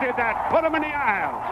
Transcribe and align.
Did 0.00 0.16
that. 0.16 0.50
Put 0.50 0.62
them 0.62 0.74
in 0.74 0.82
the 0.82 0.94
aisles. 0.94 1.42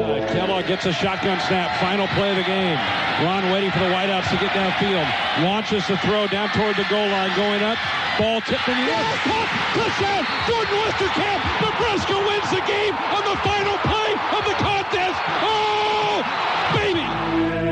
Uh, 0.00 0.26
Kellogg 0.32 0.66
gets 0.66 0.86
a 0.86 0.92
shotgun 0.92 1.38
snap. 1.46 1.78
Final 1.80 2.06
play 2.08 2.30
of 2.30 2.36
the 2.36 2.42
game. 2.42 2.78
Ron 3.22 3.50
waiting 3.52 3.70
for 3.70 3.80
the 3.80 3.90
wideouts 3.92 4.30
to 4.30 4.36
get 4.36 4.50
downfield. 4.50 5.06
Launches 5.44 5.86
the 5.86 5.96
throw 5.98 6.26
down 6.26 6.48
toward 6.50 6.76
the 6.76 6.86
goal 6.88 7.08
line. 7.08 7.34
Going 7.36 7.62
up. 7.62 7.78
Ball 8.18 8.40
tipped 8.42 8.68
in 8.68 8.76
the 8.76 8.92
air. 8.92 9.04
Touchdown. 9.74 10.26
Jordan 10.48 10.74
Westerkamp. 10.82 11.40
Nebraska 11.62 12.16
wins 12.16 12.50
the 12.50 12.62
game 12.66 12.94
on 12.94 13.22
the 13.24 13.36
final 13.44 13.78
play 13.86 14.12
of 14.36 14.44
the 14.44 14.56
contest. 14.58 15.18
Oh, 15.42 16.22
baby. 16.74 17.69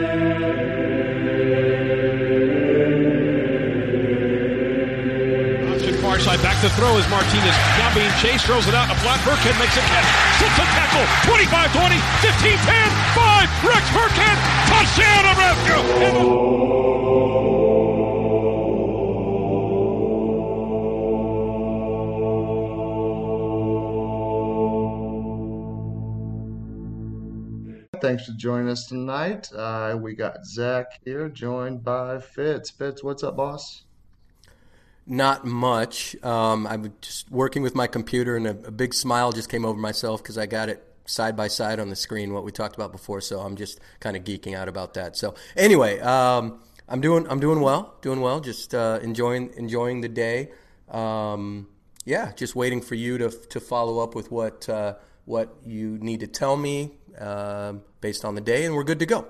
Back 6.36 6.60
to 6.60 6.68
throw 6.76 6.98
as 6.98 7.08
Martinez 7.08 7.56
now 7.80 7.88
being 7.94 8.12
chased, 8.20 8.44
throws 8.44 8.68
it 8.68 8.74
out. 8.74 8.92
A 8.92 8.94
flat 9.00 9.18
Burkhead 9.24 9.58
makes 9.58 9.72
a 9.76 9.80
catch, 9.80 10.04
sits 10.36 10.60
a 10.60 10.66
tackle, 10.76 11.08
25 11.24 11.72
20, 11.72 11.96
15 12.20 12.52
10, 12.68 12.90
5, 13.16 13.48
Rex 13.64 13.88
Burkhead, 13.96 14.36
touchdown 14.68 15.24
Nebraska! 15.24 15.80
Thanks 28.02 28.26
for 28.26 28.32
joining 28.32 28.68
us 28.68 28.86
tonight. 28.86 29.50
Uh, 29.52 29.98
we 29.98 30.14
got 30.14 30.44
Zach 30.44 31.00
here, 31.04 31.30
joined 31.30 31.82
by 31.82 32.20
Fitz. 32.20 32.70
Fitz, 32.70 33.02
what's 33.02 33.22
up, 33.22 33.36
boss? 33.36 33.87
Not 35.10 35.46
much. 35.46 36.22
Um, 36.22 36.66
I'm 36.66 36.92
just 37.00 37.30
working 37.30 37.62
with 37.62 37.74
my 37.74 37.86
computer, 37.86 38.36
and 38.36 38.46
a, 38.46 38.50
a 38.50 38.70
big 38.70 38.92
smile 38.92 39.32
just 39.32 39.48
came 39.48 39.64
over 39.64 39.78
myself 39.78 40.22
because 40.22 40.36
I 40.36 40.44
got 40.44 40.68
it 40.68 40.84
side 41.06 41.34
by 41.34 41.48
side 41.48 41.80
on 41.80 41.88
the 41.88 41.96
screen, 41.96 42.34
what 42.34 42.44
we 42.44 42.52
talked 42.52 42.74
about 42.76 42.92
before. 42.92 43.22
So 43.22 43.40
I'm 43.40 43.56
just 43.56 43.80
kind 44.00 44.18
of 44.18 44.24
geeking 44.24 44.54
out 44.54 44.68
about 44.68 44.92
that. 44.94 45.16
So 45.16 45.34
anyway, 45.56 45.98
um, 46.00 46.60
I'm 46.88 47.00
doing 47.00 47.26
I'm 47.30 47.40
doing 47.40 47.60
well, 47.60 47.94
doing 48.02 48.20
well. 48.20 48.40
Just 48.40 48.74
uh, 48.74 49.00
enjoying 49.02 49.50
enjoying 49.56 50.02
the 50.02 50.10
day. 50.10 50.50
Um, 50.90 51.68
yeah, 52.04 52.32
just 52.32 52.54
waiting 52.54 52.82
for 52.82 52.94
you 52.94 53.16
to 53.16 53.30
to 53.30 53.60
follow 53.60 54.00
up 54.00 54.14
with 54.14 54.30
what 54.30 54.68
uh, 54.68 54.96
what 55.24 55.56
you 55.64 55.96
need 56.02 56.20
to 56.20 56.26
tell 56.26 56.58
me 56.58 56.98
uh, 57.18 57.72
based 58.02 58.26
on 58.26 58.34
the 58.34 58.42
day, 58.42 58.66
and 58.66 58.74
we're 58.74 58.84
good 58.84 58.98
to 58.98 59.06
go. 59.06 59.26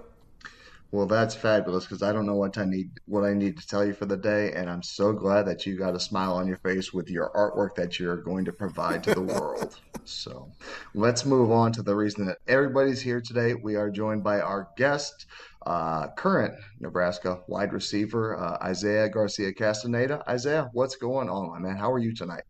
Well, 0.91 1.07
that's 1.07 1.35
fabulous 1.35 1.85
because 1.85 2.03
I 2.03 2.13
don't 2.13 2.25
know 2.25 2.37
what 2.37 2.57
I 2.57 2.65
need 2.65 2.91
what 3.05 3.23
I 3.23 3.35
need 3.35 3.59
to 3.59 3.67
tell 3.67 3.85
you 3.85 3.93
for 3.93 4.07
the 4.07 4.17
day, 4.17 4.53
and 4.53 4.71
I'm 4.71 4.83
so 4.83 5.13
glad 5.13 5.45
that 5.47 5.67
you 5.67 5.77
got 5.77 5.95
a 5.95 6.01
smile 6.01 6.33
on 6.33 6.49
your 6.49 6.57
face 6.57 6.95
with 6.95 7.11
your 7.11 7.31
artwork 7.35 7.75
that 7.75 7.99
you're 7.99 8.17
going 8.17 8.47
to 8.47 8.53
provide 8.53 9.05
to 9.05 9.15
the 9.15 9.21
world. 9.35 9.79
So, 10.05 10.51
let's 10.95 11.27
move 11.27 11.51
on 11.51 11.73
to 11.73 11.83
the 11.83 11.95
reason 11.95 12.25
that 12.27 12.39
everybody's 12.47 13.03
here 13.03 13.21
today. 13.21 13.53
We 13.53 13.77
are 13.77 13.91
joined 13.91 14.25
by 14.25 14.41
our 14.41 14.71
guest, 14.79 15.27
uh, 15.67 16.09
current 16.17 16.55
Nebraska 16.81 17.43
wide 17.49 17.75
receiver 17.75 18.39
uh, 18.39 18.57
Isaiah 18.65 19.11
Garcia 19.11 19.53
Castaneda. 19.53 20.25
Isaiah, 20.27 20.71
what's 20.73 20.97
going 20.97 21.29
on, 21.29 21.51
my 21.51 21.59
man? 21.59 21.77
How 21.77 21.93
are 21.93 21.99
you 21.99 22.15
tonight? 22.15 22.45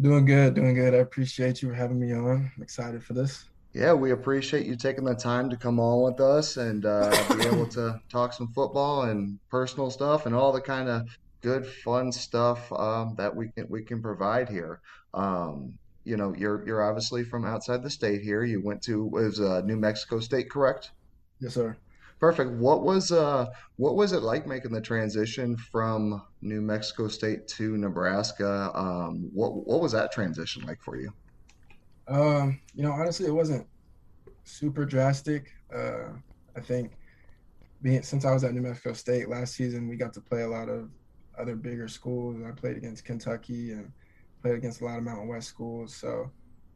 Doing 0.00 0.24
good, 0.24 0.54
doing 0.54 0.74
good. 0.74 0.94
I 0.94 0.98
appreciate 0.98 1.60
you 1.60 1.72
having 1.72 2.00
me 2.00 2.14
on. 2.14 2.50
I'm 2.56 2.62
excited 2.62 3.04
for 3.04 3.12
this. 3.12 3.44
Yeah, 3.76 3.92
we 3.92 4.12
appreciate 4.12 4.64
you 4.64 4.74
taking 4.74 5.04
the 5.04 5.14
time 5.14 5.50
to 5.50 5.56
come 5.58 5.78
on 5.78 6.10
with 6.10 6.18
us 6.18 6.56
and 6.56 6.86
uh, 6.86 7.10
be 7.36 7.44
able 7.46 7.68
to 7.68 8.00
talk 8.08 8.32
some 8.32 8.48
football 8.54 9.02
and 9.02 9.38
personal 9.50 9.90
stuff 9.90 10.24
and 10.24 10.34
all 10.34 10.50
the 10.50 10.62
kind 10.62 10.88
of 10.88 11.06
good, 11.42 11.66
fun 11.66 12.10
stuff 12.10 12.72
um, 12.72 13.16
that 13.18 13.36
we 13.36 13.48
can 13.48 13.66
we 13.68 13.82
can 13.82 14.00
provide 14.00 14.48
here. 14.48 14.80
Um, 15.12 15.78
you 16.04 16.16
know, 16.16 16.34
you're 16.34 16.66
you're 16.66 16.82
obviously 16.82 17.22
from 17.22 17.44
outside 17.44 17.82
the 17.82 17.90
state 17.90 18.22
here. 18.22 18.44
You 18.44 18.62
went 18.64 18.80
to 18.84 19.04
was 19.04 19.42
uh, 19.42 19.60
New 19.60 19.76
Mexico 19.76 20.20
State, 20.20 20.48
correct? 20.48 20.92
Yes, 21.38 21.52
sir. 21.52 21.76
Perfect. 22.18 22.52
What 22.52 22.82
was 22.82 23.12
uh 23.12 23.44
what 23.76 23.94
was 23.94 24.12
it 24.12 24.22
like 24.22 24.46
making 24.46 24.72
the 24.72 24.80
transition 24.80 25.54
from 25.54 26.22
New 26.40 26.62
Mexico 26.62 27.08
State 27.08 27.46
to 27.48 27.76
Nebraska? 27.76 28.70
Um, 28.74 29.28
what 29.34 29.66
what 29.66 29.82
was 29.82 29.92
that 29.92 30.12
transition 30.12 30.64
like 30.64 30.80
for 30.80 30.96
you? 30.96 31.12
Um, 32.08 32.60
you 32.74 32.82
know, 32.82 32.92
honestly, 32.92 33.26
it 33.26 33.32
wasn't 33.32 33.66
super 34.44 34.84
drastic. 34.84 35.52
Uh, 35.74 36.10
I 36.56 36.60
think 36.60 36.92
being 37.82 38.02
since 38.02 38.24
I 38.24 38.32
was 38.32 38.44
at 38.44 38.54
New 38.54 38.62
Mexico 38.62 38.92
State 38.92 39.28
last 39.28 39.54
season, 39.54 39.88
we 39.88 39.96
got 39.96 40.12
to 40.14 40.20
play 40.20 40.42
a 40.42 40.48
lot 40.48 40.68
of 40.68 40.88
other 41.38 41.56
bigger 41.56 41.88
schools. 41.88 42.36
I 42.46 42.52
played 42.52 42.76
against 42.76 43.04
Kentucky 43.04 43.72
and 43.72 43.92
played 44.42 44.54
against 44.54 44.80
a 44.80 44.84
lot 44.84 44.98
of 44.98 45.04
Mountain 45.04 45.28
West 45.28 45.48
schools. 45.48 45.94
So 45.94 46.30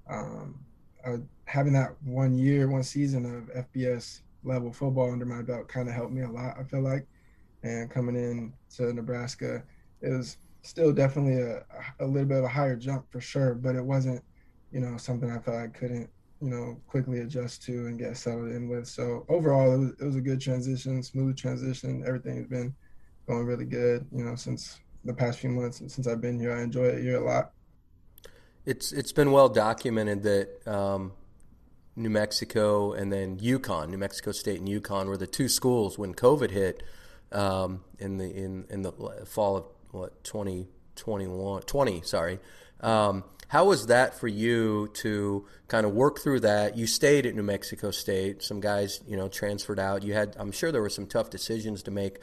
um, 0.08 0.58
I, 1.06 1.16
having 1.46 1.72
that 1.74 1.94
one 2.02 2.36
year, 2.36 2.68
one 2.68 2.82
season 2.82 3.24
of 3.24 3.66
FBS 3.66 4.20
level 4.44 4.72
football 4.72 5.12
under 5.12 5.26
my 5.26 5.42
belt 5.42 5.68
kind 5.68 5.88
of 5.88 5.94
helped 5.94 6.12
me 6.12 6.22
a 6.22 6.30
lot. 6.30 6.56
I 6.58 6.64
feel 6.64 6.82
like, 6.82 7.06
and 7.62 7.90
coming 7.90 8.16
in 8.16 8.52
to 8.76 8.92
Nebraska, 8.92 9.62
it 10.00 10.10
was 10.10 10.38
still 10.62 10.92
definitely 10.92 11.40
a, 11.40 11.64
a 12.00 12.06
little 12.06 12.28
bit 12.28 12.38
of 12.38 12.44
a 12.44 12.48
higher 12.48 12.76
jump 12.76 13.10
for 13.10 13.20
sure, 13.20 13.54
but 13.54 13.76
it 13.76 13.84
wasn't, 13.84 14.22
you 14.72 14.80
know, 14.80 14.96
something 14.96 15.30
I 15.30 15.38
felt 15.38 15.56
I 15.56 15.68
couldn't, 15.68 16.08
you 16.40 16.50
know, 16.50 16.80
quickly 16.86 17.20
adjust 17.20 17.62
to 17.64 17.86
and 17.86 17.98
get 17.98 18.16
settled 18.16 18.50
in 18.50 18.68
with. 18.68 18.86
So 18.86 19.24
overall, 19.28 19.72
it 19.72 19.78
was, 19.78 19.90
it 20.00 20.04
was 20.04 20.16
a 20.16 20.20
good 20.20 20.40
transition, 20.40 21.02
smooth 21.02 21.36
transition. 21.36 22.04
Everything 22.06 22.36
has 22.36 22.46
been 22.46 22.74
going 23.26 23.44
really 23.44 23.64
good. 23.64 24.06
You 24.12 24.24
know, 24.24 24.34
since 24.34 24.80
the 25.04 25.14
past 25.14 25.38
few 25.38 25.50
months 25.50 25.80
and 25.80 25.90
since 25.90 26.06
I've 26.06 26.20
been 26.20 26.38
here, 26.38 26.52
I 26.52 26.62
enjoy 26.62 26.84
it 26.84 27.02
here 27.02 27.16
a 27.16 27.24
lot. 27.24 27.52
It's 28.66 28.92
it's 28.92 29.12
been 29.12 29.32
well 29.32 29.48
documented 29.48 30.22
that 30.22 30.68
um, 30.68 31.12
New 31.96 32.10
Mexico 32.10 32.92
and 32.92 33.12
then 33.12 33.38
UConn, 33.38 33.88
New 33.88 33.98
Mexico 33.98 34.32
State 34.32 34.60
and 34.60 34.68
UConn 34.68 35.06
were 35.06 35.16
the 35.16 35.26
two 35.26 35.48
schools 35.48 35.98
when 35.98 36.14
COVID 36.14 36.50
hit 36.50 36.82
um, 37.32 37.84
in 37.98 38.18
the 38.18 38.30
in 38.30 38.66
in 38.68 38.82
the 38.82 38.92
fall 39.26 39.56
of 39.56 39.64
what 39.90 40.22
2021 40.24 41.62
20 41.62 42.02
sorry. 42.02 42.38
Um, 42.80 43.24
how 43.50 43.64
was 43.64 43.86
that 43.86 44.14
for 44.14 44.28
you 44.28 44.88
to 44.94 45.44
kind 45.66 45.84
of 45.84 45.92
work 45.92 46.20
through 46.20 46.38
that? 46.38 46.76
You 46.76 46.86
stayed 46.86 47.26
at 47.26 47.34
New 47.34 47.42
Mexico 47.42 47.90
State. 47.90 48.44
Some 48.44 48.60
guys, 48.60 49.00
you 49.08 49.16
know, 49.16 49.26
transferred 49.26 49.80
out. 49.80 50.04
You 50.04 50.14
had, 50.14 50.36
I'm 50.38 50.52
sure, 50.52 50.70
there 50.70 50.80
were 50.80 50.88
some 50.88 51.06
tough 51.06 51.30
decisions 51.30 51.82
to 51.82 51.90
make. 51.90 52.20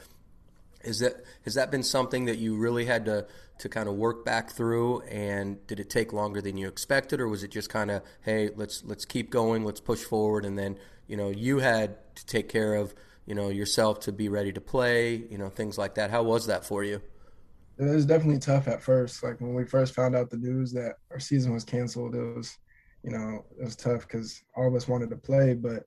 Is 0.82 1.00
that 1.00 1.16
has 1.44 1.52
that 1.52 1.70
been 1.70 1.82
something 1.82 2.24
that 2.24 2.38
you 2.38 2.56
really 2.56 2.86
had 2.86 3.04
to 3.04 3.26
to 3.58 3.68
kind 3.68 3.90
of 3.90 3.96
work 3.96 4.24
back 4.24 4.52
through? 4.52 5.02
And 5.02 5.66
did 5.66 5.80
it 5.80 5.90
take 5.90 6.14
longer 6.14 6.40
than 6.40 6.56
you 6.56 6.66
expected, 6.66 7.20
or 7.20 7.28
was 7.28 7.42
it 7.42 7.50
just 7.50 7.68
kind 7.68 7.90
of, 7.90 8.02
hey, 8.22 8.48
let's 8.56 8.82
let's 8.86 9.04
keep 9.04 9.28
going, 9.28 9.66
let's 9.66 9.80
push 9.80 10.02
forward, 10.02 10.46
and 10.46 10.58
then 10.58 10.78
you 11.08 11.18
know 11.18 11.28
you 11.28 11.58
had 11.58 11.98
to 12.14 12.24
take 12.24 12.48
care 12.48 12.72
of 12.72 12.94
you 13.26 13.34
know 13.34 13.50
yourself 13.50 14.00
to 14.00 14.12
be 14.12 14.30
ready 14.30 14.52
to 14.52 14.62
play, 14.62 15.16
you 15.16 15.36
know 15.36 15.50
things 15.50 15.76
like 15.76 15.96
that. 15.96 16.10
How 16.10 16.22
was 16.22 16.46
that 16.46 16.64
for 16.64 16.82
you? 16.84 17.02
It 17.78 17.84
was 17.84 18.06
definitely 18.06 18.40
tough 18.40 18.66
at 18.66 18.82
first. 18.82 19.22
Like 19.22 19.40
when 19.40 19.54
we 19.54 19.64
first 19.64 19.94
found 19.94 20.16
out 20.16 20.30
the 20.30 20.36
news 20.36 20.72
that 20.72 20.96
our 21.10 21.20
season 21.20 21.52
was 21.52 21.64
canceled, 21.64 22.14
it 22.14 22.34
was, 22.36 22.58
you 23.04 23.12
know, 23.12 23.44
it 23.58 23.64
was 23.64 23.76
tough 23.76 24.02
because 24.02 24.42
all 24.56 24.66
of 24.66 24.74
us 24.74 24.88
wanted 24.88 25.10
to 25.10 25.16
play. 25.16 25.54
But 25.54 25.84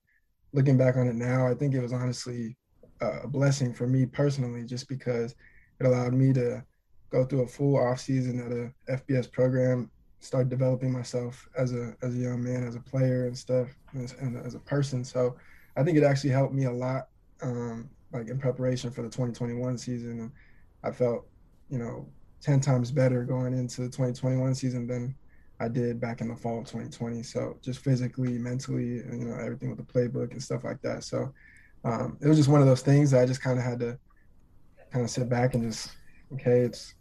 looking 0.53 0.77
back 0.77 0.95
on 0.95 1.07
it 1.07 1.15
now, 1.15 1.47
I 1.47 1.53
think 1.53 1.73
it 1.73 1.81
was 1.81 1.93
honestly 1.93 2.57
a 3.01 3.27
blessing 3.27 3.73
for 3.73 3.87
me 3.87 4.05
personally, 4.05 4.63
just 4.63 4.87
because 4.87 5.35
it 5.79 5.85
allowed 5.85 6.13
me 6.13 6.31
to 6.33 6.63
go 7.09 7.25
through 7.25 7.41
a 7.41 7.47
full 7.47 7.77
off 7.77 7.99
season 7.99 8.39
at 8.39 8.93
a 8.93 9.01
FBS 9.01 9.29
program, 9.29 9.91
start 10.19 10.49
developing 10.49 10.91
myself 10.91 11.49
as 11.57 11.73
a 11.73 11.95
as 12.01 12.15
a 12.15 12.19
young 12.19 12.41
man, 12.41 12.63
as 12.63 12.75
a 12.75 12.79
player 12.79 13.25
and 13.25 13.37
stuff, 13.37 13.67
and 13.91 14.03
as, 14.03 14.13
and 14.13 14.37
as 14.45 14.55
a 14.55 14.59
person. 14.59 15.03
So 15.03 15.35
I 15.75 15.83
think 15.83 15.97
it 15.97 16.03
actually 16.03 16.29
helped 16.29 16.53
me 16.53 16.65
a 16.65 16.71
lot, 16.71 17.07
um, 17.41 17.89
like 18.13 18.29
in 18.29 18.39
preparation 18.39 18.91
for 18.91 19.01
the 19.01 19.09
2021 19.09 19.77
season. 19.77 20.31
I 20.83 20.91
felt 20.91 21.27
you 21.71 21.79
know, 21.79 22.07
10 22.41 22.59
times 22.59 22.91
better 22.91 23.23
going 23.23 23.53
into 23.53 23.81
the 23.81 23.87
2021 23.87 24.53
season 24.53 24.85
than 24.85 25.15
I 25.59 25.67
did 25.67 26.01
back 26.01 26.21
in 26.21 26.27
the 26.27 26.35
fall 26.35 26.59
of 26.59 26.65
2020. 26.65 27.23
So 27.23 27.57
just 27.61 27.83
physically, 27.83 28.37
mentally, 28.37 28.99
and, 28.99 29.21
you 29.21 29.27
know, 29.29 29.35
everything 29.35 29.69
with 29.69 29.77
the 29.77 29.93
playbook 29.93 30.31
and 30.31 30.43
stuff 30.43 30.63
like 30.63 30.81
that. 30.81 31.03
So 31.03 31.33
um, 31.83 32.17
it 32.21 32.27
was 32.27 32.37
just 32.37 32.49
one 32.49 32.61
of 32.61 32.67
those 32.67 32.81
things 32.81 33.11
that 33.11 33.21
I 33.21 33.25
just 33.25 33.41
kind 33.41 33.57
of 33.57 33.63
had 33.63 33.79
to 33.79 33.97
kind 34.91 35.05
of 35.05 35.09
sit 35.09 35.29
back 35.29 35.53
and 35.53 35.63
just, 35.63 35.91
okay, 36.33 36.61
it's 36.61 36.95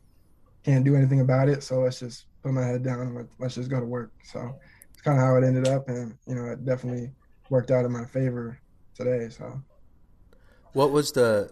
can't 0.62 0.84
do 0.84 0.94
anything 0.94 1.20
about 1.20 1.48
it. 1.48 1.62
So 1.62 1.80
let's 1.80 2.00
just 2.00 2.26
put 2.42 2.52
my 2.52 2.64
head 2.64 2.82
down 2.82 3.00
and 3.00 3.14
let, 3.14 3.26
let's 3.38 3.54
just 3.54 3.70
go 3.70 3.80
to 3.80 3.86
work. 3.86 4.12
So 4.22 4.54
it's 4.92 5.00
kind 5.00 5.18
of 5.18 5.24
how 5.24 5.36
it 5.36 5.44
ended 5.44 5.66
up. 5.66 5.88
And, 5.88 6.16
you 6.26 6.34
know, 6.34 6.44
it 6.44 6.64
definitely 6.64 7.10
worked 7.48 7.70
out 7.70 7.86
in 7.86 7.92
my 7.92 8.04
favor 8.04 8.60
today. 8.94 9.30
So 9.30 9.60
what 10.74 10.90
was 10.90 11.12
the 11.12 11.50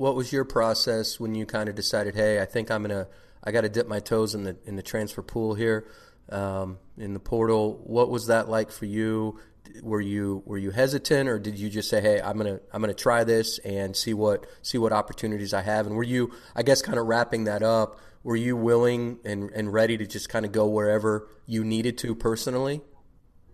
what 0.00 0.14
was 0.14 0.32
your 0.32 0.46
process 0.46 1.20
when 1.20 1.34
you 1.34 1.44
kind 1.44 1.68
of 1.68 1.74
decided, 1.74 2.14
hey, 2.14 2.40
I 2.40 2.46
think 2.46 2.70
I'm 2.70 2.80
gonna, 2.80 3.06
I 3.44 3.52
got 3.52 3.60
to 3.60 3.68
dip 3.68 3.86
my 3.86 4.00
toes 4.00 4.34
in 4.34 4.44
the 4.44 4.56
in 4.64 4.76
the 4.76 4.82
transfer 4.82 5.20
pool 5.20 5.52
here, 5.52 5.88
um, 6.30 6.78
in 6.96 7.12
the 7.12 7.20
portal. 7.20 7.82
What 7.84 8.08
was 8.08 8.28
that 8.28 8.48
like 8.48 8.70
for 8.70 8.86
you? 8.86 9.38
Were 9.82 10.00
you 10.00 10.42
were 10.46 10.56
you 10.56 10.70
hesitant, 10.70 11.28
or 11.28 11.38
did 11.38 11.58
you 11.58 11.68
just 11.68 11.90
say, 11.90 12.00
hey, 12.00 12.18
I'm 12.18 12.38
gonna 12.38 12.60
I'm 12.72 12.80
gonna 12.80 12.94
try 12.94 13.24
this 13.24 13.58
and 13.58 13.94
see 13.94 14.14
what 14.14 14.46
see 14.62 14.78
what 14.78 14.94
opportunities 14.94 15.52
I 15.52 15.60
have? 15.60 15.86
And 15.86 15.94
were 15.94 16.02
you, 16.02 16.32
I 16.56 16.62
guess, 16.62 16.80
kind 16.80 16.98
of 16.98 17.04
wrapping 17.04 17.44
that 17.44 17.62
up? 17.62 18.00
Were 18.22 18.36
you 18.36 18.56
willing 18.56 19.18
and 19.26 19.50
and 19.50 19.70
ready 19.70 19.98
to 19.98 20.06
just 20.06 20.30
kind 20.30 20.46
of 20.46 20.52
go 20.52 20.66
wherever 20.66 21.28
you 21.44 21.62
needed 21.62 21.98
to 21.98 22.14
personally? 22.14 22.80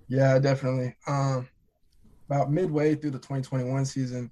Yeah, 0.06 0.38
definitely. 0.38 0.94
Um, 1.08 1.49
about 2.31 2.52
midway 2.52 2.94
through 2.94 3.10
the 3.10 3.19
2021 3.19 3.84
season 3.84 4.31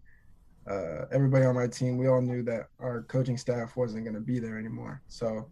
uh, 0.71 1.07
everybody 1.13 1.45
on 1.45 1.55
my 1.55 1.67
team, 1.67 1.99
we 1.99 2.09
all 2.09 2.23
knew 2.23 2.43
that 2.43 2.69
our 2.81 3.03
coaching 3.03 3.37
staff 3.37 3.77
wasn't 3.77 4.05
going 4.05 4.15
to 4.15 4.21
be 4.21 4.39
there 4.39 4.59
anymore. 4.59 5.03
So 5.09 5.51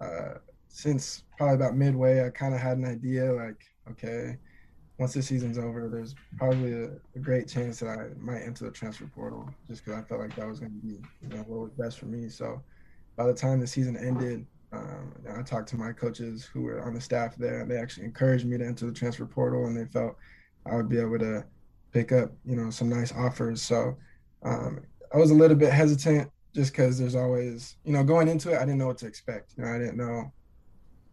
uh, 0.00 0.34
since 0.68 1.24
probably 1.36 1.56
about 1.56 1.76
midway, 1.76 2.24
I 2.24 2.30
kind 2.30 2.54
of 2.54 2.60
had 2.60 2.78
an 2.78 2.84
idea 2.84 3.32
like, 3.32 3.64
okay, 3.90 4.36
once 4.98 5.12
the 5.12 5.22
season's 5.22 5.58
over, 5.58 5.88
there's 5.88 6.14
probably 6.38 6.72
a, 6.72 6.90
a, 7.16 7.18
great 7.20 7.48
chance 7.48 7.80
that 7.80 7.88
I 7.88 8.08
might 8.16 8.42
enter 8.42 8.64
the 8.64 8.70
transfer 8.70 9.10
portal 9.12 9.48
just 9.66 9.84
because 9.84 10.00
I 10.00 10.06
felt 10.06 10.20
like 10.20 10.36
that 10.36 10.46
was 10.46 10.60
going 10.60 10.72
to 10.72 10.86
be 10.86 11.02
you 11.20 11.28
know, 11.28 11.42
what 11.42 11.60
was 11.60 11.72
best 11.72 11.98
for 11.98 12.06
me. 12.06 12.28
So 12.28 12.62
by 13.16 13.26
the 13.26 13.34
time 13.34 13.58
the 13.58 13.66
season 13.66 13.96
ended, 13.96 14.46
um, 14.72 15.12
I 15.36 15.42
talked 15.42 15.68
to 15.70 15.76
my 15.76 15.92
coaches 15.92 16.44
who 16.44 16.62
were 16.62 16.84
on 16.84 16.94
the 16.94 17.00
staff 17.00 17.36
there, 17.36 17.60
and 17.60 17.70
they 17.70 17.76
actually 17.76 18.06
encouraged 18.06 18.46
me 18.46 18.58
to 18.58 18.66
enter 18.66 18.86
the 18.86 18.92
transfer 18.92 19.26
portal, 19.26 19.66
and 19.66 19.76
they 19.76 19.84
felt 19.86 20.16
I 20.66 20.76
would 20.76 20.88
be 20.88 20.98
able 20.98 21.18
to 21.18 21.44
pick 21.92 22.12
up, 22.12 22.32
you 22.44 22.56
know, 22.56 22.70
some 22.70 22.88
nice 22.88 23.12
offers. 23.12 23.62
So 23.62 23.96
um, 24.44 24.80
I 25.12 25.18
was 25.18 25.30
a 25.30 25.34
little 25.34 25.56
bit 25.56 25.72
hesitant 25.72 26.30
just 26.54 26.72
because 26.72 26.98
there's 26.98 27.14
always, 27.14 27.76
you 27.84 27.92
know, 27.92 28.04
going 28.04 28.28
into 28.28 28.52
it, 28.52 28.56
I 28.56 28.60
didn't 28.60 28.78
know 28.78 28.86
what 28.86 28.98
to 28.98 29.06
expect. 29.06 29.54
You 29.56 29.64
know, 29.64 29.70
I 29.70 29.78
didn't 29.78 29.96
know 29.96 30.32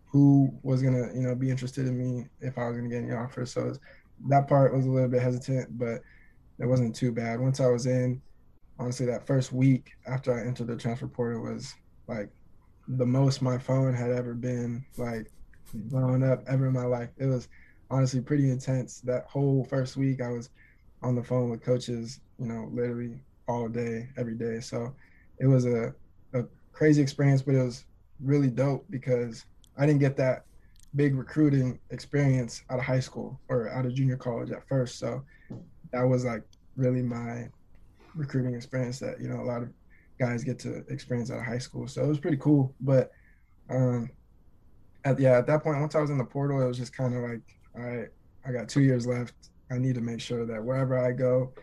who 0.05 0.51
was 0.61 0.81
gonna, 0.81 1.09
you 1.13 1.21
know, 1.21 1.33
be 1.33 1.49
interested 1.49 1.87
in 1.87 1.97
me 1.97 2.27
if 2.41 2.57
I 2.57 2.67
was 2.67 2.77
gonna 2.77 2.89
get 2.89 3.03
any 3.03 3.13
offers. 3.13 3.53
So 3.53 3.65
was, 3.65 3.79
that 4.27 4.47
part 4.47 4.75
was 4.75 4.85
a 4.85 4.89
little 4.89 5.09
bit 5.09 5.21
hesitant, 5.21 5.77
but 5.77 6.01
it 6.59 6.65
wasn't 6.65 6.95
too 6.95 7.11
bad. 7.11 7.39
Once 7.39 7.59
I 7.59 7.67
was 7.67 7.87
in, 7.87 8.21
honestly, 8.77 9.05
that 9.07 9.25
first 9.25 9.51
week 9.51 9.91
after 10.05 10.37
I 10.37 10.45
entered 10.45 10.67
the 10.67 10.75
transfer 10.75 11.07
portal 11.07 11.41
was 11.41 11.73
like 12.07 12.29
the 12.87 13.05
most 13.05 13.41
my 13.41 13.57
phone 13.57 13.93
had 13.93 14.11
ever 14.11 14.33
been 14.33 14.85
like 14.97 15.31
blowing 15.73 16.23
up 16.23 16.43
ever 16.47 16.67
in 16.67 16.73
my 16.73 16.85
life. 16.85 17.09
It 17.17 17.25
was 17.25 17.47
honestly 17.89 18.21
pretty 18.21 18.49
intense. 18.49 19.01
That 19.01 19.25
whole 19.25 19.63
first 19.65 19.97
week, 19.97 20.21
I 20.21 20.29
was 20.29 20.49
on 21.01 21.15
the 21.15 21.23
phone 21.23 21.49
with 21.49 21.63
coaches 21.63 22.19
you 22.41 22.47
know, 22.47 22.69
literally 22.73 23.21
all 23.47 23.69
day, 23.69 24.09
every 24.17 24.33
day. 24.33 24.59
So 24.59 24.93
it 25.39 25.45
was 25.45 25.65
a, 25.65 25.93
a 26.33 26.43
crazy 26.73 27.01
experience, 27.01 27.43
but 27.43 27.53
it 27.53 27.63
was 27.63 27.85
really 28.19 28.49
dope 28.49 28.85
because 28.89 29.45
I 29.77 29.85
didn't 29.85 29.99
get 29.99 30.17
that 30.17 30.45
big 30.95 31.15
recruiting 31.15 31.79
experience 31.91 32.63
out 32.69 32.79
of 32.79 32.85
high 32.85 32.99
school 32.99 33.39
or 33.47 33.69
out 33.69 33.85
of 33.85 33.93
junior 33.93 34.17
college 34.17 34.51
at 34.51 34.67
first. 34.67 34.97
So 34.97 35.23
that 35.91 36.03
was 36.03 36.25
like 36.25 36.43
really 36.75 37.03
my 37.03 37.47
recruiting 38.15 38.55
experience 38.55 38.99
that, 38.99 39.21
you 39.21 39.29
know, 39.29 39.41
a 39.41 39.45
lot 39.45 39.61
of 39.61 39.69
guys 40.19 40.43
get 40.43 40.57
to 40.59 40.83
experience 40.89 41.29
out 41.31 41.37
of 41.37 41.45
high 41.45 41.59
school. 41.59 41.87
So 41.87 42.03
it 42.03 42.07
was 42.07 42.19
pretty 42.19 42.37
cool. 42.37 42.73
But 42.81 43.11
um 43.69 44.09
at 45.05 45.19
yeah, 45.19 45.37
at 45.37 45.47
that 45.47 45.63
point, 45.63 45.79
once 45.79 45.95
I 45.95 46.01
was 46.01 46.09
in 46.09 46.17
the 46.17 46.25
portal, 46.25 46.61
it 46.61 46.67
was 46.67 46.77
just 46.77 46.95
kind 46.95 47.15
of 47.15 47.21
like, 47.21 47.41
all 47.75 47.81
right, 47.81 48.09
I 48.45 48.51
got 48.51 48.67
two 48.67 48.81
years 48.81 49.05
left. 49.05 49.33
I 49.71 49.77
need 49.77 49.95
to 49.95 50.01
make 50.01 50.19
sure 50.19 50.45
that 50.45 50.63
wherever 50.63 50.97
I 50.97 51.11
go, 51.11 51.53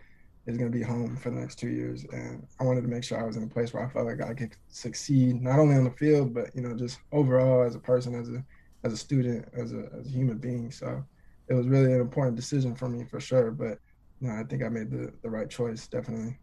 is 0.45 0.57
going 0.57 0.71
to 0.71 0.77
be 0.77 0.83
home 0.83 1.15
for 1.17 1.29
the 1.29 1.39
next 1.39 1.59
two 1.59 1.69
years. 1.69 2.05
And 2.11 2.45
I 2.59 2.63
wanted 2.63 2.81
to 2.81 2.87
make 2.87 3.03
sure 3.03 3.19
I 3.19 3.25
was 3.25 3.37
in 3.37 3.43
a 3.43 3.47
place 3.47 3.73
where 3.73 3.85
I 3.85 3.89
felt 3.89 4.05
like 4.07 4.21
I 4.21 4.33
could 4.33 4.55
succeed, 4.69 5.41
not 5.41 5.59
only 5.59 5.75
on 5.75 5.83
the 5.83 5.91
field, 5.91 6.33
but, 6.33 6.55
you 6.55 6.61
know, 6.61 6.75
just 6.75 6.99
overall 7.11 7.63
as 7.63 7.75
a 7.75 7.79
person, 7.79 8.15
as 8.15 8.29
a, 8.29 8.43
as 8.83 8.93
a 8.93 8.97
student, 8.97 9.47
as 9.53 9.73
a, 9.73 9.89
as 9.99 10.07
a 10.07 10.09
human 10.09 10.37
being. 10.37 10.71
So 10.71 11.03
it 11.47 11.53
was 11.53 11.67
really 11.67 11.93
an 11.93 12.01
important 12.01 12.35
decision 12.35 12.75
for 12.75 12.89
me 12.89 13.05
for 13.05 13.19
sure. 13.19 13.51
But, 13.51 13.79
you 14.21 14.27
know, 14.27 14.35
I 14.35 14.43
think 14.43 14.63
I 14.63 14.69
made 14.69 14.89
the, 14.89 15.13
the 15.21 15.29
right 15.29 15.49
choice, 15.49 15.87
definitely. 15.87 16.37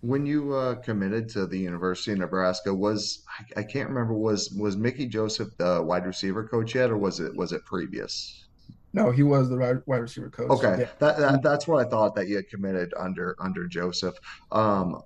When 0.00 0.26
you 0.26 0.52
uh, 0.52 0.74
committed 0.76 1.28
to 1.30 1.46
the 1.46 1.58
University 1.58 2.10
of 2.10 2.18
Nebraska, 2.18 2.74
was 2.74 3.22
I, 3.38 3.60
I 3.60 3.62
can't 3.62 3.88
remember 3.88 4.14
was 4.14 4.50
was 4.50 4.76
Mickey 4.76 5.06
Joseph 5.06 5.56
the 5.58 5.80
wide 5.80 6.06
receiver 6.06 6.42
coach 6.48 6.74
yet, 6.74 6.90
or 6.90 6.98
was 6.98 7.20
it 7.20 7.36
was 7.36 7.52
it 7.52 7.64
previous? 7.64 8.46
No, 8.92 9.10
he 9.10 9.22
was 9.22 9.48
the 9.48 9.82
wide 9.86 9.98
receiver 9.98 10.28
coach. 10.28 10.50
Okay, 10.50 10.82
yeah. 10.82 10.88
that, 10.98 11.18
that, 11.18 11.42
that's 11.42 11.66
what 11.66 11.84
I 11.84 11.88
thought 11.88 12.14
that 12.16 12.28
you 12.28 12.36
had 12.36 12.48
committed 12.48 12.92
under 12.98 13.36
under 13.40 13.66
Joseph. 13.66 14.16
Um, 14.50 15.02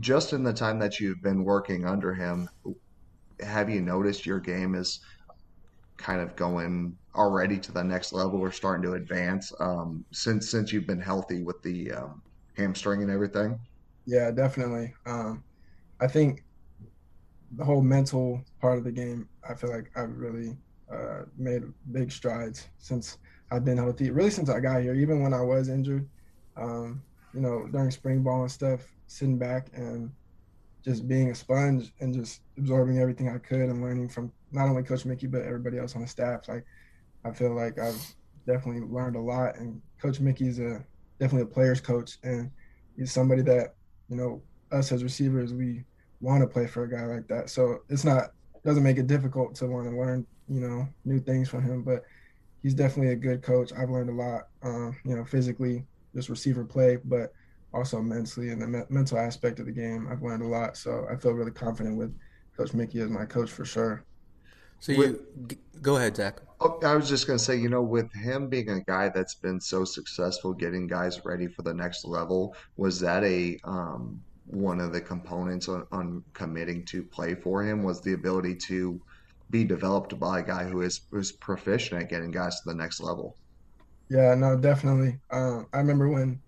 just 0.00 0.32
in 0.32 0.42
the 0.42 0.52
time 0.52 0.78
that 0.80 1.00
you've 1.00 1.22
been 1.22 1.42
working 1.42 1.86
under 1.86 2.12
him, 2.12 2.48
have 3.40 3.70
you 3.70 3.80
noticed 3.80 4.26
your 4.26 4.40
game 4.40 4.74
is 4.74 5.00
kind 5.96 6.20
of 6.20 6.36
going 6.36 6.96
already 7.14 7.58
to 7.58 7.72
the 7.72 7.82
next 7.82 8.12
level 8.12 8.38
or 8.38 8.52
starting 8.52 8.82
to 8.82 8.92
advance 8.94 9.52
um, 9.60 10.04
since 10.12 10.50
since 10.50 10.72
you've 10.72 10.86
been 10.86 11.00
healthy 11.00 11.42
with 11.42 11.62
the 11.62 11.92
um, 11.92 12.22
hamstring 12.56 13.02
and 13.02 13.10
everything? 13.10 13.58
Yeah, 14.04 14.30
definitely. 14.30 14.94
Um, 15.06 15.42
I 16.00 16.06
think 16.06 16.44
the 17.52 17.64
whole 17.64 17.82
mental 17.82 18.44
part 18.60 18.78
of 18.78 18.84
the 18.84 18.92
game, 18.92 19.28
I 19.48 19.54
feel 19.54 19.70
like 19.70 19.90
I've 19.96 20.16
really 20.16 20.56
uh, 20.92 21.22
made 21.36 21.62
big 21.92 22.12
strides 22.12 22.68
since 22.78 23.18
I've 23.50 23.64
been 23.64 23.76
healthy. 23.76 24.10
Really, 24.10 24.30
since 24.30 24.48
I 24.48 24.60
got 24.60 24.82
here, 24.82 24.94
even 24.94 25.22
when 25.22 25.34
I 25.34 25.40
was 25.40 25.68
injured, 25.68 26.08
um, 26.56 27.02
you 27.34 27.40
know, 27.40 27.66
during 27.70 27.90
spring 27.90 28.22
ball 28.22 28.42
and 28.42 28.50
stuff, 28.50 28.80
sitting 29.06 29.38
back 29.38 29.68
and 29.74 30.10
just 30.84 31.08
being 31.08 31.30
a 31.30 31.34
sponge 31.34 31.92
and 32.00 32.14
just 32.14 32.42
absorbing 32.58 32.98
everything 32.98 33.28
I 33.28 33.38
could 33.38 33.68
and 33.68 33.82
learning 33.82 34.08
from 34.08 34.32
not 34.52 34.68
only 34.68 34.82
Coach 34.82 35.04
Mickey 35.04 35.26
but 35.26 35.42
everybody 35.42 35.78
else 35.78 35.96
on 35.96 36.02
the 36.02 36.08
staff. 36.08 36.48
Like, 36.48 36.64
I 37.24 37.32
feel 37.32 37.54
like 37.54 37.78
I've 37.78 38.14
definitely 38.46 38.82
learned 38.88 39.16
a 39.16 39.20
lot. 39.20 39.56
And 39.58 39.82
Coach 40.00 40.20
Mickey's 40.20 40.58
a 40.60 40.84
definitely 41.18 41.42
a 41.42 41.54
player's 41.54 41.80
coach, 41.80 42.18
and 42.22 42.50
he's 42.96 43.12
somebody 43.12 43.42
that 43.42 43.74
you 44.08 44.16
know 44.16 44.42
us 44.72 44.92
as 44.92 45.02
receivers 45.02 45.52
we 45.52 45.84
want 46.20 46.42
to 46.42 46.46
play 46.46 46.66
for 46.66 46.84
a 46.84 46.90
guy 46.90 47.04
like 47.04 47.28
that. 47.28 47.50
So 47.50 47.82
it's 47.88 48.04
not 48.04 48.30
doesn't 48.64 48.82
make 48.82 48.98
it 48.98 49.06
difficult 49.06 49.54
to 49.56 49.66
want 49.66 49.88
to 49.88 49.96
learn, 49.96 50.26
you 50.48 50.60
know, 50.60 50.88
new 51.04 51.20
things 51.20 51.48
from 51.48 51.62
him. 51.62 51.82
But 51.82 52.04
he's 52.62 52.74
definitely 52.74 53.12
a 53.12 53.16
good 53.16 53.42
coach. 53.42 53.72
I've 53.72 53.90
learned 53.90 54.10
a 54.10 54.14
lot, 54.14 54.48
um, 54.62 54.96
you 55.04 55.16
know, 55.16 55.24
physically, 55.24 55.84
just 56.14 56.28
receiver 56.28 56.64
play, 56.64 56.98
but 57.04 57.32
also 57.72 58.00
mentally 58.00 58.50
and 58.50 58.60
the 58.60 58.66
me- 58.66 58.82
mental 58.88 59.18
aspect 59.18 59.60
of 59.60 59.66
the 59.66 59.72
game. 59.72 60.08
I've 60.10 60.22
learned 60.22 60.42
a 60.42 60.48
lot, 60.48 60.76
so 60.76 61.06
I 61.10 61.16
feel 61.16 61.32
really 61.32 61.50
confident 61.50 61.96
with 61.96 62.14
Coach 62.56 62.72
Mickey 62.72 63.00
as 63.00 63.10
my 63.10 63.26
coach 63.26 63.50
for 63.50 63.64
sure. 63.64 64.04
So 64.80 64.92
you 64.92 65.20
go 65.82 65.96
ahead, 65.96 66.16
Zach. 66.16 66.40
Oh, 66.60 66.78
I 66.82 66.94
was 66.94 67.08
just 67.08 67.26
going 67.26 67.38
to 67.38 67.44
say, 67.44 67.56
you 67.56 67.68
know, 67.68 67.82
with 67.82 68.12
him 68.14 68.48
being 68.48 68.70
a 68.70 68.80
guy 68.80 69.10
that's 69.10 69.34
been 69.34 69.60
so 69.60 69.84
successful 69.84 70.54
getting 70.54 70.86
guys 70.86 71.24
ready 71.24 71.48
for 71.48 71.62
the 71.62 71.74
next 71.74 72.04
level, 72.06 72.54
was 72.76 73.00
that 73.00 73.24
a 73.24 73.58
um, 73.64 74.20
one 74.46 74.80
of 74.80 74.92
the 74.92 75.00
components 75.00 75.68
on, 75.68 75.86
on 75.92 76.22
committing 76.32 76.84
to 76.86 77.02
play 77.02 77.34
for 77.34 77.62
him? 77.62 77.82
Was 77.82 78.00
the 78.00 78.14
ability 78.14 78.56
to 78.68 79.00
be 79.50 79.64
developed 79.64 80.18
by 80.18 80.40
a 80.40 80.42
guy 80.42 80.64
who 80.64 80.82
is 80.82 81.02
who's 81.10 81.32
proficient 81.32 82.02
at 82.02 82.08
getting 82.08 82.30
guys 82.30 82.60
to 82.60 82.68
the 82.68 82.74
next 82.74 83.00
level? 83.00 83.36
Yeah, 84.08 84.34
no, 84.34 84.56
definitely. 84.56 85.18
Uh, 85.30 85.62
I 85.72 85.78
remember 85.78 86.08
when 86.08 86.40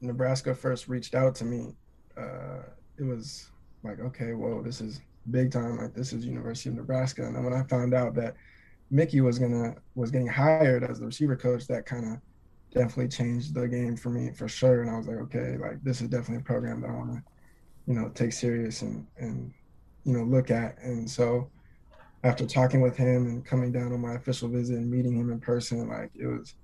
Nebraska 0.00 0.54
first 0.54 0.88
reached 0.88 1.14
out 1.14 1.34
to 1.36 1.44
me. 1.44 1.74
Uh, 2.16 2.62
it 2.98 3.04
was 3.04 3.50
like, 3.82 4.00
okay, 4.00 4.32
whoa, 4.32 4.62
this 4.62 4.80
is 4.80 5.00
big 5.30 5.52
time. 5.52 5.78
Like 5.78 5.94
this 5.94 6.12
is 6.12 6.24
University 6.24 6.70
of 6.70 6.76
Nebraska. 6.76 7.24
And 7.24 7.34
then 7.36 7.44
when 7.44 7.52
I 7.52 7.62
found 7.64 7.94
out 7.94 8.14
that 8.14 8.34
Mickey 8.90 9.20
was 9.20 9.38
gonna 9.38 9.74
was 9.94 10.10
getting 10.10 10.26
hired 10.26 10.84
as 10.84 10.98
the 10.98 11.06
receiver 11.06 11.36
coach, 11.36 11.66
that 11.66 11.86
kind 11.86 12.12
of 12.12 12.20
definitely 12.72 13.08
changed 13.08 13.54
the 13.54 13.68
game 13.68 13.96
for 13.96 14.10
me 14.10 14.32
for 14.32 14.48
sure. 14.48 14.82
And 14.82 14.90
I 14.90 14.96
was 14.96 15.06
like, 15.06 15.18
okay, 15.18 15.56
like 15.58 15.82
this 15.82 16.00
is 16.00 16.08
definitely 16.08 16.42
a 16.42 16.46
program 16.46 16.80
that 16.80 16.90
I 16.90 16.94
want 16.94 17.12
to, 17.12 17.22
you 17.86 17.94
know, 17.94 18.08
take 18.10 18.32
serious 18.32 18.82
and 18.82 19.06
and 19.18 19.52
you 20.04 20.12
know 20.12 20.24
look 20.24 20.50
at. 20.50 20.78
And 20.82 21.08
so 21.08 21.50
after 22.24 22.46
talking 22.46 22.80
with 22.80 22.96
him 22.96 23.26
and 23.26 23.44
coming 23.44 23.72
down 23.72 23.92
on 23.92 24.00
my 24.00 24.14
official 24.14 24.48
visit 24.48 24.76
and 24.76 24.90
meeting 24.90 25.16
him 25.16 25.30
in 25.30 25.40
person, 25.40 25.88
like 25.88 26.10
it 26.14 26.26
was, 26.26 26.54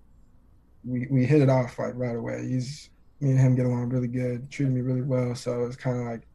we 0.85 1.07
we 1.11 1.25
hit 1.25 1.41
it 1.43 1.49
off 1.49 1.79
like 1.79 1.95
right 1.95 2.17
away. 2.17 2.47
He's 2.47 2.91
me 3.21 3.31
and 3.31 3.39
him 3.39 3.55
get 3.55 3.67
along 3.67 3.89
really 3.89 4.09
good, 4.09 4.51
treated 4.51 4.75
me 4.75 4.81
really 4.81 5.03
well. 5.03 5.35
So 5.35 5.65
it's 5.65 5.77
kind 5.77 5.99
of 5.99 6.07
like 6.07 6.27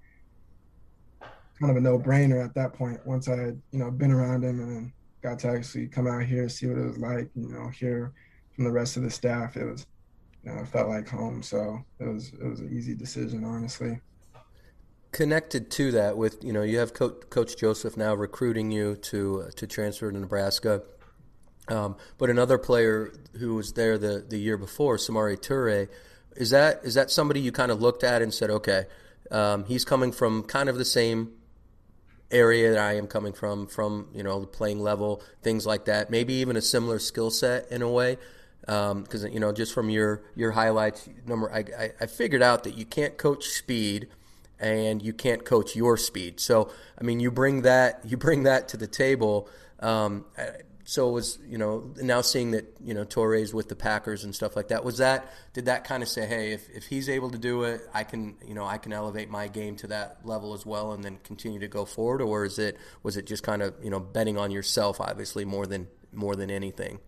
kind 1.60 1.72
of 1.72 1.78
a 1.78 1.82
no 1.82 2.00
brainer 2.00 2.44
at 2.44 2.56
that 2.56 2.74
point. 2.74 3.06
Once 3.06 3.28
I 3.28 3.36
had, 3.36 3.62
you 3.72 3.80
know, 3.80 3.92
been 3.92 4.12
around 4.12 4.44
him 4.44 4.60
and 4.60 4.92
got 5.22 5.40
to 5.40 5.50
actually 5.50 5.88
come 5.88 6.08
out 6.08 6.24
here, 6.24 6.44
and 6.44 6.52
see 6.52 6.68
what 6.68 6.78
it 6.78 6.86
was 6.86 6.98
like, 6.98 7.30
you 7.36 7.50
know, 7.50 7.68
hear 7.70 8.14
from 8.56 8.64
the 8.64 8.72
rest 8.72 8.96
of 8.98 9.04
the 9.04 9.12
staff, 9.12 9.58
it 9.58 9.66
was, 9.66 9.86
you 10.44 10.52
know, 10.52 10.62
it 10.62 10.68
felt 10.68 10.88
like 10.88 11.08
home. 11.08 11.44
So 11.44 11.84
it 12.00 12.08
was, 12.08 12.32
it 12.34 12.48
was 12.48 12.62
an 12.62 12.76
easy 12.76 12.96
decision, 12.96 13.44
honestly. 13.44 14.00
Connected 15.12 15.72
to 15.72 15.92
that, 15.92 16.18
with 16.18 16.44
you 16.44 16.54
know, 16.54 16.62
you 16.62 16.78
have 16.78 16.94
Coach, 16.94 17.30
Coach 17.30 17.58
Joseph 17.58 17.98
now 17.98 18.14
recruiting 18.14 18.72
you 18.72 18.96
to 18.96 19.46
uh, 19.48 19.52
to 19.56 19.66
transfer 19.66 20.12
to 20.12 20.18
Nebraska. 20.18 20.84
Um, 21.68 21.98
but 22.18 22.30
another 22.30 22.58
player 22.58 23.14
who 23.40 23.56
was 23.56 23.74
there 23.74 23.98
the, 23.98 24.26
the 24.28 24.38
year 24.38 24.58
before, 24.58 24.98
Samori 24.98 25.38
Toure, 25.38 25.88
is 26.36 26.52
that 26.52 26.82
is 26.84 26.94
that 26.94 27.10
somebody 27.10 27.40
you 27.40 27.52
kind 27.52 27.72
of 27.72 27.82
looked 27.82 28.04
at 28.04 28.22
and 28.22 28.34
said, 28.34 28.50
okay, 28.50 28.86
um, 29.32 29.66
he's 29.66 29.84
coming 29.84 30.12
from 30.12 30.44
kind 30.44 30.70
of 30.70 30.78
the 30.78 30.86
same 30.86 31.34
area 32.32 32.72
that 32.72 32.80
I 32.80 32.94
am 32.96 33.08
coming 33.08 33.34
from, 33.34 33.68
from 33.68 34.10
you 34.14 34.24
know 34.24 34.40
the 34.40 34.48
playing 34.48 34.80
level, 34.80 35.22
things 35.42 35.66
like 35.66 35.86
that. 35.86 36.10
Maybe 36.10 36.36
even 36.36 36.56
a 36.56 36.62
similar 36.62 37.00
skill 37.00 37.32
set 37.32 37.72
in 37.72 37.82
a 37.82 37.90
way, 37.90 38.18
because 38.62 39.26
um, 39.26 39.32
you 39.32 39.40
know 39.40 39.52
just 39.52 39.74
from 39.74 39.90
your 39.90 40.22
your 40.36 40.52
highlights 40.52 41.10
number, 41.26 41.52
I, 41.52 41.66
I, 41.78 41.92
I 42.02 42.06
figured 42.06 42.42
out 42.42 42.64
that 42.64 42.78
you 42.78 42.86
can't 42.86 43.18
coach 43.18 43.46
speed 43.46 44.08
and 44.60 45.02
you 45.02 45.14
can't 45.14 45.46
coach 45.46 45.76
your 45.76 45.98
speed. 45.98 46.40
So 46.40 46.72
I 47.00 47.04
mean, 47.04 47.20
you 47.20 47.32
bring 47.32 47.64
that 47.64 48.02
you 48.06 48.18
bring 48.18 48.44
that 48.44 48.68
to 48.70 48.78
the 48.78 48.88
table. 48.88 49.50
Um, 49.80 50.26
so 50.90 51.08
it 51.08 51.12
was 51.12 51.38
you 51.48 51.60
know 51.60 51.94
now 52.02 52.22
seeing 52.22 52.52
that 52.52 52.66
you 52.84 52.96
know 52.96 53.06
Toure 53.06 53.54
with 53.54 53.70
the 53.70 53.76
Packers 53.76 54.24
and 54.24 54.34
stuff 54.34 54.56
like 54.56 54.70
that. 54.70 54.84
Was 54.84 54.98
that 54.98 55.32
did 55.54 55.66
that 55.66 55.84
kind 55.84 56.02
of 56.02 56.10
say, 56.10 56.26
hey, 56.26 56.52
if, 56.52 56.68
if 56.72 56.88
he's 56.88 57.10
able 57.10 57.30
to 57.30 57.38
do 57.38 57.64
it, 57.64 57.82
I 57.94 58.04
can 58.04 58.38
you 58.46 58.56
know 58.56 58.66
I 58.66 58.80
can 58.80 58.92
elevate 58.92 59.30
my 59.30 59.48
game 59.48 59.76
to 59.78 59.88
that 59.88 60.18
level 60.24 60.54
as 60.56 60.66
well, 60.66 60.94
and 60.94 61.04
then 61.04 61.20
continue 61.24 61.60
to 61.60 61.68
go 61.68 61.86
forward, 61.86 62.24
or 62.24 62.44
is 62.44 62.58
it 62.58 62.76
was 63.04 63.18
it 63.18 63.28
just 63.28 63.44
kind 63.44 63.62
of 63.62 63.76
you 63.84 63.92
know 63.92 64.00
betting 64.00 64.38
on 64.38 64.50
yourself, 64.50 65.00
obviously 65.00 65.46
more 65.46 65.68
than 65.68 65.88
more 66.12 66.36
than 66.36 66.50
anything? 66.50 67.00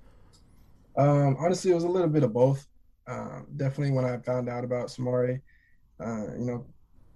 Um, 0.95 1.35
honestly, 1.39 1.71
it 1.71 1.75
was 1.75 1.83
a 1.83 1.89
little 1.89 2.09
bit 2.09 2.21
of 2.21 2.33
both. 2.33 2.67
Uh, 3.07 3.41
definitely 3.57 3.93
when 3.93 4.05
I 4.05 4.17
found 4.19 4.47
out 4.47 4.63
about 4.63 4.89
Samori, 4.89 5.41
uh, 5.99 6.33
you 6.37 6.45
know, 6.45 6.65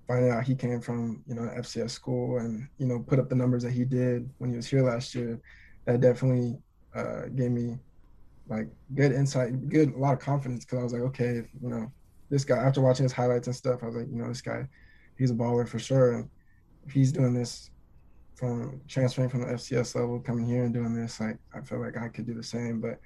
finding 0.08 0.32
out 0.32 0.44
he 0.44 0.56
came 0.56 0.82
from 0.82 1.24
you 1.28 1.36
know 1.36 1.44
an 1.44 1.62
FCS 1.62 1.92
school 1.92 2.38
and 2.38 2.68
you 2.78 2.86
know 2.86 3.00
put 3.00 3.20
up 3.20 3.30
the 3.30 3.36
numbers 3.36 3.64
that 3.64 3.72
he 3.72 3.86
did 3.86 4.30
when 4.38 4.50
he 4.50 4.56
was 4.56 4.68
here 4.68 4.84
last 4.84 5.16
year 5.16 5.40
that 5.86 6.02
definitely 6.02 6.58
uh, 6.96 7.28
gave 7.36 7.52
me 7.52 7.78
like 8.48 8.68
good 8.94 9.12
insight, 9.12 9.70
good 9.70 9.94
a 9.94 9.98
lot 9.98 10.14
of 10.14 10.20
confidence 10.20 10.66
because 10.66 10.80
I 10.80 10.84
was 10.84 10.94
like, 10.94 11.02
okay, 11.04 11.44
you 11.62 11.70
know, 11.70 11.92
this 12.30 12.44
guy. 12.44 12.58
After 12.58 12.82
watching 12.82 13.04
his 13.04 13.12
highlights 13.12 13.48
and 13.48 13.56
stuff, 13.56 13.82
I 13.84 13.88
was 13.88 13.96
like, 13.96 14.08
you 14.08 14.18
know, 14.18 14.28
this 14.28 14.42
guy, 14.42 14.68
he's 15.18 15.32
a 15.32 15.34
baller 15.34 15.68
for 15.68 15.80
sure. 15.80 16.14
And 16.14 16.30
if 16.86 16.94
he's 16.94 17.12
doing 17.12 17.34
this 17.34 17.72
from 18.36 18.82
transferring 18.88 19.30
from 19.30 19.42
the 19.42 19.48
FCS 19.48 19.96
level, 19.96 20.20
coming 20.20 20.46
here 20.46 20.64
and 20.64 20.74
doing 20.74 20.94
this, 20.94 21.20
like 21.20 21.38
I 21.54 21.62
feel 21.62 21.80
like 21.80 21.98
I 21.98 22.10
could 22.10 22.26
do 22.26 22.34
the 22.34 22.44
same. 22.44 22.80
But 22.80 23.00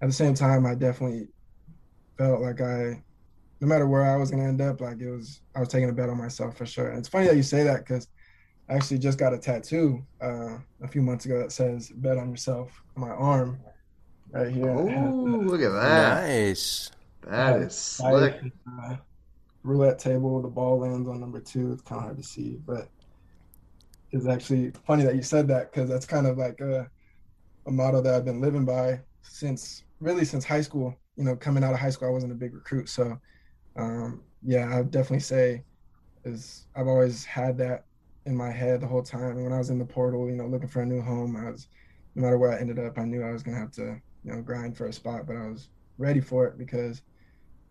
at 0.00 0.08
the 0.08 0.12
same 0.12 0.34
time, 0.34 0.66
I 0.66 0.74
definitely 0.74 1.28
felt 2.16 2.40
like 2.40 2.60
I, 2.60 3.02
no 3.64 3.68
matter 3.68 3.86
where 3.86 4.02
I 4.02 4.16
was 4.16 4.30
gonna 4.30 4.44
end 4.44 4.60
up, 4.60 4.82
like 4.82 5.00
it 5.00 5.10
was, 5.10 5.40
I 5.56 5.60
was 5.60 5.70
taking 5.70 5.88
a 5.88 5.92
bet 5.92 6.10
on 6.10 6.18
myself 6.18 6.58
for 6.58 6.66
sure. 6.66 6.90
And 6.90 6.98
it's 6.98 7.08
funny 7.08 7.26
that 7.28 7.36
you 7.36 7.42
say 7.42 7.62
that 7.64 7.78
because 7.78 8.08
I 8.68 8.74
actually 8.74 8.98
just 8.98 9.18
got 9.18 9.32
a 9.32 9.38
tattoo 9.38 10.04
uh, 10.20 10.58
a 10.82 10.88
few 10.88 11.00
months 11.00 11.24
ago 11.24 11.38
that 11.38 11.50
says 11.50 11.90
"Bet 11.96 12.18
on 12.18 12.30
yourself" 12.30 12.82
on 12.94 13.00
my 13.00 13.10
arm, 13.10 13.58
right 14.32 14.52
here. 14.52 14.68
Oh, 14.68 14.84
look 14.84 15.62
at 15.62 15.72
that! 15.72 16.28
Nice. 16.28 16.90
That 17.22 17.62
is 17.62 17.74
slick. 17.74 18.38
Uh, 18.70 18.96
roulette 19.62 19.98
table. 19.98 20.42
The 20.42 20.48
ball 20.48 20.80
lands 20.80 21.08
on 21.08 21.20
number 21.20 21.40
two. 21.40 21.72
It's 21.72 21.82
kind 21.82 22.00
of 22.00 22.04
hard 22.04 22.18
to 22.18 22.22
see, 22.22 22.58
but 22.66 22.90
it's 24.12 24.26
actually 24.26 24.72
funny 24.86 25.04
that 25.04 25.16
you 25.16 25.22
said 25.22 25.48
that 25.48 25.72
because 25.72 25.88
that's 25.88 26.06
kind 26.06 26.26
of 26.26 26.36
like 26.36 26.60
a, 26.60 26.86
a 27.66 27.70
motto 27.70 28.02
that 28.02 28.14
I've 28.14 28.26
been 28.26 28.42
living 28.42 28.66
by 28.66 29.00
since 29.22 29.84
really 30.00 30.26
since 30.26 30.44
high 30.44 30.60
school. 30.60 30.94
You 31.16 31.24
know, 31.24 31.34
coming 31.34 31.64
out 31.64 31.72
of 31.72 31.78
high 31.78 31.90
school, 31.90 32.08
I 32.08 32.12
wasn't 32.12 32.32
a 32.32 32.36
big 32.36 32.52
recruit, 32.52 32.90
so 32.90 33.18
um, 33.76 34.22
yeah, 34.42 34.76
I'd 34.76 34.90
definitely 34.90 35.20
say 35.20 35.64
is 36.24 36.66
I've 36.74 36.86
always 36.86 37.24
had 37.24 37.58
that 37.58 37.84
in 38.26 38.36
my 38.36 38.50
head 38.50 38.80
the 38.80 38.86
whole 38.86 39.02
time. 39.02 39.42
When 39.42 39.52
I 39.52 39.58
was 39.58 39.70
in 39.70 39.78
the 39.78 39.84
portal, 39.84 40.28
you 40.28 40.36
know, 40.36 40.46
looking 40.46 40.68
for 40.68 40.82
a 40.82 40.86
new 40.86 41.02
home, 41.02 41.36
I 41.36 41.50
was 41.50 41.68
no 42.14 42.22
matter 42.22 42.38
where 42.38 42.52
I 42.52 42.60
ended 42.60 42.78
up, 42.78 42.98
I 42.98 43.04
knew 43.04 43.22
I 43.22 43.32
was 43.32 43.42
gonna 43.42 43.58
have 43.58 43.72
to, 43.72 44.00
you 44.24 44.32
know, 44.32 44.40
grind 44.40 44.76
for 44.76 44.86
a 44.86 44.92
spot, 44.92 45.26
but 45.26 45.36
I 45.36 45.48
was 45.48 45.68
ready 45.98 46.20
for 46.20 46.46
it 46.46 46.58
because 46.58 47.02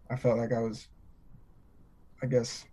I 0.10 0.16
felt 0.16 0.38
like 0.38 0.54
I 0.54 0.60
was, 0.60 0.90
I 2.22 2.28
guess, 2.28 2.66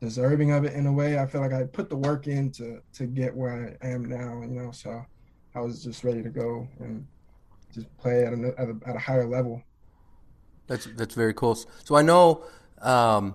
deserving 0.00 0.50
of 0.50 0.64
it 0.64 0.74
in 0.74 0.86
a 0.86 0.92
way. 0.92 1.18
I 1.18 1.26
feel 1.26 1.40
like 1.40 1.52
I 1.52 1.64
put 1.64 1.88
the 1.88 1.96
work 1.96 2.26
in 2.26 2.50
to 2.52 2.80
to 2.94 3.06
get 3.06 3.34
where 3.34 3.76
I 3.82 3.86
am 3.86 4.04
now, 4.04 4.42
you 4.42 4.48
know. 4.48 4.72
So 4.72 5.04
I 5.54 5.60
was 5.60 5.82
just 5.82 6.04
ready 6.04 6.22
to 6.22 6.30
go 6.30 6.66
and 6.80 7.06
just 7.72 7.94
play 7.96 8.24
at 8.24 8.32
a 8.32 8.54
at 8.58 8.68
a, 8.68 8.76
at 8.86 8.96
a 8.96 8.98
higher 8.98 9.26
level. 9.26 9.62
That's 10.66 10.86
that's 10.96 11.14
very 11.14 11.34
cool. 11.34 11.58
So 11.84 11.94
I 11.94 12.02
know 12.02 12.44
um, 12.80 13.34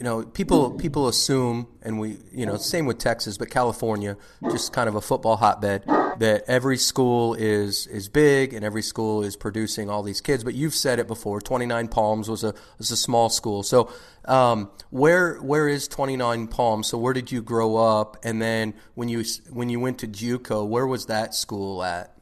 you 0.00 0.04
know, 0.04 0.22
people 0.22 0.70
people 0.70 1.08
assume, 1.08 1.66
and 1.82 2.00
we, 2.00 2.16
you 2.32 2.46
know, 2.46 2.56
same 2.56 2.86
with 2.86 2.96
Texas, 2.96 3.36
but 3.36 3.50
California, 3.50 4.16
just 4.50 4.72
kind 4.72 4.88
of 4.88 4.94
a 4.94 5.02
football 5.02 5.36
hotbed, 5.36 5.84
that 6.18 6.44
every 6.48 6.78
school 6.78 7.34
is 7.34 7.86
is 7.86 8.08
big 8.08 8.54
and 8.54 8.64
every 8.64 8.80
school 8.80 9.22
is 9.22 9.36
producing 9.36 9.90
all 9.90 10.02
these 10.02 10.22
kids. 10.22 10.42
But 10.42 10.54
you've 10.54 10.74
said 10.74 11.00
it 11.00 11.06
before. 11.06 11.42
Twenty 11.42 11.66
Nine 11.66 11.86
Palms 11.86 12.30
was 12.30 12.42
a 12.44 12.54
was 12.78 12.90
a 12.90 12.96
small 12.96 13.28
school. 13.28 13.62
So 13.62 13.92
um, 14.24 14.70
where 14.88 15.34
where 15.42 15.68
is 15.68 15.86
Twenty 15.86 16.16
Nine 16.16 16.46
Palms? 16.46 16.88
So 16.88 16.96
where 16.96 17.12
did 17.12 17.30
you 17.30 17.42
grow 17.42 17.76
up? 17.76 18.16
And 18.24 18.40
then 18.40 18.72
when 18.94 19.10
you 19.10 19.22
when 19.50 19.68
you 19.68 19.80
went 19.80 19.98
to 19.98 20.08
JUCO, 20.08 20.66
where 20.66 20.86
was 20.86 21.06
that 21.06 21.34
school 21.34 21.84
at? 21.84 22.16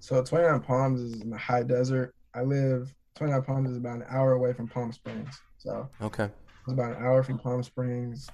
So 0.00 0.24
Twenty 0.24 0.48
Nine 0.48 0.60
Palms 0.60 1.02
is 1.02 1.20
in 1.20 1.28
the 1.28 1.36
high 1.36 1.62
desert. 1.62 2.14
I 2.32 2.40
live. 2.40 2.94
Twenty 3.18 3.32
Nine 3.32 3.42
Palms 3.42 3.70
is 3.70 3.76
about 3.76 3.96
an 3.96 4.04
hour 4.08 4.32
away 4.32 4.54
from 4.54 4.68
Palm 4.68 4.92
Springs. 4.92 5.42
So 5.58 5.88
okay 6.00 6.30
it's 6.68 6.74
about 6.74 6.98
an 6.98 7.02
hour 7.02 7.22
from 7.22 7.38
Palm 7.38 7.62
Springs, 7.62 8.28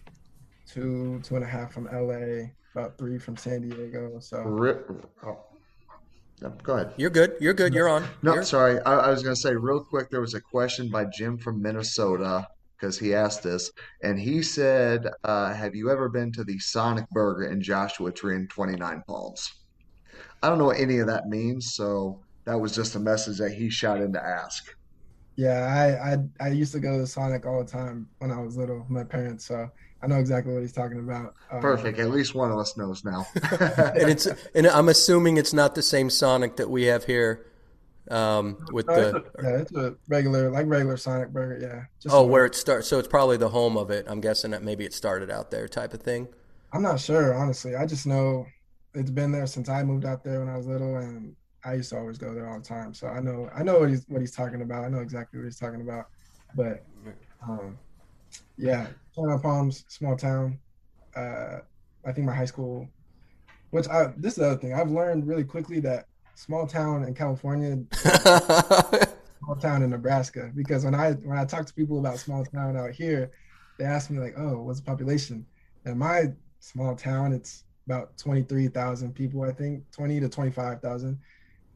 two 0.67 1.21
two 1.23 1.37
and 1.37 1.45
a 1.45 1.47
half 1.47 1.73
from 1.73 1.85
LA, 1.85 2.49
about 2.75 2.99
three 2.99 3.17
from 3.17 3.37
San 3.37 3.69
Diego. 3.69 4.19
So. 4.19 4.39
Rip, 4.43 4.91
oh. 5.25 5.39
go 6.65 6.75
ahead. 6.75 6.95
You're 6.97 7.11
good. 7.11 7.37
You're 7.39 7.55
good. 7.55 7.73
You're 7.73 7.89
on. 7.89 8.05
No, 8.23 8.35
You're... 8.35 8.43
sorry. 8.43 8.81
I, 8.81 8.95
I 8.95 9.11
was 9.11 9.23
going 9.23 9.37
to 9.37 9.41
say 9.41 9.55
real 9.55 9.85
quick. 9.85 10.11
There 10.11 10.21
was 10.21 10.35
a 10.35 10.41
question 10.41 10.91
by 10.91 11.05
Jim 11.05 11.39
from 11.39 11.63
Minnesota 11.63 12.49
because 12.77 12.99
he 12.99 13.15
asked 13.15 13.45
this, 13.45 13.71
and 14.03 14.19
he 14.19 14.43
said, 14.43 15.09
uh, 15.23 15.55
"Have 15.55 15.77
you 15.77 15.91
ever 15.91 16.09
been 16.09 16.33
to 16.33 16.43
the 16.43 16.59
Sonic 16.59 17.09
Burger 17.11 17.45
in 17.45 17.63
Joshua 17.63 18.11
Tree 18.11 18.35
in 18.35 18.49
Twenty 18.49 18.75
Nine 18.75 19.05
Palms?" 19.07 19.49
I 20.43 20.49
don't 20.49 20.59
know 20.59 20.67
what 20.67 20.81
any 20.81 20.99
of 20.99 21.07
that 21.07 21.29
means, 21.29 21.75
so 21.75 22.24
that 22.45 22.61
was 22.61 22.75
just 22.75 22.95
a 22.95 23.01
message 23.01 23.39
that 23.39 23.53
he 23.53 23.71
shot 23.71 24.01
in 24.01 24.13
to 24.13 24.23
ask. 24.23 24.75
Yeah, 25.37 25.99
I, 26.01 26.13
I 26.13 26.47
I 26.47 26.49
used 26.51 26.73
to 26.73 26.81
go 26.81 26.99
to 26.99 27.07
Sonic 27.07 27.45
all 27.45 27.65
the 27.65 27.71
time 27.71 28.09
when 28.19 28.31
I 28.31 28.41
was 28.41 28.57
little 28.57 28.79
with 28.79 28.91
my 28.91 29.03
parents, 29.03 29.45
so 29.47 29.69
I 30.01 30.07
know 30.07 30.17
exactly 30.17 30.53
what 30.53 30.61
he's 30.61 30.73
talking 30.73 30.99
about. 30.99 31.35
Uh, 31.51 31.61
Perfect. 31.61 31.99
At 31.99 32.11
least 32.11 32.35
one 32.35 32.53
of 32.53 32.59
us 32.59 32.77
knows 32.77 33.05
now. 33.05 33.27
and 33.51 34.11
it's 34.11 34.29
and 34.55 34.67
I'm 34.67 34.89
assuming 34.89 35.39
it's 35.39 35.53
not 35.53 35.75
the 35.75 35.83
same 35.83 36.11
Sonic 36.11 36.57
that 36.57 36.71
we 36.71 36.85
have 36.85 37.05
here. 37.05 37.47
Um, 38.11 38.67
with 38.71 38.87
no, 38.87 38.95
the 38.95 39.17
it's 39.17 39.17
a, 39.17 39.43
yeah, 39.43 39.57
it's 39.57 39.75
a 39.75 39.97
regular 40.09 40.51
like 40.51 40.67
regular 40.67 40.99
Sonic 40.99 41.31
burger. 41.31 41.59
Yeah. 41.61 41.85
Just 42.01 42.15
oh, 42.15 42.23
where 42.23 42.45
it 42.45 42.55
starts. 42.55 42.87
So 42.87 42.99
it's 42.99 43.09
probably 43.09 43.39
the 43.39 43.49
home 43.49 43.79
of 43.79 43.91
it. 43.91 44.05
I'm 44.07 44.21
guessing 44.21 44.51
that 44.51 44.63
maybe 44.63 44.85
it 44.85 44.93
started 44.93 45.31
out 45.31 45.51
there, 45.51 45.67
type 45.67 45.95
of 45.95 46.03
thing. 46.03 46.29
I'm 46.73 46.83
not 46.83 47.01
sure, 47.01 47.35
honestly. 47.35 47.75
I 47.75 47.87
just 47.87 48.07
know 48.07 48.47
it's 48.93 49.11
been 49.11 49.33
there 49.33 49.47
since 49.47 49.69
I 49.69 49.83
moved 49.85 50.05
out 50.05 50.23
there 50.23 50.41
when 50.41 50.49
I 50.49 50.57
was 50.57 50.67
little, 50.67 50.97
and 50.97 51.35
I 51.65 51.75
used 51.75 51.91
to 51.91 51.99
always 51.99 52.19
go 52.19 52.35
there 52.35 52.49
all 52.49 52.59
the 52.59 52.65
time. 52.65 52.95
So 52.95 53.09
I 53.09 53.21
know 53.21 53.49
I 53.55 53.63
know 53.63 53.81
what 53.81 53.89
he's 53.89 54.05
what 54.09 54.21
he's 54.21 54.35
talking 54.35 54.63
about. 54.63 54.85
I 54.85 54.89
know 54.89 55.01
exactly 55.01 55.39
what 55.39 55.45
he's 55.45 55.59
talking 55.59 55.81
about. 55.81 56.09
But 56.55 56.85
um, 57.43 57.79
yeah, 58.57 58.87
Channel 59.15 59.39
Palms, 59.39 59.85
small 59.89 60.17
town. 60.17 60.59
Uh, 61.17 61.59
I 62.05 62.13
think 62.13 62.27
my 62.27 62.35
high 62.35 62.45
school, 62.45 62.89
which 63.71 63.89
I 63.89 64.13
this 64.17 64.35
is 64.35 64.39
the 64.39 64.47
other 64.47 64.57
thing 64.57 64.75
I've 64.75 64.91
learned 64.91 65.27
really 65.27 65.45
quickly 65.45 65.81
that 65.81 66.07
small 66.35 66.67
town 66.67 67.05
in 67.05 67.15
California, 67.15 67.79
small 67.93 69.57
town 69.61 69.83
in 69.83 69.91
Nebraska. 69.91 70.51
Because 70.55 70.85
when 70.85 70.95
I 70.95 71.13
when 71.13 71.39
I 71.39 71.45
talk 71.45 71.67
to 71.67 71.75
people 71.75 71.99
about 71.99 72.19
small 72.19 72.45
town 72.45 72.77
out 72.77 72.91
here, 72.91 73.31
they 73.79 73.85
ask 73.85 74.11
me 74.11 74.19
like, 74.19 74.35
"Oh, 74.37 74.63
what's 74.63 74.81
the 74.81 74.87
population?" 74.87 75.47
And 75.85 75.99
my 75.99 76.33
small 76.61 76.95
town, 76.95 77.33
it's 77.33 77.65
about 77.87 78.17
twenty 78.19 78.43
three 78.43 78.69
thousand 78.69 79.15
people, 79.15 79.43
I 79.43 79.53
think, 79.53 79.91
twenty 79.91 80.21
to 80.21 80.29
twenty 80.29 80.51
five 80.51 80.81
thousand. 80.81 81.19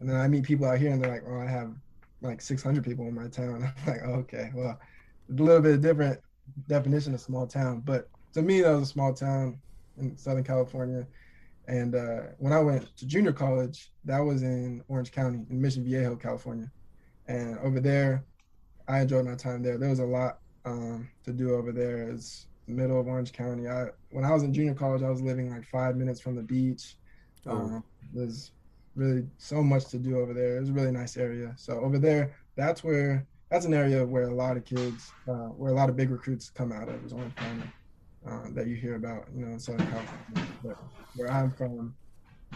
And 0.01 0.09
then 0.09 0.17
I 0.17 0.29
meet 0.29 0.45
people 0.45 0.67
out 0.67 0.79
here, 0.79 0.93
and 0.93 1.03
they're 1.03 1.11
like, 1.11 1.25
"Oh, 1.27 1.41
I 1.41 1.47
have 1.47 1.75
like 2.21 2.41
six 2.41 2.63
hundred 2.63 2.85
people 2.85 3.07
in 3.07 3.15
my 3.15 3.29
town." 3.29 3.73
I'm 3.87 3.87
like, 3.87 4.03
oh, 4.05 4.13
"Okay, 4.21 4.51
well, 4.55 4.79
a 5.29 5.43
little 5.43 5.63
bit 5.63 5.81
different 5.81 6.21
definition 6.69 7.15
of 7.15 7.21
small 7.21 7.47
town, 7.47 7.81
but 7.85 8.09
to 8.35 8.43
me, 8.43 8.63
that 8.63 8.71
was 8.71 8.83
a 8.83 8.93
small 8.93 9.13
town 9.13 9.59
in 9.99 10.17
Southern 10.17 10.45
California." 10.45 11.07
And 11.67 11.95
uh, 11.95 12.21
when 12.39 12.55
I 12.55 12.61
went 12.61 12.97
to 12.97 13.07
junior 13.07 13.33
college, 13.33 13.93
that 14.07 14.21
was 14.21 14.43
in 14.43 14.83
Orange 14.89 15.13
County, 15.13 15.45
in 15.51 15.61
Mission 15.61 15.85
Viejo, 15.85 16.17
California. 16.17 16.71
And 17.27 17.59
over 17.59 17.79
there, 17.79 18.25
I 18.89 19.01
enjoyed 19.01 19.27
my 19.27 19.35
time 19.35 19.63
there. 19.63 19.77
There 19.77 19.91
was 19.91 19.99
a 19.99 20.07
lot 20.07 20.39
um, 20.65 21.11
to 21.25 21.33
do 21.33 21.55
over 21.55 21.73
there. 21.73 22.09
It's 22.09 22.47
the 22.67 22.73
middle 22.73 22.99
of 22.99 23.07
Orange 23.07 23.33
County. 23.33 23.69
I 23.69 23.89
when 24.11 24.25
I 24.25 24.33
was 24.33 24.43
in 24.43 24.55
junior 24.55 24.75
college, 24.75 25.03
I 25.03 25.11
was 25.11 25.21
living 25.21 25.51
like 25.51 25.67
five 25.67 25.97
minutes 25.97 26.21
from 26.21 26.37
the 26.37 26.43
beach. 26.43 26.97
Oh. 27.47 27.51
Um, 27.51 27.85
there's 28.15 28.53
really 28.95 29.27
so 29.39 29.63
much 29.63 29.87
to 29.87 29.99
do 29.99 30.19
over 30.19 30.35
there. 30.35 30.57
It 30.57 30.61
was 30.61 30.71
a 30.71 30.73
really 30.73 30.93
nice 30.93 31.17
area. 31.17 31.53
So 31.57 31.81
over 31.81 31.99
there, 31.99 32.37
that's 32.57 32.83
where 32.83 33.27
that's 33.51 33.65
an 33.65 33.75
area 33.75 34.05
where 34.05 34.25
a 34.25 34.35
lot 34.35 34.57
of 34.57 34.65
kids, 34.65 35.13
uh, 35.27 35.49
where 35.57 35.73
a 35.73 35.75
lot 35.75 35.89
of 35.89 35.97
big 35.97 36.11
recruits 36.11 36.51
come 36.51 36.73
out 36.73 36.89
of 36.89 37.05
is 37.05 37.13
Orange 37.13 37.35
County 37.37 37.63
uh, 38.27 38.49
that 38.51 38.67
you 38.67 38.77
hear 38.77 38.97
about, 38.97 39.25
you 39.35 39.45
know, 39.45 39.53
in 39.53 39.59
Southern 39.59 39.87
California. 39.87 40.53
But 40.63 40.77
where 41.17 41.31
I'm 41.31 41.51
from, 41.53 41.95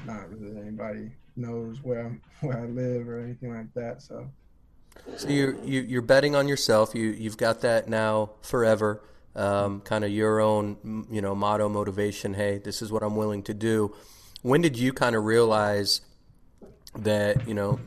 not 0.07 0.31
really 0.31 0.61
anybody 0.61 1.11
knows 1.37 1.83
where 1.83 2.07
I'm, 2.07 2.21
where 2.41 2.59
I 2.59 2.67
live 2.67 3.09
or 3.09 3.21
anything 3.21 3.55
like 3.55 3.73
that. 3.75 4.03
So, 4.03 4.29
so 5.17 5.29
you're 5.29 5.55
you, 5.65 5.81
you 5.81 5.99
are 5.99 6.03
betting 6.03 6.35
on 6.35 6.49
yourself. 6.49 6.95
You 6.95 7.09
you've 7.09 7.39
got 7.39 7.63
that 7.63 7.89
now 7.89 8.33
forever. 8.43 9.03
Um, 9.35 9.81
kind 9.81 10.05
of 10.05 10.11
your 10.11 10.41
own, 10.41 11.07
you 11.11 11.23
know, 11.23 11.35
motto, 11.35 11.67
motivation. 11.71 12.35
Hey, 12.35 12.59
this 12.59 12.83
is 12.83 12.93
what 12.93 13.03
I'm 13.03 13.17
willing 13.17 13.43
to 13.45 13.55
do. 13.55 13.97
When 14.43 14.61
did 14.61 14.79
you 14.79 14.93
kind 14.93 15.17
of 15.17 15.25
realize 15.25 16.03
that 16.97 17.49
you 17.49 17.55
know 17.55 17.81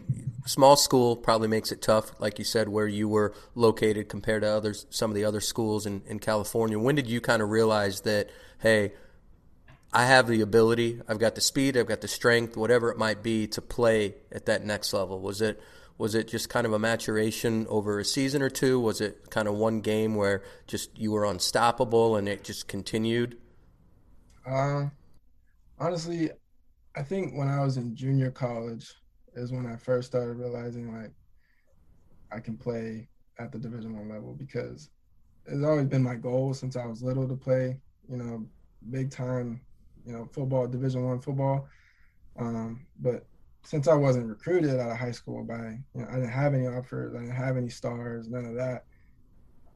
small 0.46 0.76
school 0.76 1.16
probably 1.16 1.48
makes 1.48 1.72
it 1.72 1.82
tough, 1.82 2.12
like 2.20 2.40
you 2.40 2.46
said, 2.46 2.70
where 2.70 2.88
you 2.88 3.10
were 3.10 3.34
located 3.56 4.10
compared 4.10 4.44
to 4.44 4.50
others, 4.50 4.86
some 4.90 5.12
of 5.12 5.16
the 5.16 5.26
other 5.26 5.42
schools 5.42 5.86
in, 5.86 6.04
in 6.08 6.20
California. 6.20 6.78
When 6.80 6.96
did 6.96 7.08
you 7.08 7.20
kind 7.20 7.42
of 7.42 7.50
realize 7.50 8.02
that, 8.02 8.30
hey, 8.60 8.94
I 9.92 10.06
have 10.06 10.28
the 10.28 10.42
ability, 10.42 11.02
I've 11.08 11.20
got 11.20 11.36
the 11.36 11.42
speed, 11.42 11.78
I've 11.78 11.88
got 11.88 12.02
the 12.02 12.08
strength, 12.08 12.58
whatever 12.58 12.92
it 12.92 12.98
might 12.98 13.24
be, 13.24 13.48
to 13.48 13.62
play 13.62 14.16
at 14.32 14.46
that 14.46 14.64
next 14.64 14.94
level? 14.94 15.20
Was 15.20 15.42
it 15.42 15.60
was 15.98 16.14
it 16.14 16.28
just 16.28 16.50
kind 16.50 16.68
of 16.68 16.74
a 16.74 16.80
maturation 16.80 17.66
over 17.70 18.00
a 18.00 18.06
season 18.06 18.42
or 18.42 18.50
two? 18.50 18.80
Was 18.82 19.00
it 19.00 19.30
kind 19.30 19.48
of 19.48 19.56
one 19.56 19.80
game 19.80 20.16
where 20.16 20.44
just 20.68 20.98
you 21.00 21.12
were 21.12 21.24
unstoppable 21.24 22.18
and 22.18 22.28
it 22.28 22.44
just 22.44 22.68
continued? 22.68 23.38
Uh, 24.46 24.88
honestly, 25.80 26.32
I 26.98 27.02
think 27.02 27.38
when 27.38 27.48
I 27.48 27.64
was 27.64 27.78
in 27.78 27.96
junior 27.96 28.30
college, 28.30 28.94
is 29.36 29.52
when 29.52 29.66
I 29.66 29.76
first 29.76 30.08
started 30.08 30.38
realizing 30.38 30.94
like 30.94 31.12
I 32.32 32.40
can 32.40 32.58
play 32.58 33.08
at 33.40 33.52
the 33.52 33.60
Division 33.60 33.96
One 33.96 34.10
level 34.10 34.34
because 34.34 34.90
it's 35.46 35.64
always 35.64 35.88
been 35.88 36.04
my 36.04 36.16
goal 36.16 36.54
since 36.54 36.76
I 36.76 36.86
was 36.86 37.04
little 37.04 37.28
to 37.28 37.36
play, 37.36 37.78
you 38.10 38.18
know, 38.18 38.46
big 38.90 39.12
time, 39.12 39.62
you 40.06 40.14
know, 40.14 40.26
football, 40.32 40.68
Division 40.68 41.04
One 41.06 41.22
football. 41.22 41.68
Um, 42.38 42.86
but 43.00 43.26
since 43.64 43.88
I 43.88 43.96
wasn't 43.96 44.28
recruited 44.28 44.80
out 44.80 44.92
of 44.92 44.98
high 44.98 45.12
school 45.12 45.44
by, 45.44 45.80
you 45.94 46.02
know, 46.02 46.08
I 46.10 46.16
didn't 46.16 46.30
have 46.30 46.54
any 46.54 46.68
offers, 46.68 47.16
I 47.16 47.20
didn't 47.20 47.36
have 47.36 47.58
any 47.58 47.70
stars, 47.70 48.30
none 48.30 48.46
of 48.46 48.56
that. 48.56 48.86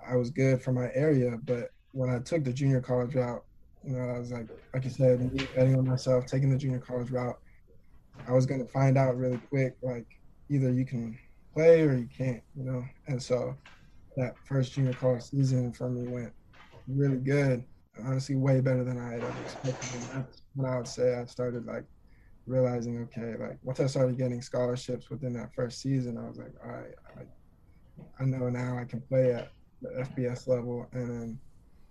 I 0.08 0.16
was 0.16 0.30
good 0.30 0.62
for 0.62 0.72
my 0.72 0.90
area, 0.94 1.38
but 1.44 1.72
when 1.92 2.10
I 2.10 2.20
took 2.20 2.44
the 2.44 2.54
junior 2.54 2.82
college 2.82 3.16
route, 3.16 3.44
you 3.84 3.94
know, 3.94 4.10
I 4.10 4.20
was 4.20 4.32
like, 4.32 4.48
like 4.74 4.84
you 4.84 4.90
said, 4.90 5.20
betting 5.56 5.76
on 5.76 5.88
myself, 5.88 6.26
taking 6.26 6.50
the 6.50 6.58
junior 6.58 6.80
college 6.80 7.12
route, 7.12 7.40
I 8.28 8.34
was 8.34 8.46
gonna 8.46 8.66
find 8.66 8.98
out 8.98 9.18
really 9.18 9.38
quick, 9.50 9.76
like 9.82 10.06
either 10.50 10.72
you 10.72 10.86
can 10.86 11.18
play 11.54 11.82
or 11.82 11.94
you 11.96 12.08
can't, 12.16 12.42
you 12.56 12.64
know. 12.64 12.84
And 13.08 13.22
so 13.22 13.56
that 14.18 14.36
first 14.46 14.74
junior 14.74 14.94
college 14.94 15.24
season 15.24 15.72
for 15.74 15.90
me 15.90 16.08
went 16.08 16.34
really 16.88 17.18
good. 17.18 17.64
Honestly, 18.06 18.36
way 18.36 18.62
better 18.62 18.84
than 18.84 18.98
I 18.98 19.14
had 19.14 19.24
ever 19.24 19.42
expected. 19.44 19.94
And 19.94 20.10
that's 20.14 20.42
when 20.56 20.72
I 20.72 20.78
would 20.78 20.88
say 20.88 21.16
I 21.16 21.26
started 21.26 21.66
like 21.66 21.86
realizing, 22.46 23.00
okay, 23.04 23.36
like 23.38 23.58
once 23.64 23.80
I 23.80 23.88
started 23.88 24.18
getting 24.18 24.42
scholarships 24.42 25.10
within 25.10 25.34
that 25.34 25.54
first 25.54 25.82
season, 25.82 26.18
I 26.18 26.28
was 26.28 26.38
like, 26.38 26.54
all 26.64 26.72
right, 26.72 26.94
I, 27.18 28.24
I 28.24 28.26
know 28.26 28.50
now 28.50 28.78
I 28.78 28.86
can 28.86 29.02
play 29.02 29.34
at 29.34 29.52
the 29.82 29.90
FBS 29.90 30.48
level. 30.48 30.88
And 30.94 31.10
then 31.10 31.40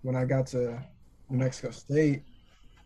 when 0.01 0.15
I 0.15 0.25
got 0.25 0.47
to 0.47 0.81
New 1.29 1.37
Mexico 1.37 1.71
State, 1.71 2.23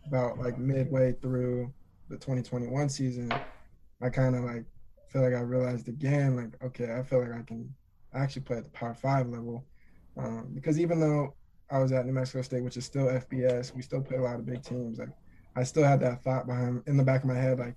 about 0.06 0.38
like 0.38 0.58
midway 0.58 1.12
through 1.12 1.72
the 2.08 2.16
2021 2.16 2.88
season, 2.88 3.32
I 4.02 4.08
kind 4.10 4.36
of 4.36 4.44
like 4.44 4.64
feel 5.08 5.22
like 5.22 5.34
I 5.34 5.40
realized 5.40 5.88
again, 5.88 6.36
like, 6.36 6.62
okay, 6.62 6.94
I 6.98 7.02
feel 7.02 7.20
like 7.20 7.32
I 7.32 7.42
can 7.42 7.72
actually 8.12 8.42
play 8.42 8.58
at 8.58 8.64
the 8.64 8.70
Power 8.70 8.94
Five 8.94 9.28
level. 9.28 9.64
Um, 10.16 10.50
because 10.54 10.78
even 10.78 11.00
though 11.00 11.34
I 11.70 11.78
was 11.78 11.92
at 11.92 12.06
New 12.06 12.12
Mexico 12.12 12.42
State, 12.42 12.62
which 12.62 12.76
is 12.76 12.84
still 12.84 13.06
FBS, 13.06 13.74
we 13.74 13.82
still 13.82 14.02
play 14.02 14.18
a 14.18 14.22
lot 14.22 14.38
of 14.38 14.46
big 14.46 14.62
teams. 14.62 14.98
Like, 14.98 15.08
I 15.56 15.62
still 15.62 15.84
had 15.84 16.00
that 16.00 16.22
thought 16.22 16.46
behind 16.46 16.82
in 16.86 16.96
the 16.96 17.04
back 17.04 17.22
of 17.22 17.28
my 17.28 17.36
head, 17.36 17.58
like, 17.58 17.76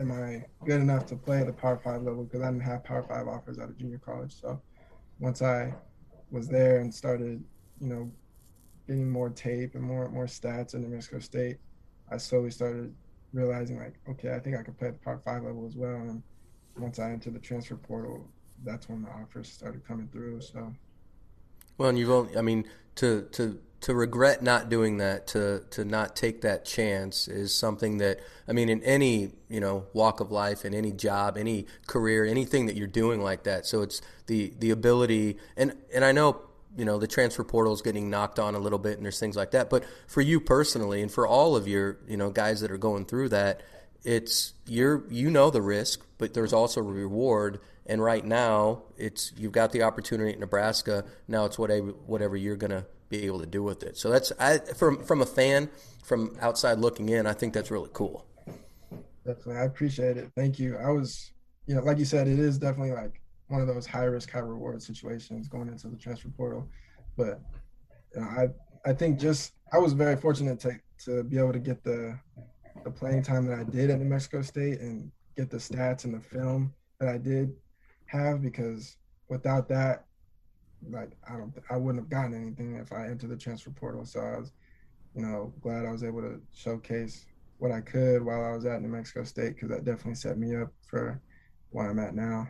am 0.00 0.10
I 0.12 0.44
good 0.66 0.80
enough 0.80 1.06
to 1.06 1.16
play 1.16 1.40
at 1.40 1.46
the 1.46 1.52
Power 1.52 1.78
Five 1.78 2.02
level? 2.02 2.24
Because 2.24 2.42
I 2.42 2.50
didn't 2.50 2.62
have 2.64 2.84
Power 2.84 3.02
Five 3.02 3.28
offers 3.28 3.58
out 3.58 3.70
of 3.70 3.78
junior 3.78 3.98
college. 3.98 4.34
So 4.38 4.60
once 5.20 5.42
I 5.42 5.74
was 6.30 6.48
there 6.48 6.80
and 6.80 6.92
started, 6.92 7.42
you 7.80 7.88
know, 7.88 8.10
getting 8.86 9.08
more 9.08 9.30
tape 9.30 9.74
and 9.74 9.84
more 9.84 10.08
more 10.10 10.26
stats 10.26 10.74
in 10.74 10.82
New 10.82 10.88
Mexico 10.88 11.20
State, 11.20 11.58
I 12.10 12.16
slowly 12.16 12.50
started 12.50 12.94
realizing 13.32 13.78
like, 13.78 13.94
okay, 14.08 14.34
I 14.34 14.38
think 14.38 14.56
I 14.56 14.62
could 14.62 14.78
play 14.78 14.88
at 14.88 14.94
the 14.94 15.04
Power 15.04 15.20
Five 15.24 15.44
level 15.44 15.66
as 15.66 15.76
well. 15.76 15.96
And 15.96 16.22
once 16.76 16.98
I 16.98 17.10
entered 17.10 17.34
the 17.34 17.40
transfer 17.40 17.76
portal, 17.76 18.26
that's 18.64 18.88
when 18.88 19.02
the 19.02 19.08
offers 19.08 19.48
started 19.50 19.86
coming 19.86 20.08
through. 20.08 20.40
So, 20.40 20.72
well, 21.78 21.88
and 21.88 21.98
you've 21.98 22.10
only, 22.10 22.36
I 22.36 22.42
mean, 22.42 22.64
to 22.96 23.22
to 23.32 23.58
to 23.80 23.94
regret 23.94 24.42
not 24.42 24.68
doing 24.68 24.98
that, 24.98 25.26
to 25.28 25.64
to 25.70 25.84
not 25.84 26.14
take 26.14 26.42
that 26.42 26.64
chance, 26.64 27.26
is 27.28 27.54
something 27.54 27.98
that 27.98 28.20
I 28.46 28.52
mean, 28.52 28.68
in 28.68 28.82
any 28.82 29.32
you 29.48 29.60
know 29.60 29.86
walk 29.92 30.20
of 30.20 30.30
life, 30.30 30.64
in 30.64 30.74
any 30.74 30.92
job, 30.92 31.36
any 31.36 31.66
career, 31.86 32.24
anything 32.24 32.66
that 32.66 32.76
you're 32.76 32.86
doing 32.86 33.20
like 33.20 33.44
that. 33.44 33.66
So 33.66 33.82
it's 33.82 34.00
the 34.26 34.52
the 34.58 34.70
ability, 34.70 35.38
and 35.56 35.76
and 35.92 36.04
I 36.04 36.12
know 36.12 36.42
you 36.76 36.84
know 36.84 36.98
the 36.98 37.06
transfer 37.06 37.44
portal 37.44 37.72
is 37.72 37.82
getting 37.82 38.08
knocked 38.10 38.38
on 38.38 38.54
a 38.54 38.58
little 38.58 38.78
bit 38.78 38.96
and 38.96 39.04
there's 39.04 39.20
things 39.20 39.36
like 39.36 39.50
that. 39.52 39.70
But 39.70 39.84
for 40.06 40.20
you 40.20 40.40
personally 40.40 41.02
and 41.02 41.10
for 41.10 41.26
all 41.26 41.56
of 41.56 41.68
your 41.68 41.98
you 42.08 42.16
know 42.16 42.30
guys 42.30 42.60
that 42.60 42.70
are 42.70 42.78
going 42.78 43.04
through 43.04 43.30
that 43.30 43.60
it's 44.04 44.54
you're 44.66 45.04
you 45.10 45.30
know 45.30 45.50
the 45.50 45.62
risk 45.62 46.04
but 46.18 46.34
there's 46.34 46.52
also 46.52 46.80
reward. 46.80 47.60
And 47.84 48.00
right 48.00 48.24
now 48.24 48.82
it's 48.96 49.32
you've 49.36 49.52
got 49.52 49.72
the 49.72 49.82
opportunity 49.82 50.32
at 50.32 50.38
Nebraska. 50.38 51.04
Now 51.26 51.46
it's 51.46 51.58
whatever 51.58 51.88
whatever 52.06 52.36
you're 52.36 52.56
going 52.56 52.70
to 52.70 52.86
be 53.08 53.26
able 53.26 53.40
to 53.40 53.46
do 53.46 53.62
with 53.62 53.82
it. 53.82 53.96
So 53.96 54.10
that's 54.10 54.32
I 54.38 54.58
from 54.58 55.02
from 55.04 55.20
a 55.20 55.26
fan 55.26 55.68
from 56.04 56.36
outside 56.40 56.78
looking 56.78 57.08
in 57.08 57.26
I 57.26 57.32
think 57.32 57.54
that's 57.54 57.70
really 57.70 57.90
cool. 57.92 58.24
Definitely. 59.26 59.56
I 59.56 59.64
appreciate 59.64 60.16
it. 60.16 60.30
Thank 60.36 60.58
you. 60.58 60.76
I 60.78 60.90
was 60.90 61.32
you 61.66 61.74
know 61.74 61.82
like 61.82 61.98
you 61.98 62.04
said 62.04 62.28
it 62.28 62.38
is 62.38 62.58
definitely 62.58 62.92
like 62.92 63.21
one 63.52 63.60
of 63.60 63.66
those 63.66 63.86
high 63.86 64.04
risk, 64.04 64.30
high 64.30 64.38
reward 64.38 64.82
situations 64.82 65.46
going 65.46 65.68
into 65.68 65.88
the 65.88 65.96
transfer 65.96 66.30
portal. 66.30 66.66
But 67.16 67.40
you 68.14 68.22
know, 68.22 68.26
I 68.26 68.48
I 68.88 68.92
think 68.94 69.20
just 69.20 69.52
I 69.72 69.78
was 69.78 69.92
very 69.92 70.16
fortunate 70.16 70.58
to 70.60 70.80
to 71.04 71.22
be 71.22 71.38
able 71.38 71.52
to 71.52 71.58
get 71.58 71.84
the 71.84 72.18
the 72.82 72.90
playing 72.90 73.22
time 73.22 73.46
that 73.46 73.58
I 73.58 73.64
did 73.64 73.90
at 73.90 73.98
New 73.98 74.06
Mexico 74.06 74.40
State 74.40 74.80
and 74.80 75.12
get 75.36 75.50
the 75.50 75.58
stats 75.58 76.04
and 76.04 76.14
the 76.14 76.20
film 76.20 76.72
that 76.98 77.08
I 77.08 77.18
did 77.18 77.54
have 78.06 78.42
because 78.42 78.96
without 79.28 79.68
that, 79.68 80.06
like 80.90 81.10
I 81.28 81.36
don't 81.36 81.52
I 81.70 81.76
wouldn't 81.76 82.02
have 82.02 82.10
gotten 82.10 82.34
anything 82.34 82.76
if 82.76 82.90
I 82.90 83.06
entered 83.06 83.30
the 83.30 83.36
transfer 83.36 83.70
portal. 83.70 84.06
So 84.06 84.20
I 84.20 84.38
was, 84.38 84.52
you 85.14 85.22
know, 85.22 85.52
glad 85.60 85.84
I 85.84 85.92
was 85.92 86.04
able 86.04 86.22
to 86.22 86.40
showcase 86.54 87.26
what 87.58 87.70
I 87.70 87.82
could 87.82 88.24
while 88.24 88.44
I 88.44 88.52
was 88.52 88.64
at 88.64 88.80
New 88.80 88.88
Mexico 88.88 89.24
State 89.24 89.54
because 89.54 89.68
that 89.68 89.84
definitely 89.84 90.14
set 90.14 90.38
me 90.38 90.56
up 90.56 90.72
for 90.86 91.20
where 91.70 91.90
I'm 91.90 91.98
at 91.98 92.14
now. 92.14 92.48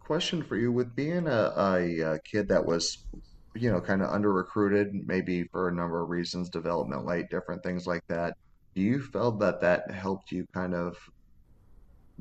Question 0.00 0.42
for 0.42 0.56
you: 0.56 0.72
With 0.72 0.94
being 0.94 1.26
a, 1.26 1.52
a, 1.56 2.00
a 2.14 2.18
kid 2.30 2.48
that 2.48 2.64
was, 2.64 3.06
you 3.54 3.70
know, 3.70 3.80
kind 3.80 4.02
of 4.02 4.08
under 4.10 4.32
recruited, 4.32 4.88
maybe 5.06 5.44
for 5.52 5.68
a 5.68 5.74
number 5.74 6.02
of 6.02 6.08
reasons, 6.08 6.48
development 6.48 7.04
late, 7.06 7.26
different 7.30 7.62
things 7.64 7.86
like 7.86 8.02
that. 8.08 8.34
Do 8.74 8.82
you 8.82 9.00
feel 9.00 9.32
that 9.38 9.60
that 9.62 9.90
helped 9.90 10.30
you 10.30 10.46
kind 10.54 10.74
of 10.74 10.96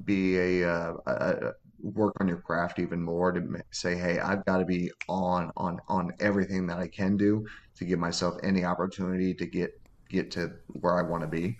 be 0.04 0.38
a, 0.38 0.70
uh, 0.70 0.94
a 1.08 1.52
work 1.80 2.14
on 2.20 2.28
your 2.28 2.42
craft 2.42 2.80
even 2.80 3.02
more 3.02 3.32
to 3.32 3.42
say, 3.72 3.96
hey, 3.96 4.20
I've 4.20 4.44
got 4.46 4.58
to 4.58 4.66
be 4.66 4.92
on 5.08 5.52
on 5.56 5.80
on 5.88 6.12
everything 6.20 6.68
that 6.68 6.80
I 6.80 6.88
can 6.88 7.16
do 7.16 7.46
to 7.78 7.86
give 7.86 8.00
myself 8.00 8.36
any 8.44 8.66
opportunity 8.66 9.34
to 9.36 9.46
get 9.46 9.72
get 10.10 10.32
to 10.32 10.52
where 10.68 10.98
I 10.98 11.10
want 11.10 11.24
to 11.24 11.28
be? 11.28 11.58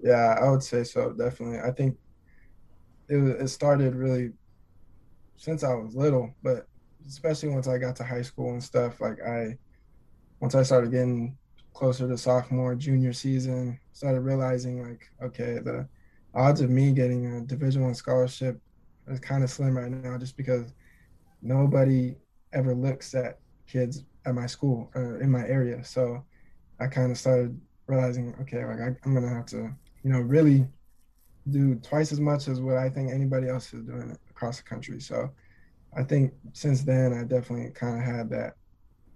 Yeah, 0.00 0.36
I 0.40 0.50
would 0.50 0.62
say 0.62 0.84
so. 0.84 1.12
Definitely. 1.12 1.60
I 1.60 1.72
think 1.72 1.98
it 3.08 3.16
it 3.42 3.48
started 3.48 3.94
really 3.94 4.32
since 5.38 5.62
I 5.64 5.72
was 5.72 5.94
little, 5.94 6.34
but 6.42 6.66
especially 7.06 7.48
once 7.48 7.68
I 7.68 7.78
got 7.78 7.96
to 7.96 8.04
high 8.04 8.22
school 8.22 8.50
and 8.50 8.62
stuff. 8.62 9.00
Like 9.00 9.18
I, 9.26 9.56
once 10.40 10.54
I 10.54 10.62
started 10.62 10.90
getting 10.90 11.38
closer 11.72 12.08
to 12.08 12.18
sophomore, 12.18 12.74
junior 12.74 13.12
season, 13.12 13.78
started 13.92 14.20
realizing 14.20 14.82
like, 14.82 15.08
okay, 15.22 15.60
the 15.60 15.88
odds 16.34 16.60
of 16.60 16.70
me 16.70 16.92
getting 16.92 17.36
a 17.36 17.40
Division 17.40 17.84
One 17.84 17.94
scholarship 17.94 18.60
is 19.06 19.20
kind 19.20 19.44
of 19.44 19.50
slim 19.50 19.78
right 19.78 19.90
now, 19.90 20.18
just 20.18 20.36
because 20.36 20.74
nobody 21.40 22.16
ever 22.52 22.74
looks 22.74 23.14
at 23.14 23.38
kids 23.68 24.04
at 24.26 24.34
my 24.34 24.46
school 24.46 24.90
or 24.94 25.20
in 25.20 25.30
my 25.30 25.46
area. 25.46 25.84
So 25.84 26.24
I 26.80 26.88
kind 26.88 27.12
of 27.12 27.18
started 27.18 27.58
realizing, 27.86 28.34
okay, 28.42 28.64
like 28.64 28.80
I, 28.80 28.96
I'm 29.04 29.14
gonna 29.14 29.32
have 29.32 29.46
to, 29.46 29.72
you 30.02 30.10
know, 30.10 30.20
really 30.20 30.66
do 31.48 31.76
twice 31.76 32.10
as 32.10 32.20
much 32.20 32.48
as 32.48 32.60
what 32.60 32.76
I 32.76 32.90
think 32.90 33.10
anybody 33.10 33.48
else 33.48 33.72
is 33.72 33.84
doing 33.84 34.16
across 34.38 34.58
the 34.58 34.62
country. 34.62 35.00
So 35.00 35.30
I 35.96 36.04
think 36.04 36.32
since 36.52 36.82
then 36.82 37.12
I 37.12 37.24
definitely 37.24 37.70
kind 37.72 37.98
of 37.98 38.04
had 38.04 38.30
that 38.30 38.54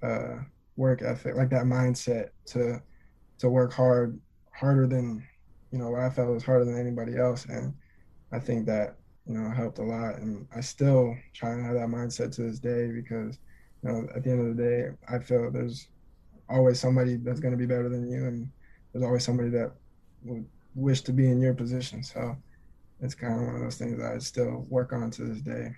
uh, 0.02 0.42
work 0.76 1.02
ethic, 1.02 1.36
like 1.36 1.50
that 1.50 1.64
mindset 1.64 2.30
to 2.46 2.82
to 3.38 3.48
work 3.48 3.72
hard, 3.72 4.18
harder 4.52 4.86
than 4.86 5.24
you 5.70 5.78
know 5.78 5.94
I 5.94 6.10
felt 6.10 6.28
was 6.28 6.44
harder 6.44 6.64
than 6.64 6.78
anybody 6.78 7.16
else, 7.16 7.44
and 7.46 7.72
I 8.32 8.40
think 8.40 8.66
that 8.66 8.96
you 9.26 9.34
know 9.34 9.48
helped 9.50 9.78
a 9.78 9.82
lot. 9.82 10.16
And 10.16 10.46
I 10.54 10.60
still 10.60 11.16
try 11.32 11.52
and 11.52 11.64
have 11.64 11.74
that 11.74 11.88
mindset 11.88 12.34
to 12.36 12.42
this 12.42 12.58
day 12.58 12.90
because 12.90 13.38
you 13.82 13.92
know 13.92 14.08
at 14.14 14.24
the 14.24 14.30
end 14.30 14.40
of 14.40 14.56
the 14.56 14.62
day 14.62 14.90
I 15.08 15.18
feel 15.20 15.50
there's 15.50 15.88
always 16.48 16.80
somebody 16.80 17.16
that's 17.16 17.40
going 17.40 17.52
to 17.52 17.58
be 17.58 17.66
better 17.66 17.88
than 17.88 18.10
you, 18.10 18.26
and 18.26 18.50
there's 18.92 19.04
always 19.04 19.24
somebody 19.24 19.50
that 19.50 19.72
would 20.24 20.44
wish 20.74 21.02
to 21.02 21.12
be 21.12 21.30
in 21.30 21.40
your 21.40 21.54
position. 21.54 22.02
So 22.02 22.36
it's 23.02 23.14
kind 23.14 23.34
of 23.34 23.46
one 23.46 23.56
of 23.56 23.60
those 23.60 23.76
things 23.76 24.00
I 24.00 24.18
still 24.18 24.64
work 24.68 24.92
on 24.92 25.10
to 25.12 25.24
this 25.24 25.40
day. 25.40 25.72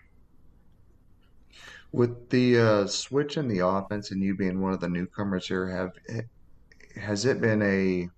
With 1.90 2.28
the 2.28 2.58
uh, 2.58 2.86
switch 2.86 3.36
in 3.36 3.48
the 3.48 3.66
offense 3.66 4.10
and 4.10 4.22
you 4.22 4.36
being 4.36 4.60
one 4.60 4.72
of 4.72 4.80
the 4.80 4.88
newcomers 4.88 5.48
here, 5.48 5.68
have 5.68 5.92
has 7.00 7.24
it 7.24 7.40
been 7.40 7.62
a 7.62 8.08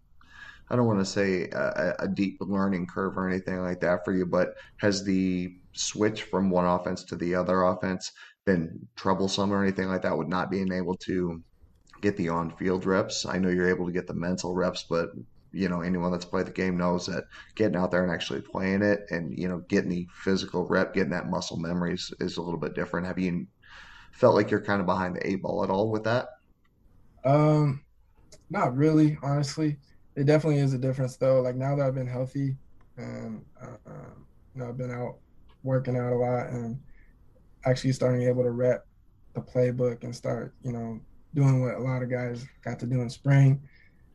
I 0.68 0.74
don't 0.74 0.86
want 0.86 0.98
to 0.98 1.04
say 1.04 1.48
a, 1.50 1.94
a, 2.00 2.08
deep 2.08 2.38
learning 2.40 2.88
curve 2.88 3.16
or 3.16 3.28
anything 3.28 3.62
like 3.62 3.80
that 3.80 4.04
for 4.04 4.12
you, 4.12 4.26
but 4.26 4.54
has 4.78 5.04
the 5.04 5.54
switch 5.72 6.24
from 6.24 6.50
one 6.50 6.66
offense 6.66 7.04
to 7.04 7.16
the 7.16 7.36
other 7.36 7.62
offense 7.62 8.10
been 8.46 8.88
troublesome 8.96 9.52
or 9.52 9.62
anything 9.62 9.88
like 9.88 10.02
that 10.02 10.18
with 10.18 10.26
not 10.26 10.50
being 10.50 10.72
able 10.72 10.96
to 10.96 11.40
get 12.00 12.16
the 12.16 12.30
on-field 12.30 12.84
reps. 12.84 13.26
I 13.26 13.38
know 13.38 13.48
you're 13.48 13.68
able 13.68 13.86
to 13.86 13.92
get 13.92 14.08
the 14.08 14.14
mental 14.14 14.54
reps, 14.54 14.84
but 14.88 15.10
you 15.56 15.68
know 15.68 15.80
anyone 15.80 16.12
that's 16.12 16.24
played 16.24 16.46
the 16.46 16.52
game 16.52 16.76
knows 16.76 17.06
that 17.06 17.24
getting 17.54 17.76
out 17.76 17.90
there 17.90 18.02
and 18.02 18.12
actually 18.12 18.40
playing 18.40 18.82
it 18.82 19.06
and 19.10 19.36
you 19.36 19.48
know 19.48 19.58
getting 19.68 19.90
the 19.90 20.06
physical 20.12 20.66
rep, 20.66 20.94
getting 20.94 21.10
that 21.10 21.30
muscle 21.30 21.56
memory 21.56 21.94
is, 21.94 22.12
is 22.20 22.36
a 22.36 22.42
little 22.42 22.60
bit 22.60 22.74
different. 22.74 23.06
Have 23.06 23.18
you 23.18 23.46
felt 24.12 24.34
like 24.34 24.50
you're 24.50 24.60
kind 24.60 24.80
of 24.80 24.86
behind 24.86 25.16
the 25.16 25.26
eight 25.26 25.42
ball 25.42 25.64
at 25.64 25.70
all 25.70 25.90
with 25.90 26.04
that? 26.04 26.28
Um, 27.24 27.82
not 28.50 28.76
really, 28.76 29.18
honestly. 29.22 29.78
It 30.14 30.24
definitely 30.24 30.60
is 30.60 30.72
a 30.72 30.78
difference 30.78 31.16
though. 31.16 31.40
Like 31.40 31.56
now 31.56 31.76
that 31.76 31.86
I've 31.86 31.94
been 31.94 32.06
healthy 32.06 32.56
and 32.96 33.44
uh, 33.60 33.76
um, 33.86 34.26
you 34.54 34.60
know 34.60 34.68
I've 34.68 34.78
been 34.78 34.90
out 34.90 35.16
working 35.62 35.96
out 35.96 36.12
a 36.12 36.16
lot 36.16 36.48
and 36.48 36.78
actually 37.64 37.92
starting 37.92 38.22
able 38.22 38.42
to 38.42 38.50
rep 38.50 38.86
the 39.34 39.40
playbook 39.40 40.04
and 40.04 40.14
start 40.14 40.54
you 40.62 40.72
know 40.72 41.00
doing 41.34 41.60
what 41.60 41.74
a 41.74 41.78
lot 41.78 42.02
of 42.02 42.10
guys 42.10 42.46
got 42.64 42.78
to 42.80 42.86
do 42.86 43.00
in 43.02 43.10
spring. 43.10 43.60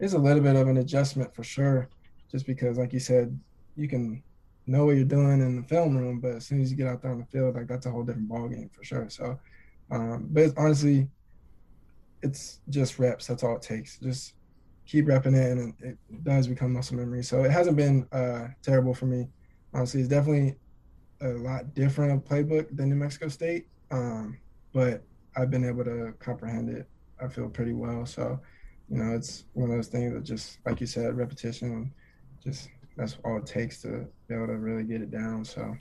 It's 0.01 0.13
a 0.13 0.17
little 0.17 0.41
bit 0.41 0.55
of 0.55 0.67
an 0.67 0.77
adjustment 0.77 1.33
for 1.35 1.43
sure, 1.43 1.87
just 2.31 2.47
because, 2.47 2.77
like 2.77 2.91
you 2.91 2.99
said, 2.99 3.39
you 3.75 3.87
can 3.87 4.23
know 4.65 4.85
what 4.85 4.95
you're 4.95 5.05
doing 5.05 5.41
in 5.41 5.55
the 5.55 5.67
film 5.67 5.95
room, 5.95 6.19
but 6.19 6.31
as 6.31 6.47
soon 6.47 6.59
as 6.59 6.71
you 6.71 6.77
get 6.77 6.87
out 6.87 7.03
there 7.03 7.11
on 7.11 7.19
the 7.19 7.25
field, 7.25 7.55
like 7.55 7.67
that's 7.67 7.85
a 7.85 7.91
whole 7.91 8.03
different 8.03 8.27
ball 8.27 8.49
game 8.49 8.69
for 8.73 8.83
sure. 8.83 9.09
So, 9.09 9.39
um, 9.91 10.27
but 10.31 10.53
honestly, 10.57 11.07
it's 12.23 12.61
just 12.69 12.97
reps. 12.97 13.27
That's 13.27 13.43
all 13.43 13.57
it 13.57 13.61
takes. 13.61 13.99
Just 13.99 14.33
keep 14.87 15.05
repping 15.05 15.35
it, 15.35 15.51
and 15.51 15.73
it 15.79 15.97
does 16.23 16.47
become 16.47 16.73
muscle 16.73 16.97
memory. 16.97 17.23
So 17.23 17.43
it 17.43 17.51
hasn't 17.51 17.77
been 17.77 18.07
uh, 18.11 18.47
terrible 18.63 18.95
for 18.95 19.05
me. 19.05 19.29
Honestly, 19.71 19.99
it's 20.01 20.09
definitely 20.09 20.55
a 21.21 21.27
lot 21.27 21.75
different 21.75 22.11
of 22.11 22.25
playbook 22.25 22.75
than 22.75 22.89
New 22.89 22.95
Mexico 22.95 23.27
State, 23.27 23.67
um, 23.91 24.39
but 24.73 25.03
I've 25.37 25.51
been 25.51 25.63
able 25.63 25.83
to 25.83 26.13
comprehend 26.19 26.69
it 26.69 26.87
I 27.21 27.27
feel 27.27 27.49
pretty 27.49 27.73
well. 27.73 28.05
So, 28.05 28.39
you 28.91 28.97
know, 28.97 29.15
it's 29.15 29.45
one 29.53 29.69
of 29.69 29.75
those 29.77 29.87
things 29.87 30.13
that 30.13 30.23
just 30.23 30.59
like 30.65 30.81
you 30.81 30.87
said, 30.87 31.15
repetition, 31.15 31.93
just 32.43 32.69
that's 32.97 33.17
all 33.23 33.37
it 33.37 33.45
takes 33.45 33.81
to 33.83 34.05
be 34.27 34.35
able 34.35 34.47
to 34.47 34.57
really 34.57 34.83
get 34.83 35.01
it 35.01 35.11
down. 35.11 35.45
So. 35.45 35.75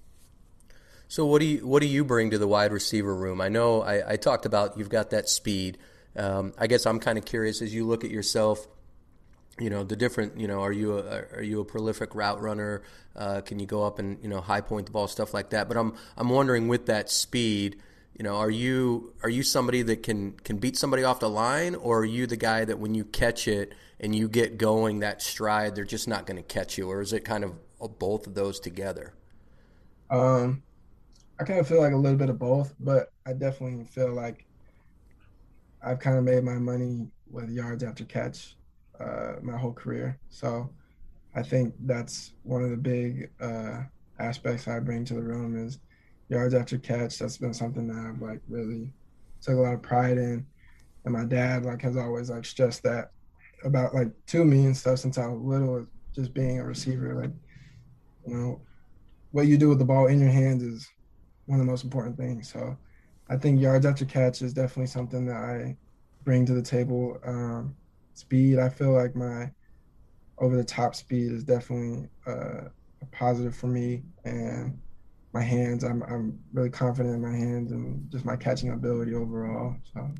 So 1.08 1.26
what 1.26 1.40
do 1.40 1.46
you 1.46 1.66
what 1.66 1.82
do 1.82 1.88
you 1.88 2.04
bring 2.04 2.30
to 2.30 2.38
the 2.38 2.46
wide 2.46 2.72
receiver 2.72 3.12
room? 3.12 3.40
I 3.40 3.48
know 3.48 3.82
I, 3.82 4.12
I 4.12 4.16
talked 4.16 4.46
about 4.46 4.78
you've 4.78 4.90
got 4.90 5.10
that 5.10 5.28
speed. 5.28 5.78
Um, 6.16 6.52
I 6.56 6.68
guess 6.68 6.86
I'm 6.86 7.00
kind 7.00 7.18
of 7.18 7.24
curious 7.24 7.62
as 7.62 7.74
you 7.74 7.84
look 7.84 8.04
at 8.04 8.10
yourself. 8.10 8.68
You 9.58 9.70
know 9.70 9.82
the 9.82 9.96
different. 9.96 10.38
You 10.38 10.46
know, 10.46 10.60
are 10.60 10.72
you 10.72 10.98
a, 10.98 11.24
are 11.34 11.42
you 11.42 11.60
a 11.60 11.64
prolific 11.64 12.14
route 12.14 12.40
runner? 12.40 12.82
Uh, 13.16 13.40
can 13.40 13.58
you 13.58 13.66
go 13.66 13.84
up 13.84 13.98
and 13.98 14.22
you 14.22 14.28
know 14.28 14.40
high 14.40 14.60
point 14.60 14.86
the 14.86 14.92
ball, 14.92 15.08
stuff 15.08 15.34
like 15.34 15.50
that? 15.50 15.66
But 15.66 15.76
I'm 15.76 15.94
I'm 16.16 16.28
wondering 16.28 16.68
with 16.68 16.86
that 16.86 17.10
speed, 17.10 17.82
you 18.20 18.24
know, 18.24 18.36
are 18.36 18.50
you 18.50 19.14
are 19.22 19.30
you 19.30 19.42
somebody 19.42 19.80
that 19.80 20.02
can 20.02 20.32
can 20.32 20.58
beat 20.58 20.76
somebody 20.76 21.04
off 21.04 21.20
the 21.20 21.30
line, 21.30 21.74
or 21.74 22.00
are 22.00 22.04
you 22.04 22.26
the 22.26 22.36
guy 22.36 22.66
that 22.66 22.78
when 22.78 22.94
you 22.94 23.02
catch 23.02 23.48
it 23.48 23.72
and 23.98 24.14
you 24.14 24.28
get 24.28 24.58
going 24.58 25.00
that 25.00 25.22
stride, 25.22 25.74
they're 25.74 25.86
just 25.86 26.06
not 26.06 26.26
going 26.26 26.36
to 26.36 26.42
catch 26.42 26.76
you, 26.76 26.90
or 26.90 27.00
is 27.00 27.14
it 27.14 27.24
kind 27.24 27.44
of 27.44 27.54
both 27.98 28.26
of 28.26 28.34
those 28.34 28.60
together? 28.60 29.14
Um, 30.10 30.62
I 31.40 31.44
kind 31.44 31.60
of 31.60 31.66
feel 31.66 31.80
like 31.80 31.94
a 31.94 31.96
little 31.96 32.18
bit 32.18 32.28
of 32.28 32.38
both, 32.38 32.74
but 32.78 33.10
I 33.24 33.32
definitely 33.32 33.86
feel 33.86 34.12
like 34.12 34.44
I've 35.82 35.98
kind 35.98 36.18
of 36.18 36.24
made 36.24 36.44
my 36.44 36.58
money 36.58 37.08
with 37.30 37.48
yards 37.48 37.82
after 37.82 38.04
catch 38.04 38.54
uh, 39.00 39.36
my 39.40 39.56
whole 39.56 39.72
career. 39.72 40.18
So 40.28 40.68
I 41.34 41.42
think 41.42 41.72
that's 41.86 42.34
one 42.42 42.62
of 42.62 42.68
the 42.68 42.76
big 42.76 43.30
uh, 43.40 43.84
aspects 44.18 44.68
I 44.68 44.78
bring 44.78 45.06
to 45.06 45.14
the 45.14 45.22
room 45.22 45.56
is 45.56 45.78
yards 46.30 46.54
after 46.54 46.78
catch. 46.78 47.18
That's 47.18 47.36
been 47.36 47.52
something 47.52 47.88
that 47.88 47.96
I've 47.96 48.22
like 48.22 48.40
really 48.48 48.92
took 49.42 49.56
a 49.56 49.60
lot 49.60 49.74
of 49.74 49.82
pride 49.82 50.16
in. 50.16 50.46
And 51.04 51.12
my 51.12 51.24
dad 51.24 51.64
like 51.64 51.82
has 51.82 51.96
always 51.96 52.30
like 52.30 52.44
stressed 52.44 52.82
that 52.84 53.10
about 53.64 53.94
like 53.94 54.08
to 54.26 54.44
me 54.44 54.64
and 54.64 54.76
stuff 54.76 55.00
since 55.00 55.18
I 55.18 55.26
was 55.26 55.42
little, 55.42 55.86
just 56.14 56.32
being 56.32 56.60
a 56.60 56.64
receiver. 56.64 57.20
Like, 57.20 57.32
you 58.26 58.34
know, 58.34 58.60
what 59.32 59.46
you 59.46 59.58
do 59.58 59.68
with 59.68 59.78
the 59.78 59.84
ball 59.84 60.06
in 60.06 60.20
your 60.20 60.30
hands 60.30 60.62
is 60.62 60.88
one 61.46 61.60
of 61.60 61.66
the 61.66 61.70
most 61.70 61.84
important 61.84 62.16
things. 62.16 62.50
So 62.50 62.76
I 63.28 63.36
think 63.36 63.60
yards 63.60 63.84
after 63.84 64.04
catch 64.04 64.40
is 64.40 64.54
definitely 64.54 64.86
something 64.86 65.26
that 65.26 65.36
I 65.36 65.76
bring 66.24 66.46
to 66.46 66.54
the 66.54 66.62
table. 66.62 67.18
Um, 67.24 67.74
speed, 68.14 68.58
I 68.58 68.68
feel 68.68 68.92
like 68.92 69.16
my 69.16 69.50
over 70.38 70.56
the 70.56 70.64
top 70.64 70.94
speed 70.94 71.32
is 71.32 71.44
definitely 71.44 72.08
uh, 72.26 72.68
a 73.02 73.06
positive 73.10 73.54
for 73.54 73.66
me. 73.66 74.02
And 74.24 74.78
my 75.32 75.42
hands. 75.42 75.84
I'm 75.84 76.02
I'm 76.02 76.38
really 76.52 76.70
confident 76.70 77.14
in 77.14 77.22
my 77.22 77.36
hands 77.36 77.72
and 77.72 78.10
just 78.10 78.24
my 78.24 78.36
catching 78.36 78.70
ability 78.70 79.14
overall. 79.14 79.76
So 79.94 80.10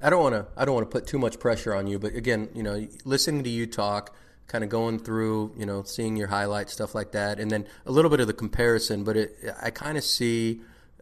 I 0.00 0.10
don't 0.10 0.22
want 0.22 0.34
to 0.34 0.46
I 0.56 0.64
don't 0.64 0.74
want 0.74 0.90
to 0.90 0.92
put 0.92 1.06
too 1.06 1.18
much 1.18 1.38
pressure 1.38 1.74
on 1.74 1.86
you, 1.86 1.98
but 1.98 2.14
again, 2.14 2.48
you 2.54 2.62
know, 2.62 2.86
listening 3.04 3.44
to 3.44 3.50
you 3.50 3.66
talk, 3.66 4.14
kind 4.46 4.64
of 4.64 4.70
going 4.70 4.98
through, 4.98 5.52
you 5.56 5.66
know, 5.66 5.82
seeing 5.82 6.16
your 6.16 6.28
highlights, 6.28 6.72
stuff 6.72 6.94
like 6.94 7.12
that, 7.12 7.38
and 7.38 7.50
then 7.50 7.66
a 7.86 7.92
little 7.92 8.10
bit 8.10 8.20
of 8.20 8.26
the 8.26 8.32
comparison. 8.32 9.04
But 9.04 9.16
it, 9.16 9.36
I 9.60 9.70
kind 9.70 9.98
of 9.98 10.04
see 10.04 10.60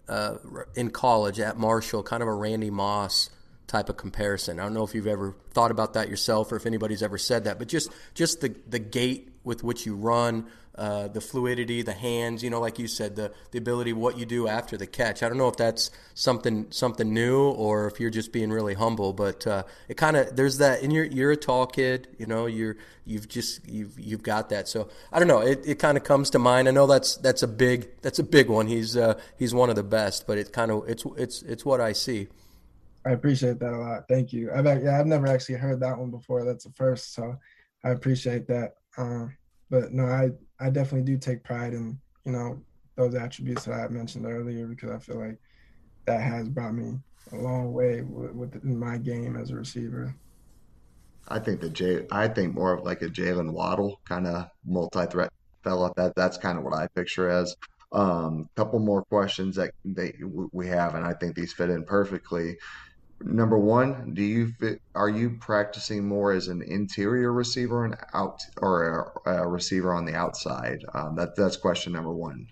uh, 0.09 0.37
in 0.75 0.91
college 0.91 1.41
at 1.41 1.57
Marshall, 1.57 2.03
kind 2.03 2.23
of 2.23 2.29
a 2.29 2.35
Randy 2.35 2.71
Moss 2.71 3.31
type 3.67 3.89
of 3.89 3.97
comparison. 3.97 4.61
I 4.61 4.65
don't 4.65 4.75
know 4.75 4.85
if 4.85 4.95
you've 4.95 5.07
ever 5.07 5.35
thought 5.53 5.71
about 5.71 5.95
that 5.95 6.09
yourself 6.09 6.53
or 6.53 6.57
if 6.57 6.67
anybody's 6.67 7.03
ever 7.03 7.19
said 7.19 7.45
that, 7.45 7.59
but 7.59 7.69
just 7.69 7.91
just 8.15 8.41
the 8.41 8.55
the 8.69 8.79
gait 8.79 9.33
with 9.45 9.63
which 9.63 9.87
you 9.87 9.95
run, 9.95 10.47
uh, 10.77 11.09
the 11.09 11.21
fluidity, 11.21 11.81
the 11.83 11.93
hands, 11.93 12.43
you 12.43 12.51
know, 12.51 12.61
like 12.61 12.79
you 12.79 12.87
said, 12.87 13.17
the 13.17 13.33
the 13.51 13.59
ability 13.59 13.93
what 13.93 14.19
you 14.19 14.27
do 14.27 14.47
after 14.47 14.77
the 14.77 14.87
catch. 14.87 15.23
I 15.23 15.29
don't 15.29 15.39
know 15.39 15.49
if 15.49 15.57
that's 15.57 15.91
something 16.15 16.67
something 16.71 17.15
new 17.15 17.51
or 17.51 17.87
if 17.87 17.99
you're 17.99 18.11
just 18.11 18.31
being 18.31 18.51
really 18.51 18.75
humble, 18.75 19.13
but 19.13 19.47
uh, 19.47 19.63
it 19.89 19.97
kind 19.97 20.17
of 20.17 20.37
there's 20.37 20.59
that. 20.59 20.83
And 20.83 20.93
you're 20.93 21.05
you're 21.05 21.33
a 21.33 21.37
tall 21.37 21.67
kid, 21.67 22.09
you 22.19 22.27
know, 22.27 22.47
you're 22.47 22.77
you've 23.05 23.29
just 23.29 23.67
you've 23.67 23.99
you've 23.99 24.23
got 24.23 24.51
that. 24.51 24.69
So 24.69 24.89
I 25.11 25.19
don't 25.19 25.29
know. 25.29 25.41
It, 25.41 25.63
it 25.67 25.79
kind 25.79 25.97
of 25.97 26.05
comes 26.05 26.31
to 26.31 26.39
mind. 26.39 26.69
I 26.69 26.73
know 26.73 26.87
that's 26.87 27.17
that's 27.17 27.43
a 27.43 27.49
big 27.49 27.89
that's 28.03 28.19
a 28.19 28.25
big 28.25 28.49
one. 28.49 28.67
He's 28.67 28.97
uh, 28.97 29.19
he's 29.39 29.55
one 29.55 29.71
of 29.71 29.77
the 29.77 29.83
best, 29.83 30.27
but 30.27 30.37
it 30.39 30.53
kind 30.53 30.71
of 30.71 30.89
it's 30.89 31.05
it's 31.17 31.43
it's 31.43 31.65
what 31.65 31.81
I 31.81 31.93
see. 31.93 32.29
I 33.07 33.13
appreciate 33.13 33.61
that 33.61 33.73
a 33.73 33.79
lot. 33.79 34.09
Thank 34.09 34.33
you. 34.33 34.51
I've 34.53 34.65
yeah, 34.65 34.99
I've 34.99 35.07
never 35.07 35.29
actually 35.29 35.57
heard 35.57 35.81
that 35.81 35.97
one 35.97 36.11
before. 36.11 36.45
That's 36.45 36.67
a 36.67 36.73
first, 36.73 37.15
so 37.15 37.37
I 37.85 37.91
appreciate 37.91 38.49
that. 38.49 38.75
Um, 38.99 39.37
but 39.71 39.93
no, 39.93 40.07
I 40.07 40.31
I 40.59 40.71
definitely 40.71 41.03
do 41.03 41.17
take 41.17 41.45
pride 41.45 41.73
in 41.73 41.99
you 42.25 42.33
know 42.33 42.61
those 42.97 43.15
attributes 43.15 43.65
that 43.65 43.75
I 43.75 43.89
mentioned 43.89 44.27
earlier 44.27 44.67
because 44.67 44.91
I 44.91 44.99
feel 44.99 45.21
like 45.21 45.39
that 46.07 46.21
has 46.21 46.49
brought 46.49 46.75
me 46.75 46.99
a 47.33 47.37
long 47.37 47.73
way 47.73 48.01
with, 48.03 48.33
with 48.33 48.65
my 48.65 48.99
game 48.99 49.37
as 49.37 49.51
a 49.51 49.57
receiver. 49.57 50.15
I 51.29 51.39
think 51.39 51.61
that 51.61 51.73
Jay, 51.73 52.07
I 52.11 52.29
think 52.29 52.55
more 52.55 52.73
of 52.73 52.85
like 52.85 53.03
a 53.03 53.07
Jalen 53.07 53.53
Waddle 53.53 54.01
kind 54.05 54.27
of 54.27 54.49
multi-threat 54.65 55.33
fella. 55.63 55.93
That 55.97 56.15
that's 56.17 56.39
kind 56.39 56.59
of 56.59 56.65
what 56.65 56.75
I 56.75 56.89
picture 56.89 57.29
as. 57.29 57.55
A 57.93 57.99
um, 57.99 58.49
couple 58.57 58.81
more 58.81 59.05
questions 59.05 59.55
that 59.57 59.71
they 59.85 60.13
we 60.53 60.67
have, 60.67 60.97
and 60.97 61.07
I 61.07 61.13
think 61.13 61.37
these 61.37 61.53
fit 61.53 61.71
in 61.71 61.85
perfectly 61.85 62.57
number 63.21 63.59
one, 63.59 64.15
do 64.15 64.23
you 64.23 64.49
fit, 64.59 64.81
are 64.95 65.09
you 65.09 65.37
practicing 65.41 66.07
more 66.07 66.33
as 66.33 66.49
an 66.49 66.63
interior 66.63 67.33
receiver 67.33 67.85
and 67.85 67.97
out 68.15 68.43
or 68.59 69.13
a, 69.27 69.31
a 69.31 69.49
receiver 69.49 69.95
on 69.95 70.05
the 70.05 70.15
outside? 70.15 70.85
Um, 70.95 71.17
that 71.17 71.37
that's 71.37 71.57
question 71.57 71.93
number 71.93 72.13
one. 72.13 72.47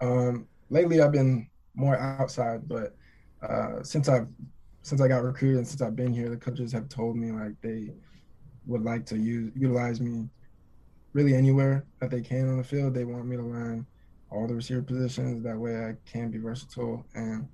Um, 0.00 0.46
lately, 0.70 1.00
I've 1.00 1.12
been 1.12 1.48
more 1.74 1.96
outside, 1.96 2.68
but 2.68 2.94
uh, 3.42 3.82
since 3.82 4.08
I've 4.08 4.28
since 4.82 5.00
I 5.00 5.08
got 5.08 5.22
recruited 5.22 5.58
and 5.58 5.66
since 5.66 5.80
I've 5.80 5.96
been 5.96 6.12
here, 6.12 6.28
the 6.28 6.36
coaches 6.36 6.72
have 6.72 6.88
told 6.88 7.16
me 7.16 7.30
like 7.30 7.60
they 7.60 7.90
would 8.66 8.82
like 8.82 9.06
to 9.06 9.18
use 9.18 9.52
utilize 9.54 10.00
me 10.00 10.28
really 11.12 11.34
anywhere 11.34 11.84
that 12.00 12.10
they 12.10 12.20
can 12.20 12.48
on 12.48 12.56
the 12.56 12.64
field. 12.64 12.94
They 12.94 13.04
want 13.04 13.26
me 13.26 13.36
to 13.36 13.42
learn 13.42 13.86
all 14.30 14.46
the 14.46 14.54
receiver 14.54 14.82
positions. 14.82 15.44
That 15.44 15.58
way, 15.58 15.76
I 15.76 15.94
can 16.10 16.30
be 16.30 16.38
versatile 16.38 17.04
and 17.14 17.48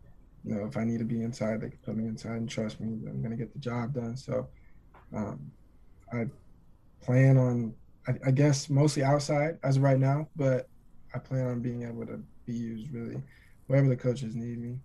you 0.48 0.54
know, 0.54 0.64
if 0.64 0.78
I 0.78 0.84
need 0.84 0.98
to 0.98 1.04
be 1.04 1.20
inside, 1.20 1.60
they 1.60 1.68
can 1.68 1.78
put 1.84 1.96
me 1.96 2.06
inside 2.06 2.36
and 2.36 2.48
trust 2.48 2.80
me. 2.80 2.88
I'm 3.06 3.20
going 3.20 3.32
to 3.32 3.36
get 3.36 3.52
the 3.52 3.58
job 3.58 3.92
done. 3.92 4.16
So 4.16 4.48
um, 5.14 5.50
I 6.10 6.24
plan 7.02 7.36
on, 7.36 7.74
I, 8.06 8.12
I, 8.28 8.30
guess, 8.30 8.70
mostly 8.70 9.02
outside 9.02 9.58
as 9.62 9.76
of 9.76 9.82
right 9.82 9.98
now, 9.98 10.26
but 10.36 10.66
I 11.14 11.18
plan 11.18 11.48
on 11.48 11.60
being 11.60 11.82
able 11.82 12.06
to 12.06 12.18
be 12.46 12.54
used 12.54 12.90
really 12.94 13.22
wherever 13.66 13.88
the 13.88 13.96
coaches 13.96 14.34
need 14.34 14.58
me. 14.58 14.78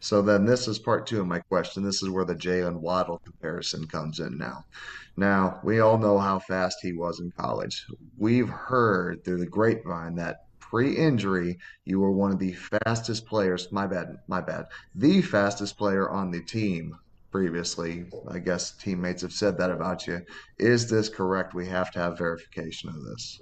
So 0.00 0.20
then 0.20 0.44
this 0.44 0.66
is 0.66 0.80
part 0.80 1.06
two 1.06 1.20
of 1.20 1.28
my 1.28 1.38
question. 1.38 1.84
This 1.84 2.02
is 2.02 2.10
where 2.10 2.24
the 2.24 2.34
Jalen 2.34 2.80
Waddle 2.80 3.20
comparison 3.24 3.86
comes 3.86 4.18
in 4.18 4.36
now. 4.36 4.64
Now, 5.16 5.60
we 5.62 5.78
all 5.78 5.96
know 5.98 6.18
how 6.18 6.40
fast 6.40 6.78
he 6.82 6.92
was 6.92 7.20
in 7.20 7.30
college. 7.38 7.86
We've 8.18 8.48
heard 8.48 9.24
through 9.24 9.38
the 9.38 9.46
grapevine 9.46 10.16
that 10.16 10.46
pre-injury, 10.70 11.58
you 11.84 11.98
were 11.98 12.12
one 12.12 12.30
of 12.30 12.38
the 12.38 12.52
fastest 12.52 13.26
players. 13.26 13.70
My 13.72 13.88
bad, 13.88 14.18
my 14.28 14.40
bad. 14.40 14.66
The 14.94 15.20
fastest 15.20 15.76
player 15.76 16.08
on 16.08 16.30
the 16.30 16.42
team 16.42 16.96
previously. 17.32 18.06
I 18.28 18.38
guess 18.38 18.76
teammates 18.76 19.22
have 19.22 19.32
said 19.32 19.58
that 19.58 19.70
about 19.70 20.06
you. 20.06 20.22
Is 20.58 20.88
this 20.88 21.08
correct? 21.08 21.54
We 21.54 21.66
have 21.66 21.90
to 21.92 21.98
have 21.98 22.18
verification 22.18 22.88
of 22.88 23.02
this. 23.02 23.40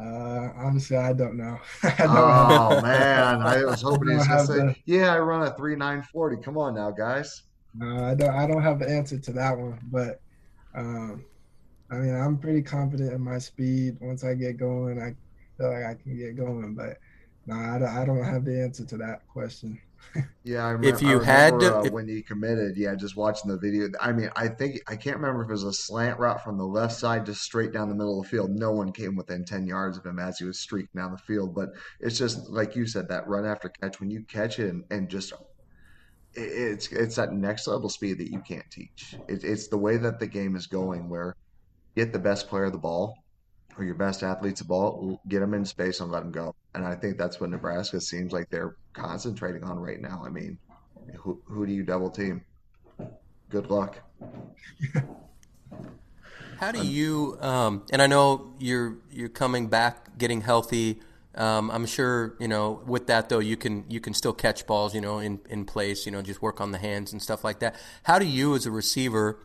Uh, 0.00 0.50
honestly, 0.56 0.96
I 0.96 1.12
don't 1.12 1.36
know. 1.36 1.58
I 1.82 1.94
don't 1.98 2.08
oh 2.08 2.70
have, 2.70 2.82
man, 2.82 3.42
I 3.42 3.64
was 3.64 3.82
hoping 3.82 4.08
he 4.10 4.14
was 4.16 4.28
gonna 4.28 4.46
say, 4.46 4.54
the, 4.54 4.76
"Yeah, 4.86 5.12
I 5.12 5.18
run 5.18 5.42
a 5.42 5.54
three 5.54 5.76
nine 5.76 6.02
forty. 6.02 6.36
Come 6.40 6.56
on 6.56 6.76
now, 6.76 6.90
guys." 6.92 7.42
Uh, 7.82 8.04
I 8.04 8.14
don't. 8.14 8.34
I 8.34 8.46
don't 8.46 8.62
have 8.62 8.78
the 8.78 8.88
answer 8.88 9.18
to 9.18 9.32
that 9.32 9.58
one, 9.58 9.80
but 9.90 10.20
um, 10.74 11.24
I 11.90 11.96
mean, 11.96 12.14
I'm 12.14 12.38
pretty 12.38 12.62
confident 12.62 13.12
in 13.12 13.20
my 13.20 13.38
speed. 13.38 13.96
Once 14.00 14.22
I 14.22 14.34
get 14.34 14.56
going, 14.56 15.02
I 15.02 15.14
feel 15.58 15.72
like 15.72 15.84
I 15.84 15.94
can 15.94 16.16
get 16.16 16.36
going, 16.36 16.74
but 16.74 16.98
no, 17.46 17.54
I, 17.54 17.78
don't, 17.78 17.88
I 17.88 18.04
don't 18.04 18.22
have 18.22 18.44
the 18.44 18.62
answer 18.62 18.84
to 18.84 18.96
that 18.98 19.26
question. 19.28 19.80
yeah, 20.44 20.64
I 20.64 20.70
remember, 20.70 20.88
if 20.88 21.02
you 21.02 21.18
remember, 21.18 21.24
had 21.24 21.60
to, 21.60 21.76
uh, 21.76 21.82
if, 21.82 21.92
when 21.92 22.08
he 22.08 22.22
committed, 22.22 22.76
yeah, 22.76 22.94
just 22.94 23.16
watching 23.16 23.50
the 23.50 23.58
video. 23.58 23.88
I 24.00 24.12
mean, 24.12 24.30
I 24.36 24.48
think 24.48 24.80
I 24.86 24.96
can't 24.96 25.16
remember 25.16 25.42
if 25.42 25.48
it 25.48 25.52
was 25.52 25.64
a 25.64 25.72
slant 25.72 26.18
route 26.18 26.42
from 26.42 26.56
the 26.56 26.66
left 26.66 26.94
side 26.94 27.26
just 27.26 27.42
straight 27.42 27.72
down 27.72 27.88
the 27.88 27.94
middle 27.94 28.18
of 28.18 28.24
the 28.24 28.30
field. 28.30 28.50
No 28.50 28.72
one 28.72 28.92
came 28.92 29.16
within 29.16 29.44
ten 29.44 29.66
yards 29.66 29.98
of 29.98 30.06
him 30.06 30.18
as 30.18 30.38
he 30.38 30.44
was 30.44 30.60
streaking 30.60 30.90
down 30.96 31.12
the 31.12 31.18
field. 31.18 31.54
But 31.54 31.70
it's 32.00 32.16
just 32.16 32.48
like 32.48 32.76
you 32.76 32.86
said, 32.86 33.08
that 33.08 33.26
run 33.26 33.44
after 33.44 33.68
catch 33.68 33.98
when 34.00 34.10
you 34.10 34.22
catch 34.22 34.58
it 34.58 34.70
and, 34.70 34.84
and 34.90 35.08
just 35.08 35.32
it's 36.34 36.92
it's 36.92 37.16
that 37.16 37.32
next 37.32 37.66
level 37.66 37.88
speed 37.88 38.18
that 38.18 38.30
you 38.30 38.40
can't 38.40 38.70
teach. 38.70 39.16
It, 39.26 39.42
it's 39.42 39.68
the 39.68 39.78
way 39.78 39.96
that 39.96 40.20
the 40.20 40.26
game 40.26 40.54
is 40.54 40.66
going 40.66 41.08
where 41.08 41.34
get 41.96 42.12
the 42.12 42.18
best 42.18 42.48
player 42.48 42.64
of 42.64 42.72
the 42.72 42.78
ball 42.78 43.16
or 43.78 43.84
your 43.84 43.94
best 43.94 44.22
athletes 44.22 44.60
the 44.60 44.66
ball, 44.66 45.20
get 45.28 45.40
them 45.40 45.54
in 45.54 45.64
space 45.64 46.00
and 46.00 46.10
let 46.10 46.20
them 46.20 46.32
go. 46.32 46.54
And 46.74 46.84
I 46.84 46.94
think 46.94 47.16
that's 47.16 47.40
what 47.40 47.50
Nebraska 47.50 48.00
seems 48.00 48.32
like 48.32 48.50
they're 48.50 48.76
concentrating 48.92 49.64
on 49.64 49.78
right 49.78 50.00
now. 50.00 50.22
I 50.24 50.30
mean, 50.30 50.58
who, 51.16 51.40
who 51.44 51.66
do 51.66 51.72
you 51.72 51.84
double 51.84 52.10
team? 52.10 52.42
Good 53.48 53.70
luck. 53.70 53.98
How 56.58 56.72
do 56.72 56.84
you? 56.84 57.38
Um, 57.40 57.84
and 57.92 58.02
I 58.02 58.08
know 58.08 58.52
you're 58.58 58.96
you're 59.12 59.28
coming 59.28 59.68
back, 59.68 60.18
getting 60.18 60.40
healthy. 60.40 61.00
Um, 61.36 61.70
I'm 61.70 61.86
sure 61.86 62.34
you 62.40 62.48
know. 62.48 62.82
With 62.84 63.06
that 63.06 63.28
though, 63.28 63.38
you 63.38 63.56
can 63.56 63.84
you 63.88 64.00
can 64.00 64.12
still 64.12 64.32
catch 64.32 64.66
balls, 64.66 64.92
you 64.92 65.00
know, 65.00 65.20
in 65.20 65.38
in 65.48 65.64
place. 65.64 66.04
You 66.04 66.10
know, 66.10 66.20
just 66.20 66.42
work 66.42 66.60
on 66.60 66.72
the 66.72 66.78
hands 66.78 67.12
and 67.12 67.22
stuff 67.22 67.44
like 67.44 67.60
that. 67.60 67.76
How 68.02 68.18
do 68.18 68.26
you, 68.26 68.56
as 68.56 68.66
a 68.66 68.72
receiver, 68.72 69.38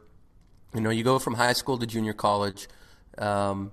you 0.73 0.81
know, 0.81 0.89
you 0.89 1.03
go 1.03 1.19
from 1.19 1.35
high 1.35 1.53
school 1.53 1.77
to 1.77 1.85
junior 1.85 2.13
college. 2.13 2.67
Um, 3.19 3.71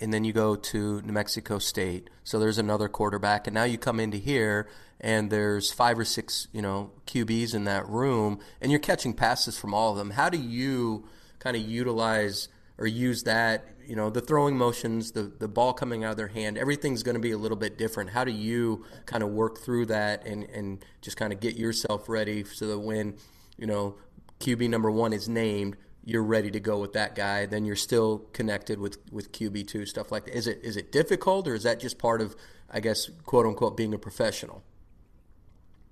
and 0.00 0.12
then 0.12 0.24
you 0.24 0.32
go 0.32 0.56
to 0.56 1.00
New 1.02 1.12
Mexico 1.12 1.58
State. 1.58 2.10
So 2.24 2.38
there's 2.38 2.58
another 2.58 2.88
quarterback, 2.88 3.46
and 3.46 3.54
now 3.54 3.64
you 3.64 3.78
come 3.78 4.00
into 4.00 4.16
here, 4.16 4.68
and 5.00 5.30
there's 5.30 5.72
five 5.72 5.98
or 5.98 6.04
six, 6.04 6.48
you 6.52 6.62
know, 6.62 6.90
QBs 7.06 7.54
in 7.54 7.64
that 7.64 7.88
room, 7.88 8.40
and 8.60 8.70
you're 8.70 8.80
catching 8.80 9.12
passes 9.12 9.58
from 9.58 9.74
all 9.74 9.92
of 9.92 9.98
them. 9.98 10.10
How 10.10 10.28
do 10.28 10.38
you 10.38 11.06
kind 11.38 11.56
of 11.56 11.62
utilize 11.62 12.48
or 12.78 12.86
use 12.86 13.22
that? 13.24 13.66
You 13.86 13.96
know, 13.96 14.08
the 14.08 14.20
throwing 14.20 14.56
motions, 14.56 15.12
the 15.12 15.22
the 15.22 15.48
ball 15.48 15.72
coming 15.72 16.04
out 16.04 16.12
of 16.12 16.16
their 16.16 16.28
hand, 16.28 16.56
everything's 16.56 17.02
going 17.02 17.16
to 17.16 17.20
be 17.20 17.32
a 17.32 17.38
little 17.38 17.56
bit 17.56 17.76
different. 17.76 18.10
How 18.10 18.24
do 18.24 18.30
you 18.30 18.84
kind 19.06 19.22
of 19.22 19.30
work 19.30 19.58
through 19.58 19.86
that 19.86 20.26
and 20.26 20.44
and 20.44 20.84
just 21.00 21.16
kind 21.16 21.32
of 21.32 21.40
get 21.40 21.56
yourself 21.56 22.08
ready 22.08 22.44
so 22.44 22.68
that 22.68 22.78
when 22.78 23.16
you 23.56 23.66
know 23.66 23.96
QB 24.38 24.68
number 24.70 24.90
one 24.90 25.12
is 25.12 25.28
named, 25.28 25.76
you're 26.04 26.22
ready 26.22 26.50
to 26.50 26.60
go 26.60 26.78
with 26.78 26.92
that 26.94 27.14
guy, 27.14 27.46
then 27.46 27.64
you're 27.64 27.76
still 27.76 28.18
connected 28.32 28.78
with 28.78 28.98
with 29.10 29.32
QB 29.32 29.66
two 29.66 29.86
stuff 29.86 30.10
like 30.10 30.26
that. 30.26 30.36
Is 30.36 30.46
it 30.46 30.60
is 30.62 30.76
it 30.76 30.92
difficult 30.92 31.46
or 31.46 31.54
is 31.54 31.62
that 31.64 31.80
just 31.80 31.98
part 31.98 32.20
of 32.20 32.36
I 32.70 32.80
guess 32.80 33.10
quote 33.24 33.46
unquote 33.46 33.76
being 33.76 33.94
a 33.94 33.98
professional? 33.98 34.62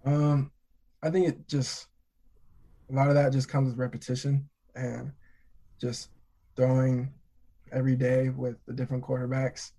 Um, 0.04 0.50
I 1.02 1.10
think 1.10 1.28
it 1.28 1.48
just 1.48 1.88
a 2.90 2.94
lot 2.94 3.08
of 3.08 3.14
that 3.14 3.32
just 3.32 3.48
comes 3.48 3.70
with 3.70 3.78
repetition 3.78 4.48
and 4.74 5.12
just 5.80 6.08
throwing 6.56 7.12
every 7.72 7.96
day 7.96 8.30
with 8.30 8.56
the 8.66 8.72
different 8.72 9.04
quarterbacks 9.04 9.72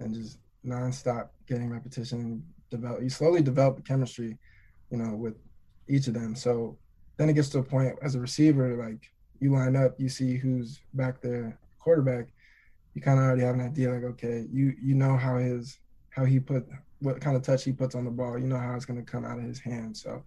and 0.00 0.14
just 0.14 0.38
nonstop 0.66 1.30
getting 1.48 1.70
repetition. 1.70 2.42
Develop 2.70 3.02
you 3.02 3.10
slowly 3.10 3.42
develop 3.42 3.76
the 3.76 3.82
chemistry, 3.82 4.38
you 4.90 4.98
know, 4.98 5.14
with 5.14 5.34
each 5.88 6.08
of 6.08 6.14
them. 6.14 6.34
So 6.34 6.78
then 7.16 7.28
it 7.28 7.34
gets 7.34 7.48
to 7.50 7.58
a 7.58 7.62
point 7.62 7.94
as 8.02 8.14
a 8.14 8.20
receiver, 8.20 8.76
like 8.76 9.00
you 9.42 9.52
line 9.52 9.76
up, 9.76 9.98
you 9.98 10.08
see 10.08 10.36
who's 10.36 10.80
back 10.94 11.20
there, 11.20 11.58
quarterback, 11.78 12.28
you 12.94 13.02
kind 13.02 13.18
of 13.18 13.24
already 13.24 13.42
have 13.42 13.54
an 13.54 13.60
idea 13.60 13.90
like, 13.90 14.04
okay, 14.04 14.46
you 14.52 14.74
you 14.80 14.94
know 14.94 15.16
how 15.16 15.38
his 15.38 15.78
how 16.10 16.24
he 16.24 16.38
put 16.38 16.66
what 17.00 17.20
kind 17.20 17.36
of 17.36 17.42
touch 17.42 17.64
he 17.64 17.72
puts 17.72 17.94
on 17.94 18.04
the 18.04 18.10
ball. 18.10 18.38
You 18.38 18.46
know 18.46 18.58
how 18.58 18.74
it's 18.74 18.84
going 18.84 19.04
to 19.04 19.10
come 19.10 19.24
out 19.24 19.38
of 19.38 19.44
his 19.44 19.58
hand. 19.58 19.96
So 19.96 20.22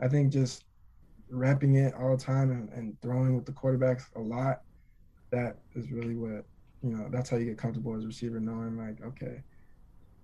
I 0.00 0.08
think 0.08 0.32
just 0.32 0.64
wrapping 1.30 1.76
it 1.76 1.94
all 1.94 2.16
the 2.16 2.22
time 2.22 2.50
and, 2.50 2.68
and 2.70 3.00
throwing 3.02 3.34
with 3.34 3.46
the 3.46 3.52
quarterbacks 3.52 4.04
a 4.16 4.20
lot, 4.20 4.62
that 5.30 5.58
is 5.74 5.92
really 5.92 6.16
what 6.16 6.44
you 6.82 6.90
know. 6.90 7.08
That's 7.10 7.30
how 7.30 7.36
you 7.36 7.46
get 7.46 7.58
comfortable 7.58 7.94
as 7.96 8.04
a 8.04 8.08
receiver, 8.08 8.40
knowing 8.40 8.76
like, 8.76 9.02
okay, 9.04 9.42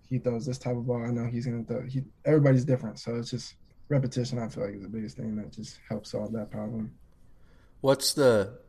he 0.09 0.19
throws 0.19 0.47
this 0.47 0.59
type 0.59 0.77
of 0.77 0.87
ball. 0.87 1.05
I 1.05 1.11
know 1.11 1.27
he's 1.27 1.47
going 1.47 1.65
to 1.65 1.73
throw. 1.73 1.87
He 1.87 2.03
everybody's 2.25 2.65
different, 2.65 2.99
so 2.99 3.17
it's 3.17 3.31
just 3.31 3.57
repetition. 3.89 4.39
I 4.39 4.49
feel 4.49 4.65
like 4.65 4.75
is 4.75 4.83
the 4.83 4.89
biggest 4.89 5.17
thing 5.17 5.37
that 5.37 5.53
just 5.53 5.79
helps 5.89 6.11
solve 6.11 6.33
that 6.33 6.51
problem. 6.51 6.93
What's 7.83 8.15
the 8.15 8.61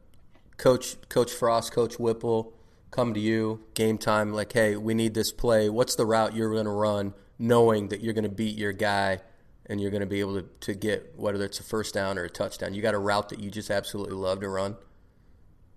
coach, 0.57 0.97
Coach 1.07 1.31
Frost, 1.31 1.71
Coach 1.71 1.99
Whipple 1.99 2.51
come 2.89 3.13
to 3.13 3.19
you 3.19 3.63
game 3.75 3.99
time 3.99 4.33
like, 4.33 4.51
hey, 4.51 4.75
we 4.75 4.95
need 4.95 5.13
this 5.13 5.31
play. 5.31 5.69
What's 5.69 5.95
the 5.95 6.05
route 6.05 6.35
you're 6.35 6.51
going 6.51 6.65
to 6.65 6.71
run, 6.71 7.13
knowing 7.37 7.89
that 7.89 8.01
you're 8.01 8.15
going 8.15 8.23
to 8.23 8.29
beat 8.29 8.57
your 8.57 8.73
guy 8.73 9.19
and 9.67 9.79
you're 9.79 9.91
going 9.91 10.01
to 10.01 10.07
be 10.07 10.19
able 10.19 10.41
to, 10.41 10.47
to 10.61 10.73
get 10.73 11.13
whether 11.15 11.45
it's 11.45 11.59
a 11.59 11.63
first 11.63 11.93
down 11.93 12.17
or 12.17 12.23
a 12.23 12.29
touchdown? 12.29 12.73
You 12.73 12.81
got 12.81 12.95
a 12.95 12.99
route 12.99 13.29
that 13.29 13.39
you 13.39 13.51
just 13.51 13.69
absolutely 13.69 14.15
love 14.15 14.39
to 14.39 14.49
run? 14.49 14.77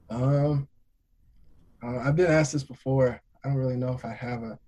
Um, 0.08 0.66
uh, 1.82 1.98
I've 1.98 2.16
been 2.16 2.30
asked 2.30 2.54
this 2.54 2.64
before. 2.64 3.20
I 3.44 3.48
don't 3.48 3.58
really 3.58 3.76
know 3.76 3.92
if 3.92 4.06
I 4.06 4.14
have 4.14 4.42
a 4.44 4.58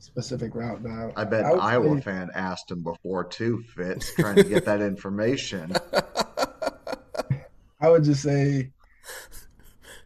specific 0.00 0.54
route 0.54 0.82
now. 0.82 1.12
I 1.16 1.24
bet 1.24 1.46
I 1.46 1.52
Iowa 1.52 1.96
say, 1.96 2.02
fan 2.02 2.28
asked 2.34 2.70
him 2.70 2.82
before 2.82 3.24
too, 3.24 3.64
Fitz, 3.74 4.14
trying 4.14 4.36
to 4.36 4.44
get 4.44 4.66
that 4.66 4.82
information. 4.82 5.72
I 7.86 7.88
would 7.88 8.02
just 8.02 8.24
say, 8.24 8.72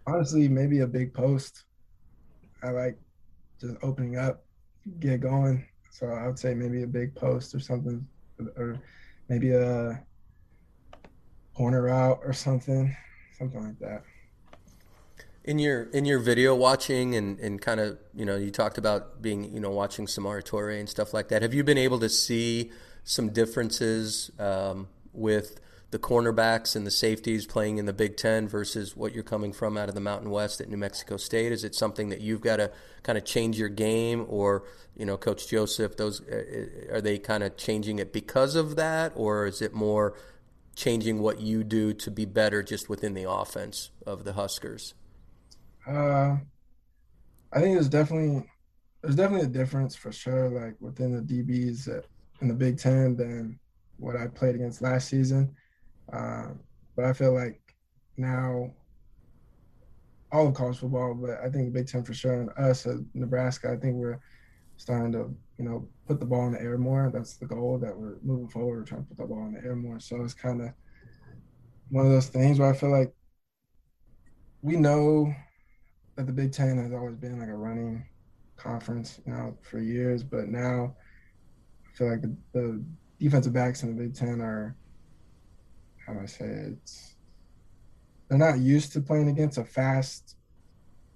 honestly, 0.07 0.49
maybe 0.49 0.81
a 0.81 0.87
big 0.87 1.15
post. 1.15 1.65
I 2.63 2.73
like 2.73 2.99
just 3.59 3.77
opening 3.83 4.19
up, 4.19 4.45
get 4.99 5.23
going. 5.23 5.67
So 5.91 6.09
I 6.09 6.27
would 6.27 6.39
say 6.39 6.53
maybe 6.53 6.83
a 6.83 6.87
big 6.87 7.15
post 7.15 7.55
or 7.55 7.59
something, 7.59 8.07
or 8.55 8.77
maybe 9.31 9.53
a 9.53 10.05
corner 11.55 11.89
out 11.89 12.21
or 12.23 12.35
something, 12.35 12.95
something 13.39 13.65
like 13.65 13.79
that. 13.79 14.03
In 15.45 15.59
your 15.59 15.85
in 15.85 16.05
your 16.05 16.19
video 16.19 16.55
watching 16.55 17.15
and, 17.15 17.41
and 17.41 17.63
kind 17.63 17.81
of 17.81 17.99
you 18.15 18.27
know 18.27 18.37
you 18.37 18.51
talked 18.51 18.77
about 18.77 19.23
being 19.23 19.55
you 19.55 19.61
know 19.61 19.71
watching 19.71 20.05
Samori 20.05 20.45
Toure 20.45 20.79
and 20.79 20.87
stuff 20.87 21.15
like 21.15 21.29
that. 21.29 21.41
Have 21.41 21.55
you 21.55 21.65
been 21.65 21.79
able 21.79 21.99
to 22.01 22.11
see 22.11 22.73
some 23.05 23.31
differences 23.31 24.31
um, 24.39 24.89
with 25.15 25.61
the 25.91 25.99
cornerbacks 25.99 26.77
and 26.77 26.87
the 26.87 26.91
safeties 26.91 27.47
playing 27.47 27.79
in 27.79 27.87
the 27.87 27.93
Big 27.93 28.17
Ten 28.17 28.47
versus 28.47 28.97
what 28.97 29.13
you're 29.13 29.25
coming 29.25 29.53
from 29.53 29.77
out 29.77 29.89
of 29.89 29.95
the 29.95 30.01
Mountain 30.01 30.31
West 30.31 30.61
at 30.61 30.69
New 30.69 30.77
Mexico 30.77 31.17
State? 31.17 31.51
Is 31.51 31.65
it 31.65 31.75
something 31.75 32.11
that 32.11 32.21
you've 32.21 32.41
got 32.41 32.57
to 32.57 32.71
kind 33.03 33.19
of 33.19 33.25
change 33.25 33.59
your 33.59 33.69
game, 33.69 34.25
or 34.29 34.65
you 34.97 35.05
know, 35.05 35.17
Coach 35.17 35.49
Joseph, 35.49 35.97
those 35.97 36.21
uh, 36.21 36.35
uh, 36.91 36.97
are 36.97 37.01
they 37.01 37.19
kind 37.19 37.43
of 37.43 37.57
changing 37.57 37.99
it 37.99 38.13
because 38.13 38.55
of 38.55 38.77
that, 38.77 39.13
or 39.17 39.47
is 39.47 39.61
it 39.61 39.75
more 39.75 40.15
changing 40.77 41.19
what 41.21 41.41
you 41.41 41.65
do 41.65 41.93
to 41.93 42.11
be 42.11 42.25
better 42.25 42.63
just 42.63 42.89
within 42.89 43.15
the 43.15 43.29
offense 43.29 43.91
of 44.07 44.25
the 44.25 44.35
Huskers? 44.35 44.95
Uh, 45.87 46.37
I 47.53 47.61
think 47.61 47.75
there's 47.75 47.89
definitely 47.89 48.49
there's 49.03 49.17
definitely 49.17 49.47
a 49.47 49.51
difference 49.51 49.97
for 49.97 50.13
sure, 50.13 50.49
like 50.49 50.77
within 50.81 51.15
the 51.15 51.23
DBs 51.23 52.05
in 52.41 52.49
the 52.49 52.55
Big 52.55 52.79
Ten 52.79 53.17
than 53.17 53.59
what 53.97 54.17
I 54.17 54.29
played 54.29 54.55
against 54.55 54.83
last 54.83 55.09
season. 55.09 55.55
Uh, 56.13 56.49
but 56.97 57.05
I 57.05 57.13
feel 57.13 57.35
like 57.35 57.61
now 58.17 58.73
all 60.33 60.47
of 60.47 60.55
college 60.55 60.79
football, 60.79 61.15
but 61.15 61.41
I 61.45 61.49
think 61.49 61.73
Big 61.73 61.89
Ten 61.89 62.05
for 62.05 62.15
sure, 62.15 62.41
and 62.41 62.51
us 62.57 62.87
at 62.87 62.97
Nebraska, 63.15 63.73
I 63.73 63.77
think 63.77 63.97
we're 63.97 64.21
starting 64.77 65.13
to, 65.13 65.35
you 65.59 65.65
know, 65.65 65.89
put 66.07 66.21
the 66.21 66.27
ball 66.27 66.47
in 66.47 66.53
the 66.53 66.61
air 66.61 66.79
more. 66.79 67.11
That's 67.13 67.37
the 67.37 67.47
goal 67.47 67.79
that 67.79 67.97
we're 67.97 68.17
moving 68.23 68.49
forward. 68.49 68.79
We're 68.79 68.85
trying 68.85 69.03
to 69.03 69.09
put 69.09 69.19
the 69.19 69.25
ball 69.25 69.47
in 69.47 69.55
the 69.55 69.65
air 69.65 69.77
more. 69.77 70.01
So 70.01 70.23
it's 70.23 70.35
kind 70.35 70.63
of 70.63 70.69
one 71.91 72.07
of 72.07 72.13
those 72.13 72.29
things 72.29 72.59
where 72.59 72.71
I 72.71 72.77
feel 72.77 72.91
like 72.91 73.13
we 74.63 74.77
know 74.77 75.35
that 76.17 76.27
the 76.27 76.33
Big 76.33 76.53
Ten 76.53 76.79
has 76.79 76.93
always 76.93 77.17
been 77.17 77.41
like 77.41 77.49
a 77.49 77.55
running 77.55 78.07
conference, 78.57 79.21
you 79.27 79.33
know, 79.33 79.57
for 79.63 79.81
years, 79.81 80.23
but 80.23 80.49
now 80.49 80.95
I 81.87 81.97
feel 81.97 82.11
like 82.11 82.23
the, 82.23 82.37
the 82.53 82.85
defensive 83.19 83.53
backs 83.53 83.83
in 83.83 83.97
the 83.97 84.03
Big 84.03 84.15
Ten 84.15 84.41
are 84.41 84.77
how 86.11 86.19
do 86.19 86.23
I 86.23 86.27
say 86.27 86.45
it? 86.47 86.73
It's, 86.83 87.15
they're 88.29 88.39
not 88.39 88.59
used 88.59 88.93
to 88.93 89.01
playing 89.01 89.29
against 89.29 89.59
a 89.59 89.65
fast 89.65 90.37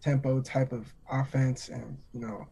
tempo 0.01 0.41
type 0.41 0.73
of 0.73 0.93
offense 1.11 1.69
and 1.69 1.97
you 2.13 2.21
know 2.21 2.47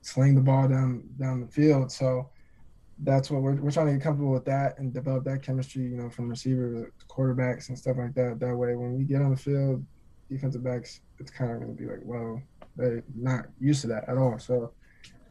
sling 0.00 0.34
the 0.34 0.40
ball 0.40 0.68
down 0.68 1.04
down 1.18 1.40
the 1.40 1.46
field. 1.46 1.90
So 1.90 2.28
that's 2.98 3.30
what 3.30 3.42
we're 3.42 3.54
we're 3.54 3.70
trying 3.70 3.86
to 3.86 3.92
get 3.92 4.02
comfortable 4.02 4.32
with 4.32 4.44
that 4.44 4.78
and 4.78 4.92
develop 4.92 5.24
that 5.24 5.42
chemistry, 5.42 5.82
you 5.82 5.96
know, 5.96 6.10
from 6.10 6.28
receiver 6.28 6.90
to 6.98 7.06
quarterbacks 7.06 7.68
and 7.68 7.78
stuff 7.78 7.96
like 7.98 8.14
that. 8.14 8.38
That 8.40 8.56
way, 8.56 8.74
when 8.74 8.96
we 8.96 9.04
get 9.04 9.22
on 9.22 9.30
the 9.30 9.36
field, 9.36 9.84
defensive 10.30 10.64
backs, 10.64 11.00
it's 11.18 11.30
kind 11.30 11.52
of 11.52 11.58
going 11.58 11.76
to 11.76 11.82
be 11.82 11.88
like, 11.88 12.00
well, 12.02 12.42
they're 12.76 13.04
not 13.14 13.46
used 13.60 13.82
to 13.82 13.86
that 13.88 14.08
at 14.08 14.18
all. 14.18 14.38
So 14.38 14.72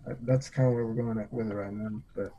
uh, 0.10 0.14
that's 0.24 0.50
kind 0.50 0.68
of 0.68 0.74
where 0.74 0.86
we're 0.86 0.94
going 0.94 1.28
with 1.32 1.52
it 1.52 1.56
right 1.56 1.74
now. 1.74 2.02
But 2.16 2.32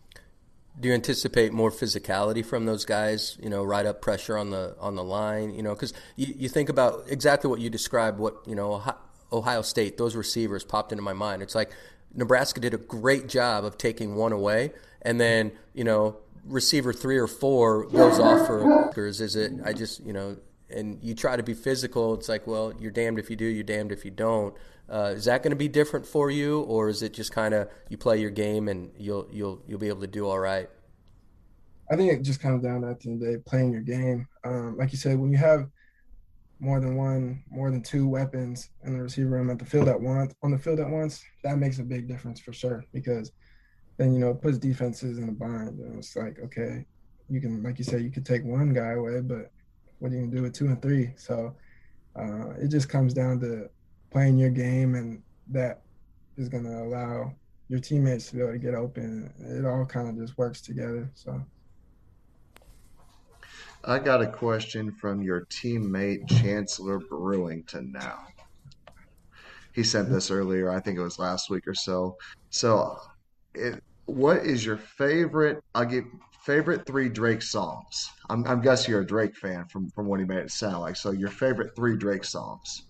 do 0.79 0.89
you 0.89 0.95
anticipate 0.95 1.53
more 1.53 1.71
physicality 1.71 2.45
from 2.45 2.67
those 2.67 2.85
guys? 2.85 3.37
You 3.43 3.51
know, 3.51 3.63
right 3.63 3.85
up 3.85 4.01
pressure 4.01 4.37
on 4.37 4.51
the 4.51 4.75
on 4.81 4.95
the 4.95 5.05
line. 5.05 5.55
You 5.55 5.63
know, 5.63 5.75
because 5.75 5.93
you, 6.17 6.35
you 6.37 6.49
think 6.49 6.69
about 6.69 7.05
exactly 7.09 7.51
what 7.51 7.61
you 7.61 7.71
described. 7.71 8.19
What 8.19 8.37
you 8.47 8.55
know, 8.55 8.83
Ohio 9.33 9.63
State, 9.63 9.99
those 9.99 10.17
receivers 10.17 10.65
popped 10.65 10.93
into 10.93 11.03
my 11.03 11.13
mind. 11.13 11.43
It's 11.43 11.55
like 11.55 11.73
Nebraska 12.15 12.61
did 12.61 12.75
a 12.75 12.79
great 12.79 13.29
job 13.29 13.65
of 13.65 13.77
taking 13.77 14.15
one 14.15 14.33
away, 14.33 14.73
and 15.03 15.21
then 15.21 15.53
you 15.75 15.85
know, 15.85 16.17
receiver 16.47 16.93
three 16.93 17.19
or 17.19 17.27
four 17.27 17.87
goes 17.87 18.19
off 18.19 18.47
for 18.47 18.91
is 19.21 19.37
it? 19.37 19.53
I 19.65 19.73
just 19.73 20.01
you 20.05 20.13
know, 20.13 20.37
and 20.73 21.03
you 21.03 21.15
try 21.15 21.37
to 21.37 21.43
be 21.43 21.55
physical. 21.55 22.15
It's 22.15 22.29
like, 22.29 22.47
well, 22.47 22.73
you're 22.79 22.91
damned 22.91 23.19
if 23.19 23.31
you 23.31 23.37
do, 23.37 23.45
you're 23.45 23.65
damned 23.65 23.93
if 23.93 24.05
you 24.05 24.11
don't. 24.11 24.55
Uh, 24.91 25.13
is 25.17 25.25
that 25.25 25.43
going 25.43 25.51
to 25.51 25.57
be 25.57 25.69
different 25.69 26.07
for 26.07 26.31
you, 26.31 26.61
or 26.63 26.89
is 26.89 27.03
it 27.03 27.13
just 27.13 27.33
kind 27.33 27.55
of 27.55 27.69
you 27.89 27.97
play 27.97 28.21
your 28.21 28.31
game 28.31 28.69
and 28.69 28.91
you'll 28.99 29.27
you'll 29.31 29.63
you'll 29.67 29.79
be 29.79 29.89
able 29.89 30.01
to 30.01 30.07
do 30.07 30.29
all 30.29 30.39
right? 30.39 30.69
I 31.91 31.97
think 31.97 32.13
it 32.13 32.23
just 32.23 32.41
comes 32.41 32.63
down 32.63 32.85
at 32.85 33.01
the 33.01 33.11
end 33.11 33.23
of 33.23 33.29
the 33.29 33.37
day, 33.37 33.43
playing 33.45 33.73
your 33.73 33.83
game. 33.83 34.27
Um, 34.45 34.77
like 34.77 34.93
you 34.93 34.99
said, 34.99 35.19
when 35.19 35.31
you 35.31 35.39
have 35.39 35.69
more 36.59 36.81
than 36.81 36.97
one, 36.97 37.43
more 37.51 37.71
than 37.71 37.83
two 37.83 38.07
weapons 38.07 38.71
in 38.85 38.95
the 38.95 39.03
receiver 39.03 39.31
room 39.31 39.51
at 39.51 39.59
the 39.59 39.65
field 39.65 39.89
at 39.89 40.01
once, 40.01 40.35
on 40.43 40.51
the 40.51 40.59
field 40.59 40.81
at 40.81 40.89
once, 40.89 41.25
that 41.43 41.59
makes 41.59 41.79
a 41.79 41.83
big 41.83 42.07
difference 42.07 42.41
for 42.41 42.53
sure. 42.53 42.85
Because 42.93 43.33
then 43.97 44.13
you 44.13 44.21
know 44.21 44.31
it 44.31 44.41
puts 44.41 44.59
defenses 44.59 45.19
in 45.19 45.29
a 45.29 45.33
bind, 45.33 45.79
and 45.79 45.99
it's 45.99 46.17
like, 46.17 46.39
okay, 46.39 46.87
you 47.29 47.41
can, 47.41 47.63
like 47.63 47.79
you 47.79 47.85
said, 47.85 48.03
you 48.03 48.11
could 48.11 48.27
take 48.27 48.45
one 48.45 48.73
guy 48.73 48.93
away, 48.93 49.21
but 49.21 49.51
what 50.03 50.11
are 50.11 50.17
you 50.17 50.23
gonna 50.23 50.35
do 50.35 50.43
with 50.43 50.53
two 50.53 50.67
and 50.67 50.83
three? 50.83 51.13
So 51.15 51.55
uh, 52.17 52.51
it 52.61 52.69
just 52.69 52.89
comes 52.89 53.15
down 53.15 53.39
to 53.39 53.71
playing 54.11 54.37
your 54.37 54.51
game, 54.51 54.97
and 54.97 55.23
that 55.53 55.83
is 56.37 56.49
gonna 56.49 56.83
allow 56.83 57.33
your 57.69 57.79
teammates 57.79 58.27
to 58.27 58.35
be 58.35 58.43
able 58.43 58.53
to 58.53 58.59
get 58.59 58.75
open. 58.75 59.33
It 59.39 59.65
all 59.65 59.87
kind 59.87 60.09
of 60.09 60.17
just 60.17 60.37
works 60.37 60.61
together. 60.61 61.09
So. 61.15 61.41
I 63.85 64.01
got 64.01 64.21
a 64.21 64.27
question 64.27 64.91
from 64.91 65.23
your 65.23 65.47
teammate 65.47 66.29
Chancellor 66.29 66.99
Brewington 66.99 67.93
now. 67.93 68.27
He 69.73 69.85
sent 69.85 70.11
this 70.11 70.33
earlier, 70.33 70.69
I 70.69 70.81
think 70.81 70.99
it 70.99 71.03
was 71.03 71.21
last 71.21 71.49
week 71.49 71.69
or 71.69 71.75
so. 71.75 72.17
So, 72.51 72.99
it, 73.55 73.83
what 74.07 74.39
is 74.39 74.67
your 74.67 74.77
favorite? 74.77 75.63
I'll 75.77 75.85
give 75.85 76.05
favorite 76.43 76.87
three 76.87 77.09
Drake 77.09 77.43
songs. 77.43 78.11
I'm, 78.29 78.47
I'm 78.47 78.61
guessing 78.61 78.93
you're 78.93 79.03
a 79.03 79.07
Drake 79.07 79.37
fan 79.37 79.67
from 79.67 79.89
from 79.91 80.07
what 80.07 80.21
he 80.21 80.27
made 80.27 80.39
it 80.39 80.51
sound 80.51 80.81
like. 80.81 80.97
So 80.97 81.11
your 81.11 81.31
favorite 81.31 81.75
three 81.77 81.97
Drake 81.97 82.25
songs. 82.25 82.85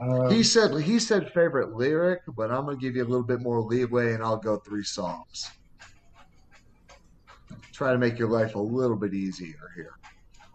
Um, 0.00 0.30
he 0.30 0.42
said 0.42 0.74
he 0.80 0.98
said 0.98 1.32
favorite 1.32 1.74
lyric, 1.74 2.20
but 2.36 2.50
I'm 2.50 2.64
gonna 2.64 2.76
give 2.76 2.96
you 2.96 3.02
a 3.02 3.08
little 3.08 3.26
bit 3.26 3.40
more 3.40 3.60
leeway, 3.60 4.14
and 4.14 4.22
I'll 4.22 4.36
go 4.36 4.56
three 4.58 4.84
songs. 4.84 5.50
Try 7.72 7.92
to 7.92 7.98
make 7.98 8.18
your 8.18 8.28
life 8.28 8.54
a 8.54 8.60
little 8.60 8.96
bit 8.96 9.14
easier 9.14 9.70
here. 9.74 9.94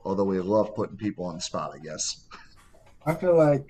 Although 0.06 0.24
we 0.24 0.40
love 0.40 0.74
putting 0.76 0.98
people 0.98 1.26
on 1.26 1.36
the 1.36 1.42
spot, 1.42 1.72
I 1.76 1.80
guess. 1.80 2.28
I 3.06 3.14
feel 3.16 3.38
like 3.38 3.68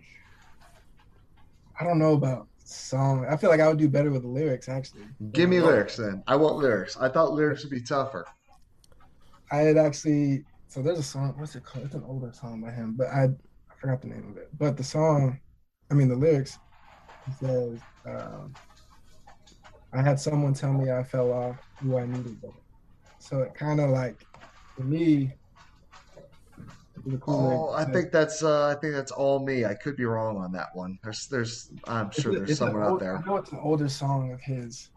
I 1.80 1.84
don't 1.84 2.00
know 2.00 2.14
about 2.14 2.48
song. 2.68 3.26
I 3.30 3.38
feel 3.38 3.50
like 3.50 3.60
I 3.60 3.68
would 3.68 3.78
do 3.78 3.90
better 3.90 4.12
with 4.12 4.24
the 4.24 4.28
lyrics 4.28 4.68
actually. 4.68 5.04
Give 5.32 5.50
me 5.50 5.60
lyrics 5.62 5.96
then. 5.98 6.24
I 6.28 6.36
want 6.36 6.58
lyrics. 6.58 6.98
I 6.98 7.10
thought 7.10 7.34
lyrics 7.34 7.64
would 7.64 7.72
be 7.72 7.82
tougher. 7.82 8.26
I 9.52 9.58
had 9.58 9.78
actually 9.78 10.44
so 10.68 10.82
there's 10.82 11.00
a 11.00 11.04
song. 11.04 11.34
What's 11.38 11.56
it 11.56 11.64
called? 11.64 11.86
It's 11.86 11.96
an 11.96 12.04
older 12.06 12.32
song 12.34 12.62
by 12.62 12.72
him, 12.72 12.96
but 12.98 13.08
I 13.08 13.24
I 13.24 13.76
forgot 13.80 14.02
the 14.02 14.08
name 14.08 14.30
of 14.30 14.38
it. 14.38 14.50
But 14.58 14.76
the 14.76 14.84
song, 14.84 15.40
I 15.90 15.94
mean 15.94 16.10
the 16.10 16.16
lyrics, 16.16 16.60
says, 17.40 17.80
um, 18.06 18.54
"I 19.94 20.02
had 20.02 20.20
someone 20.20 20.54
tell 20.54 20.74
me 20.74 20.92
I 20.92 21.04
fell 21.04 21.32
off 21.32 21.56
who 21.82 21.98
I 21.98 22.06
needed." 22.06 22.42
So 23.20 23.42
it 23.42 23.56
kind 23.56 23.80
of 23.80 23.92
like 23.92 24.26
for 24.76 24.84
me 24.84 25.34
oh, 27.28 27.72
I 27.74 27.86
think 27.86 28.12
that's 28.12 28.44
uh, 28.44 28.68
I 28.68 28.80
think 28.80 28.94
that's 28.94 29.12
all 29.12 29.40
me. 29.40 29.66
I 29.66 29.74
could 29.74 29.96
be 29.96 30.06
wrong 30.06 30.38
on 30.38 30.52
that 30.54 30.70
one. 30.74 30.98
There's 31.04 31.28
there's 31.28 31.72
I'm 31.86 32.12
sure 32.12 32.32
it's, 32.32 32.40
there's 32.40 32.50
it's 32.52 32.60
someone 32.60 32.84
old, 32.84 32.94
out 32.94 33.00
there. 33.00 33.18
I 33.18 33.26
know 33.26 33.38
it's 33.38 33.52
an 33.52 33.60
older 33.62 33.90
song 33.90 34.32
of 34.32 34.42
his, 34.42 34.90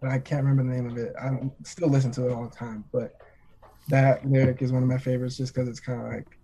but 0.00 0.10
I 0.10 0.18
can't 0.18 0.44
remember 0.44 0.70
the 0.70 0.82
name 0.82 0.90
of 0.90 0.96
it. 0.98 1.14
I 1.20 1.38
still 1.64 1.88
listen 1.88 2.10
to 2.12 2.28
it 2.28 2.32
all 2.32 2.48
the 2.48 2.56
time, 2.56 2.84
but 2.92 3.14
that 3.88 4.26
lyric 4.26 4.62
is 4.62 4.72
one 4.72 4.82
of 4.82 4.88
my 4.88 4.98
favorites 4.98 5.36
just 5.36 5.54
because 5.54 5.68
it's 5.68 5.80
kind 5.80 6.00
of 6.00 6.12
like 6.12 6.38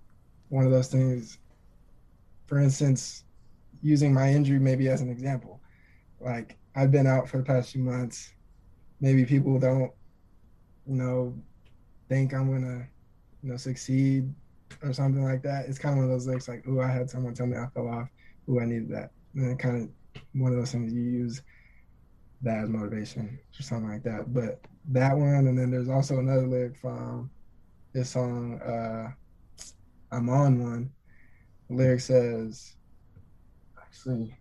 one 0.48 0.64
of 0.64 0.70
those 0.70 0.88
things. 0.88 1.38
For 2.46 2.58
instance, 2.58 3.24
using 3.82 4.12
my 4.12 4.30
injury 4.30 4.58
maybe 4.58 4.88
as 4.88 5.00
an 5.00 5.10
example, 5.10 5.60
like 6.20 6.58
I've 6.76 6.90
been 6.90 7.06
out 7.06 7.28
for 7.28 7.38
the 7.38 7.44
past 7.44 7.72
few 7.72 7.82
months. 7.82 8.32
Maybe 9.00 9.24
people 9.24 9.58
don't, 9.58 9.90
you 10.86 10.94
know, 10.94 11.34
think 12.08 12.32
I'm 12.32 12.52
gonna, 12.52 12.86
you 13.42 13.50
know, 13.50 13.56
succeed 13.56 14.32
or 14.82 14.92
something 14.92 15.24
like 15.24 15.42
that. 15.42 15.66
It's 15.66 15.78
kind 15.78 15.92
of 15.92 15.98
one 15.98 16.04
of 16.04 16.10
those 16.10 16.26
lyrics 16.26 16.48
like, 16.48 16.66
"Ooh, 16.66 16.80
I 16.80 16.88
had 16.88 17.10
someone 17.10 17.34
tell 17.34 17.46
me 17.46 17.56
I 17.56 17.66
fell 17.74 17.88
off. 17.88 18.08
Ooh, 18.48 18.60
I 18.60 18.64
needed 18.64 18.90
that." 18.90 19.10
And 19.34 19.58
kind 19.58 19.82
of 19.82 20.22
one 20.32 20.52
of 20.52 20.58
those 20.58 20.72
things 20.72 20.92
you 20.92 21.02
use 21.02 21.42
that 22.42 22.64
as 22.64 22.68
motivation 22.68 23.38
or 23.58 23.62
something 23.62 23.88
like 23.88 24.02
that. 24.02 24.32
But 24.32 24.60
that 24.90 25.16
one, 25.16 25.46
and 25.46 25.58
then 25.58 25.70
there's 25.70 25.88
also 25.88 26.18
another 26.18 26.46
lyric 26.46 26.76
from 26.76 27.30
this 27.92 28.10
song, 28.10 28.60
uh, 28.60 29.12
I'm 30.10 30.28
on 30.28 30.62
one. 30.62 30.90
The 31.68 31.76
lyric 31.76 32.00
says, 32.00 32.74
actually, 33.80 34.36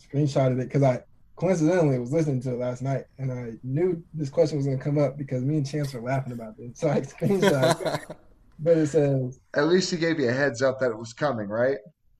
screenshotted 0.00 0.60
it 0.60 0.68
because 0.68 0.82
I 0.82 1.02
coincidentally 1.36 1.98
was 1.98 2.12
listening 2.12 2.40
to 2.42 2.52
it 2.52 2.58
last 2.58 2.82
night 2.82 3.04
and 3.18 3.30
I 3.30 3.52
knew 3.62 4.02
this 4.12 4.28
question 4.28 4.56
was 4.56 4.66
going 4.66 4.78
to 4.78 4.84
come 4.84 4.98
up 4.98 5.16
because 5.16 5.44
me 5.44 5.58
and 5.58 5.66
Chance 5.66 5.94
were 5.94 6.00
laughing 6.00 6.32
about 6.32 6.56
this. 6.56 6.78
So 6.80 6.88
I 6.88 7.00
screenshot 7.00 8.16
but 8.58 8.76
it 8.76 8.86
says. 8.88 9.40
At 9.54 9.68
least 9.68 9.90
he 9.90 9.96
gave 9.96 10.18
you 10.18 10.28
a 10.28 10.32
heads 10.32 10.62
up 10.62 10.78
that 10.80 10.90
it 10.90 10.98
was 10.98 11.12
coming, 11.12 11.48
right? 11.48 11.78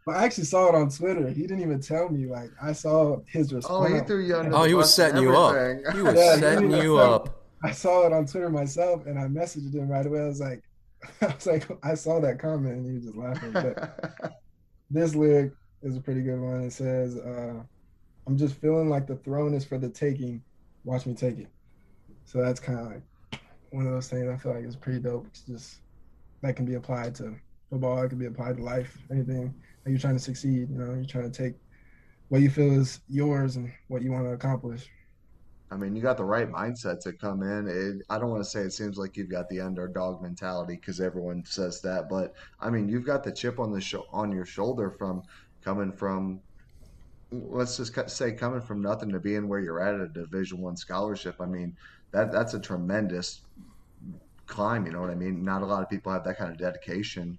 I 0.08 0.24
actually 0.24 0.44
saw 0.44 0.68
it 0.68 0.74
on 0.74 0.88
Twitter. 0.88 1.28
He 1.28 1.42
didn't 1.42 1.60
even 1.60 1.80
tell 1.80 2.08
me. 2.08 2.26
Like 2.26 2.50
I 2.62 2.72
saw 2.72 3.18
his 3.26 3.52
response. 3.52 3.90
Oh, 3.90 3.94
he 3.94 4.00
threw 4.00 4.24
you 4.24 4.36
under 4.36 4.56
Oh, 4.56 4.64
he 4.64 4.74
was 4.74 4.92
setting 4.92 5.22
you 5.22 5.36
up. 5.36 5.54
He 5.94 6.02
was 6.02 6.14
yeah, 6.16 6.36
setting 6.36 6.70
you 6.70 6.98
up. 6.98 7.44
I 7.62 7.72
saw 7.72 8.06
it 8.06 8.12
on 8.12 8.26
Twitter 8.26 8.50
myself, 8.50 9.06
and 9.06 9.18
I 9.18 9.24
messaged 9.24 9.74
him 9.74 9.88
right 9.88 10.06
away. 10.06 10.20
I 10.20 10.26
was 10.26 10.40
like, 10.40 10.62
I 11.20 11.26
was 11.26 11.46
like, 11.46 11.68
I 11.82 11.94
saw 11.94 12.20
that 12.20 12.38
comment, 12.38 12.76
and 12.76 12.86
he 12.86 12.92
was 12.92 13.04
just 13.04 13.16
laughing. 13.16 13.52
But 13.52 14.40
this 14.90 15.14
lyric 15.14 15.52
is 15.82 15.96
a 15.96 16.00
pretty 16.00 16.22
good 16.22 16.40
one. 16.40 16.62
It 16.62 16.72
says, 16.72 17.16
uh, 17.16 17.60
"I'm 18.26 18.36
just 18.36 18.54
feeling 18.54 18.88
like 18.88 19.06
the 19.06 19.16
throne 19.16 19.54
is 19.54 19.64
for 19.64 19.78
the 19.78 19.88
taking. 19.88 20.42
Watch 20.84 21.06
me 21.06 21.14
take 21.14 21.38
it." 21.38 21.48
So 22.24 22.40
that's 22.42 22.60
kind 22.60 22.78
of 22.78 22.86
like 22.86 23.40
one 23.70 23.86
of 23.86 23.92
those 23.92 24.08
things 24.08 24.28
I 24.28 24.36
feel 24.36 24.54
like 24.54 24.64
it's 24.64 24.76
pretty 24.76 25.00
dope. 25.00 25.26
It's 25.28 25.42
just 25.42 25.80
that 26.42 26.56
can 26.56 26.64
be 26.64 26.74
applied 26.74 27.14
to 27.16 27.34
football. 27.70 28.02
It 28.02 28.08
can 28.10 28.18
be 28.18 28.26
applied 28.26 28.56
to 28.56 28.62
life. 28.62 28.96
Anything 29.10 29.54
that 29.84 29.90
you're 29.90 30.00
trying 30.00 30.16
to 30.16 30.22
succeed. 30.22 30.68
You 30.70 30.78
know, 30.78 30.94
you're 30.94 31.04
trying 31.04 31.30
to 31.30 31.42
take 31.42 31.54
what 32.28 32.40
you 32.40 32.50
feel 32.50 32.72
is 32.80 33.00
yours 33.08 33.56
and 33.56 33.72
what 33.88 34.02
you 34.02 34.12
want 34.12 34.24
to 34.24 34.32
accomplish. 34.32 34.88
I 35.70 35.76
mean, 35.76 35.94
you 35.94 36.00
got 36.00 36.16
the 36.16 36.24
right 36.24 36.50
mindset 36.50 37.00
to 37.00 37.12
come 37.12 37.42
in. 37.42 37.68
It, 37.68 38.06
I 38.08 38.18
don't 38.18 38.30
want 38.30 38.42
to 38.42 38.48
say 38.48 38.60
it 38.60 38.72
seems 38.72 38.96
like 38.96 39.16
you've 39.16 39.30
got 39.30 39.48
the 39.50 39.60
underdog 39.60 40.22
mentality 40.22 40.76
because 40.76 41.00
everyone 41.00 41.44
says 41.44 41.82
that, 41.82 42.08
but 42.08 42.32
I 42.58 42.70
mean, 42.70 42.88
you've 42.88 43.04
got 43.04 43.22
the 43.22 43.32
chip 43.32 43.58
on 43.58 43.72
the 43.72 43.80
sh- 43.80 43.96
on 44.12 44.32
your 44.32 44.46
shoulder 44.46 44.90
from 44.90 45.22
coming 45.62 45.92
from 45.92 46.40
let's 47.30 47.76
just 47.76 48.10
say 48.10 48.32
coming 48.32 48.62
from 48.62 48.80
nothing 48.80 49.10
to 49.10 49.20
being 49.20 49.48
where 49.48 49.60
you're 49.60 49.82
at 49.82 49.94
at 49.94 50.00
a 50.00 50.08
Division 50.08 50.62
One 50.62 50.76
scholarship. 50.76 51.36
I 51.40 51.46
mean, 51.46 51.76
that 52.12 52.32
that's 52.32 52.54
a 52.54 52.60
tremendous 52.60 53.42
climb. 54.48 54.86
You 54.86 54.92
know 54.92 55.00
what 55.00 55.10
I 55.10 55.14
mean? 55.14 55.44
Not 55.44 55.62
a 55.62 55.66
lot 55.66 55.82
of 55.82 55.88
people 55.88 56.12
have 56.12 56.24
that 56.24 56.38
kind 56.38 56.50
of 56.50 56.58
dedication 56.58 57.38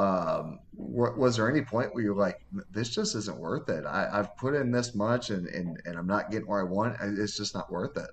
um, 0.00 0.60
was 0.74 1.36
there 1.36 1.50
any 1.50 1.60
point 1.60 1.94
where 1.94 2.02
you're 2.02 2.14
like, 2.14 2.40
this 2.70 2.88
just 2.88 3.14
isn't 3.14 3.38
worth 3.38 3.68
it? 3.68 3.84
I, 3.84 4.08
have 4.10 4.34
put 4.36 4.54
in 4.54 4.70
this 4.70 4.94
much 4.94 5.28
and, 5.28 5.46
and, 5.48 5.78
and 5.84 5.98
I'm 5.98 6.06
not 6.06 6.30
getting 6.30 6.46
where 6.46 6.60
I 6.60 6.64
want. 6.64 6.96
It's 7.02 7.36
just 7.36 7.54
not 7.54 7.70
worth 7.70 7.98
it. 7.98 8.10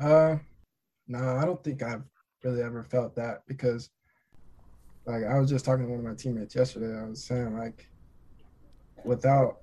Uh, 0.00 0.36
no, 1.06 1.36
I 1.36 1.44
don't 1.44 1.62
think 1.62 1.82
I've 1.82 2.04
really 2.42 2.62
ever 2.62 2.82
felt 2.82 3.14
that 3.16 3.42
because, 3.46 3.90
like, 5.04 5.24
I 5.24 5.38
was 5.38 5.50
just 5.50 5.66
talking 5.66 5.84
to 5.84 5.90
one 5.90 5.98
of 5.98 6.06
my 6.06 6.14
teammates 6.14 6.54
yesterday. 6.54 6.98
I 6.98 7.04
was 7.04 7.22
saying, 7.22 7.54
like, 7.58 7.86
without 9.04 9.58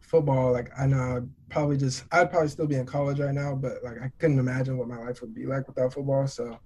football, 0.00 0.52
like, 0.52 0.70
I 0.78 0.86
know 0.86 1.16
I'd 1.16 1.28
probably 1.50 1.76
just, 1.76 2.04
I'd 2.10 2.30
probably 2.30 2.48
still 2.48 2.66
be 2.66 2.76
in 2.76 2.86
college 2.86 3.20
right 3.20 3.34
now, 3.34 3.54
but, 3.54 3.84
like, 3.84 4.00
I 4.00 4.10
couldn't 4.18 4.38
imagine 4.38 4.78
what 4.78 4.88
my 4.88 4.98
life 4.98 5.20
would 5.20 5.34
be 5.34 5.44
like 5.44 5.66
without 5.66 5.92
football. 5.92 6.26
So, 6.26 6.58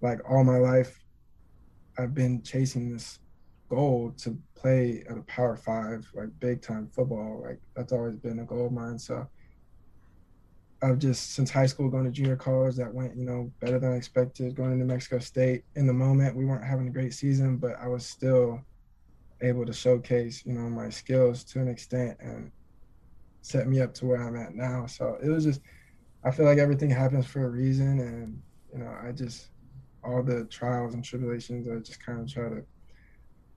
like, 0.00 0.20
all 0.28 0.44
my 0.44 0.58
life, 0.58 1.04
I've 1.98 2.14
been 2.14 2.42
chasing 2.42 2.92
this 2.92 3.18
goal 3.68 4.12
to 4.18 4.38
play 4.54 5.04
at 5.08 5.18
a 5.18 5.22
power 5.22 5.56
five, 5.56 6.10
like 6.14 6.28
big 6.40 6.62
time 6.62 6.88
football. 6.88 7.42
Like 7.42 7.60
that's 7.76 7.92
always 7.92 8.16
been 8.16 8.40
a 8.40 8.44
goal 8.44 8.66
of 8.66 8.72
mine. 8.72 8.98
So 8.98 9.26
I've 10.82 10.98
just 10.98 11.34
since 11.34 11.50
high 11.50 11.66
school 11.66 11.88
going 11.88 12.04
to 12.04 12.10
junior 12.10 12.36
college 12.36 12.76
that 12.76 12.92
went, 12.92 13.16
you 13.16 13.24
know, 13.24 13.50
better 13.60 13.78
than 13.78 13.92
I 13.92 13.96
expected, 13.96 14.54
going 14.54 14.70
to 14.70 14.76
New 14.76 14.84
Mexico 14.84 15.18
State. 15.18 15.64
In 15.76 15.86
the 15.86 15.92
moment 15.92 16.36
we 16.36 16.44
weren't 16.44 16.64
having 16.64 16.88
a 16.88 16.92
great 16.92 17.14
season, 17.14 17.56
but 17.56 17.76
I 17.80 17.88
was 17.88 18.06
still 18.06 18.60
able 19.40 19.66
to 19.66 19.72
showcase, 19.72 20.44
you 20.44 20.52
know, 20.52 20.68
my 20.68 20.90
skills 20.90 21.44
to 21.44 21.60
an 21.60 21.68
extent 21.68 22.16
and 22.20 22.50
set 23.42 23.68
me 23.68 23.80
up 23.80 23.94
to 23.94 24.06
where 24.06 24.22
I'm 24.22 24.36
at 24.36 24.54
now. 24.54 24.86
So 24.86 25.18
it 25.22 25.28
was 25.28 25.44
just 25.44 25.60
I 26.24 26.30
feel 26.30 26.46
like 26.46 26.58
everything 26.58 26.90
happens 26.90 27.26
for 27.26 27.44
a 27.44 27.50
reason 27.50 28.00
and, 28.00 28.42
you 28.72 28.78
know, 28.78 28.94
I 29.02 29.12
just 29.12 29.48
all 30.04 30.22
the 30.22 30.44
trials 30.44 30.94
and 30.94 31.04
tribulations, 31.04 31.68
I 31.68 31.76
just 31.78 32.04
kind 32.04 32.20
of 32.20 32.32
try 32.32 32.48
to 32.48 32.62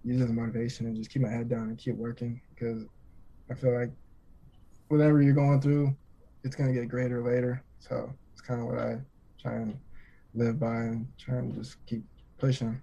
use 0.04 0.22
as 0.22 0.32
motivation 0.32 0.86
and 0.86 0.96
just 0.96 1.10
keep 1.10 1.22
my 1.22 1.30
head 1.30 1.50
down 1.50 1.70
and 1.70 1.78
keep 1.78 1.96
working 1.96 2.42
because 2.54 2.86
I 3.52 3.54
feel 3.54 3.78
like 3.78 3.92
whatever 4.88 5.22
you're 5.22 5.34
going 5.34 5.62
through, 5.62 5.96
it's 6.44 6.56
gonna 6.56 6.74
get 6.74 6.88
greater 6.88 7.24
later. 7.24 7.64
So 7.80 8.14
it's 8.32 8.42
kind 8.42 8.62
of 8.62 8.68
what 8.68 8.80
I 8.80 8.98
try 9.42 9.56
and 9.56 9.78
live 10.34 10.60
by 10.60 10.76
and 10.76 11.08
try 11.18 11.38
and 11.38 11.54
just 11.56 11.86
keep 11.86 12.04
pushing. 12.38 12.82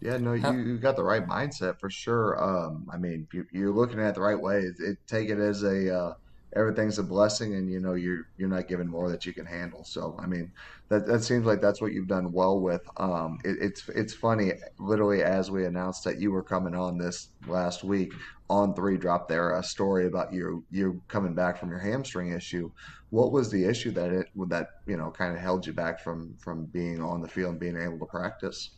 Yeah, 0.00 0.18
no, 0.18 0.34
you, 0.34 0.52
you 0.58 0.78
got 0.78 0.96
the 0.96 1.04
right 1.04 1.26
mindset 1.26 1.80
for 1.80 1.88
sure. 1.88 2.42
Um, 2.42 2.86
I 2.92 2.98
mean, 2.98 3.26
you, 3.32 3.68
are 3.68 3.72
looking 3.72 4.00
at 4.00 4.08
it 4.10 4.14
the 4.14 4.20
right 4.20 4.38
way. 4.38 4.58
It, 4.58 4.74
it, 4.78 4.98
take 5.06 5.30
it 5.30 5.38
as 5.38 5.62
a 5.62 5.96
uh, 5.96 6.14
everything's 6.56 6.98
a 6.98 7.02
blessing 7.02 7.54
and 7.54 7.70
you 7.70 7.80
know 7.80 7.94
you're 7.94 8.28
you're 8.36 8.48
not 8.48 8.68
given 8.68 8.88
more 8.88 9.10
that 9.10 9.26
you 9.26 9.32
can 9.32 9.46
handle. 9.46 9.84
So 9.84 10.16
i 10.20 10.26
mean 10.26 10.52
that 10.88 11.06
that 11.06 11.22
seems 11.22 11.46
like 11.46 11.60
that's 11.60 11.80
what 11.80 11.92
you've 11.92 12.08
done 12.08 12.32
well 12.32 12.60
with. 12.60 12.82
Um 12.96 13.38
it, 13.44 13.56
it's 13.60 13.88
it's 13.90 14.14
funny 14.14 14.52
literally 14.78 15.22
as 15.22 15.50
we 15.50 15.66
announced 15.66 16.04
that 16.04 16.20
you 16.20 16.30
were 16.32 16.42
coming 16.42 16.74
on 16.74 16.98
this 16.98 17.28
last 17.46 17.84
week 17.84 18.12
On3 18.50 19.00
drop 19.00 19.28
there 19.28 19.52
a 19.56 19.62
story 19.62 20.06
about 20.06 20.32
you 20.32 20.64
you 20.70 21.02
coming 21.08 21.34
back 21.34 21.58
from 21.58 21.70
your 21.70 21.78
hamstring 21.78 22.32
issue. 22.32 22.70
What 23.10 23.32
was 23.32 23.50
the 23.50 23.64
issue 23.64 23.90
that 23.92 24.10
it 24.10 24.28
that 24.48 24.68
you 24.86 24.96
know 24.96 25.10
kind 25.10 25.34
of 25.34 25.40
held 25.40 25.66
you 25.66 25.72
back 25.72 26.00
from 26.00 26.36
from 26.38 26.66
being 26.66 27.00
on 27.02 27.20
the 27.22 27.28
field 27.28 27.52
and 27.52 27.60
being 27.60 27.76
able 27.76 27.98
to 27.98 28.06
practice? 28.06 28.70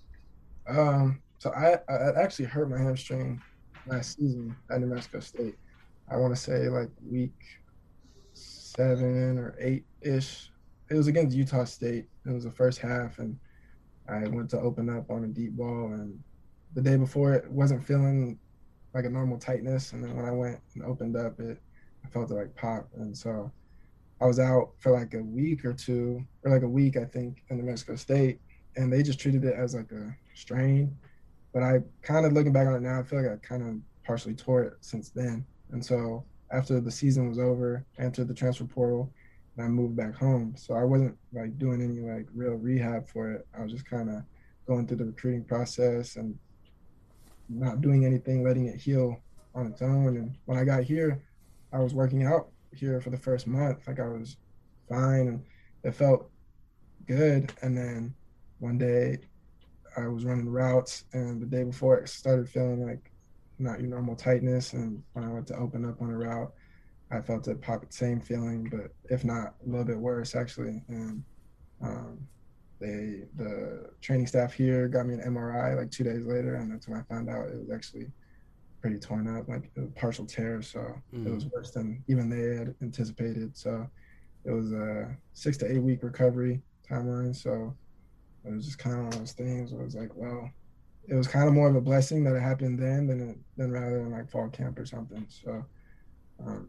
Um 0.69 1.23
so 1.39 1.51
i 1.53 1.79
i 1.93 2.23
actually 2.23 2.47
hurt 2.47 2.71
my 2.71 2.79
hamstring 2.79 3.43
last 3.87 4.17
season 4.17 4.57
at 4.71 4.81
new 4.81 4.87
mexico 4.87 5.21
state. 5.21 5.57
I 6.11 6.17
want 6.17 6.35
to 6.35 6.41
say 6.41 6.69
like 6.69 6.91
week 7.05 7.35
seven 8.77 9.39
or 9.39 9.57
eight 9.59 9.85
ish. 10.03 10.51
It 10.91 10.95
was 10.95 11.07
against 11.07 11.37
Utah 11.37 11.65
State. 11.65 12.07
It 12.25 12.31
was 12.31 12.45
the 12.45 12.51
first 12.51 12.79
half, 12.79 13.19
and 13.19 13.39
I 14.09 14.29
went 14.29 14.51
to 14.51 14.61
open 14.61 14.89
up 14.89 15.11
on 15.11 15.25
a 15.25 15.29
deep 15.29 15.53
ball. 15.53 15.93
And 15.93 16.23
the 16.75 16.83
day 16.83 16.97
before, 16.97 17.35
it 17.35 17.51
wasn't 17.51 17.85
feeling 17.85 18.39
like 18.95 19.05
a 19.05 19.11
normal 19.11 19.39
tightness. 19.39 19.93
And 19.93 20.05
then 20.05 20.15
when 20.17 20.25
I 20.25 20.31
went 20.31 20.61
and 20.75 20.85
opened 20.85 21.17
up, 21.17 21.41
it 21.41 21.61
I 22.05 22.09
felt 22.09 22.31
it 22.31 22.35
like 22.35 22.55
pop. 22.55 22.89
And 22.95 23.17
so 23.17 23.51
I 24.21 24.27
was 24.27 24.39
out 24.39 24.71
for 24.79 24.93
like 24.93 25.15
a 25.15 25.23
week 25.23 25.65
or 25.65 25.73
two, 25.73 26.25
or 26.45 26.53
like 26.53 26.63
a 26.63 26.69
week, 26.69 26.97
I 26.97 27.05
think, 27.05 27.43
in 27.51 27.57
New 27.57 27.65
Mexico 27.65 27.97
State. 27.97 28.41
And 28.77 28.93
they 28.93 29.03
just 29.03 29.19
treated 29.19 29.45
it 29.45 29.55
as 29.55 29.75
like 29.75 29.91
a 29.91 30.15
strain. 30.35 30.97
But 31.53 31.63
I 31.63 31.81
kind 32.03 32.27
of 32.27 32.33
looking 32.33 32.53
back 32.53 32.67
on 32.69 32.75
it 32.75 32.83
now, 32.83 33.01
I 33.01 33.03
feel 33.03 33.23
like 33.23 33.33
I 33.33 33.37
kind 33.47 33.63
of 33.67 33.77
partially 34.05 34.35
tore 34.35 34.63
it 34.63 34.75
since 34.81 35.11
then. 35.11 35.45
And 35.73 35.85
so 35.85 36.25
after 36.51 36.81
the 36.81 36.91
season 36.91 37.29
was 37.29 37.39
over, 37.39 37.85
entered 37.99 38.29
the 38.29 38.35
transfer 38.35 38.65
portal 38.65 39.13
and 39.57 39.65
I 39.65 39.69
moved 39.69 39.97
back 39.97 40.15
home. 40.15 40.55
So 40.57 40.75
I 40.75 40.85
wasn't 40.85 41.17
like 41.33 41.59
doing 41.59 41.83
any 41.83 42.01
like 42.01 42.27
real 42.35 42.55
rehab 42.55 43.09
for 43.09 43.33
it. 43.33 43.47
I 43.57 43.63
was 43.63 43.73
just 43.73 43.89
kind 43.89 44.11
of 44.11 44.23
going 44.67 44.87
through 44.87 44.99
the 44.99 45.05
recruiting 45.07 45.45
process 45.45 46.17
and 46.17 46.39
not 47.49 47.81
doing 47.81 48.05
anything, 48.05 48.43
letting 48.43 48.67
it 48.67 48.81
heal 48.81 49.21
on 49.55 49.67
its 49.67 49.83
own. 49.83 50.17
And 50.17 50.37
when 50.45 50.59
I 50.59 50.65
got 50.65 50.83
here, 50.83 51.23
I 51.73 51.79
was 51.79 51.95
working 51.95 52.25
out 52.25 52.49
here 52.75 53.01
for 53.01 53.11
the 53.11 53.17
first 53.17 53.47
month. 53.47 53.87
Like 53.87 54.01
I 54.01 54.09
was 54.09 54.37
fine 54.89 55.29
and 55.29 55.45
it 55.83 55.95
felt 55.95 56.31
good. 57.07 57.53
And 57.63 57.77
then 57.77 58.15
one 58.59 58.79
day 58.79 59.19
I 59.97 60.09
was 60.09 60.25
running 60.25 60.49
routes 60.49 61.05
and 61.13 61.41
the 61.41 61.47
day 61.47 61.65
before 61.65 61.99
it 61.99 62.09
started 62.09 62.49
feeling 62.49 62.87
like 62.87 63.11
not 63.59 63.81
your 63.81 63.89
normal 63.89 64.17
tightness. 64.17 64.73
And 64.73 65.03
when 65.13 65.25
I 65.25 65.33
went 65.33 65.47
to 65.49 65.57
open 65.57 65.85
up 65.85 66.01
on 66.01 66.11
a 66.11 66.17
route, 66.17 66.53
I 67.11 67.21
felt 67.21 67.45
the 67.45 67.59
same 67.91 68.21
feeling, 68.21 68.69
but 68.71 68.93
if 69.11 69.25
not 69.25 69.55
a 69.65 69.69
little 69.69 69.85
bit 69.85 69.99
worse 69.99 70.35
actually. 70.35 70.83
And 70.89 71.23
um, 71.83 72.19
they 72.81 73.23
the 73.37 73.91
training 74.01 74.27
staff 74.27 74.53
here 74.53 74.89
got 74.89 75.07
me 75.07 75.15
an 75.15 75.21
MRI 75.21 75.77
like 75.77 75.91
two 75.91 76.05
days 76.05 76.27
later, 76.27 76.57
and 76.57 76.71
that's 76.71 76.89
when 76.89 76.99
I 76.99 77.03
found 77.15 77.31
out 77.31 77.49
it 77.49 77.59
was 77.59 77.71
actually 77.71 78.07
pretty 78.81 78.99
torn 78.99 79.35
up, 79.37 79.49
like 79.49 79.71
a 79.77 79.83
partial 79.99 80.27
tear. 80.27 80.63
So 80.63 80.81
mm. 81.15 81.27
it 81.27 81.33
was 81.33 81.45
mm. 81.45 81.53
worse 81.53 81.71
than 81.71 82.03
even 82.09 82.29
they 82.29 82.57
had 82.57 82.75
anticipated. 82.83 83.57
So 83.57 83.89
it 84.45 84.51
was 84.51 84.73
a 84.73 85.17
six 85.33 85.57
to 85.59 85.71
eight 85.71 85.83
week 85.83 86.03
recovery 86.03 86.63
timeline. 86.89 87.35
So 87.35 87.75
it 88.45 88.53
was 88.53 88.67
just 88.67 88.79
kind 88.79 88.97
of 88.97 89.05
one 89.05 89.13
of 89.13 89.19
those 89.19 89.33
things. 89.33 89.73
Where 89.73 89.83
it 89.83 89.87
was 89.87 89.97
like, 89.97 90.11
well, 90.15 90.51
it 91.09 91.15
was 91.15 91.29
kind 91.29 91.49
of 91.49 91.55
more 91.55 91.69
of 91.69 91.77
a 91.77 91.81
blessing 91.81 92.25
that 92.25 92.35
it 92.35 92.41
happened 92.41 92.79
then 92.79 93.07
than 93.07 93.31
it, 93.31 93.39
than 93.57 93.71
rather 93.71 93.99
than 93.99 94.11
like 94.11 94.31
fall 94.31 94.49
camp 94.49 94.79
or 94.79 94.87
something. 94.87 95.27
So 95.29 95.65
um, 96.45 96.69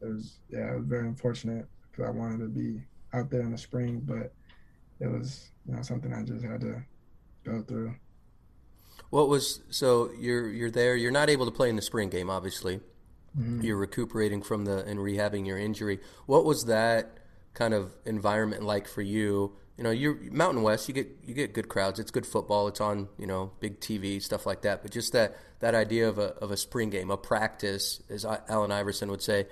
it 0.00 0.06
was 0.06 0.38
yeah, 0.48 0.72
it 0.72 0.78
was 0.78 0.86
very 0.86 1.06
unfortunate 1.06 1.66
because 1.90 2.06
I 2.06 2.10
wanted 2.10 2.38
to 2.40 2.48
be 2.48 2.82
out 3.12 3.30
there 3.30 3.42
in 3.42 3.52
the 3.52 3.58
spring, 3.58 4.00
but 4.04 4.32
it 5.00 5.10
was 5.10 5.50
you 5.66 5.74
know 5.74 5.82
something 5.82 6.12
I 6.12 6.22
just 6.22 6.44
had 6.44 6.60
to 6.62 6.82
go 7.44 7.62
through. 7.62 7.94
What 9.10 9.28
was 9.28 9.62
so 9.70 10.10
you're 10.18 10.48
you're 10.48 10.70
there? 10.70 10.96
You're 10.96 11.12
not 11.12 11.30
able 11.30 11.46
to 11.46 11.52
play 11.52 11.68
in 11.68 11.76
the 11.76 11.82
spring 11.82 12.10
game, 12.10 12.30
obviously. 12.30 12.80
Mm-hmm. 13.38 13.60
You're 13.62 13.76
recuperating 13.76 14.42
from 14.42 14.64
the 14.64 14.84
and 14.84 14.98
rehabbing 14.98 15.46
your 15.46 15.58
injury. 15.58 16.00
What 16.26 16.44
was 16.44 16.64
that 16.64 17.18
kind 17.56 17.74
of 17.74 17.96
environment 18.04 18.62
like 18.62 18.86
for 18.86 19.02
you? 19.02 19.56
You 19.76 19.84
know, 19.84 19.90
you're 19.90 20.16
Mountain 20.30 20.62
West. 20.62 20.86
You 20.88 20.94
get 20.94 21.08
you 21.24 21.34
get 21.34 21.52
good 21.52 21.68
crowds. 21.68 21.98
It's 21.98 22.12
good 22.12 22.26
football. 22.26 22.68
It's 22.68 22.80
on 22.80 23.08
you 23.18 23.26
know 23.26 23.50
big 23.58 23.80
TV 23.80 24.22
stuff 24.22 24.46
like 24.46 24.62
that. 24.62 24.82
But 24.82 24.92
just 24.92 25.12
that 25.12 25.36
that 25.58 25.74
idea 25.74 26.08
of 26.08 26.18
a 26.18 26.34
of 26.36 26.52
a 26.52 26.56
spring 26.56 26.90
game, 26.90 27.10
a 27.10 27.16
practice, 27.16 28.00
as 28.08 28.24
Allen 28.24 28.70
Iverson 28.70 29.10
would 29.10 29.22
say, 29.22 29.46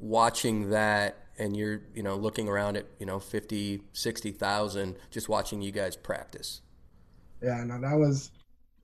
watching 0.00 0.70
that 0.70 1.16
and 1.38 1.56
you're 1.56 1.82
you 1.94 2.02
know 2.02 2.16
looking 2.16 2.48
around 2.48 2.76
at 2.76 2.86
you 2.98 3.06
know 3.06 3.18
50 3.18 3.82
60,000 3.92 4.96
just 5.10 5.28
watching 5.28 5.62
you 5.62 5.72
guys 5.72 5.96
practice. 5.96 6.60
Yeah, 7.42 7.62
no 7.64 7.80
that 7.80 7.96
was 7.96 8.30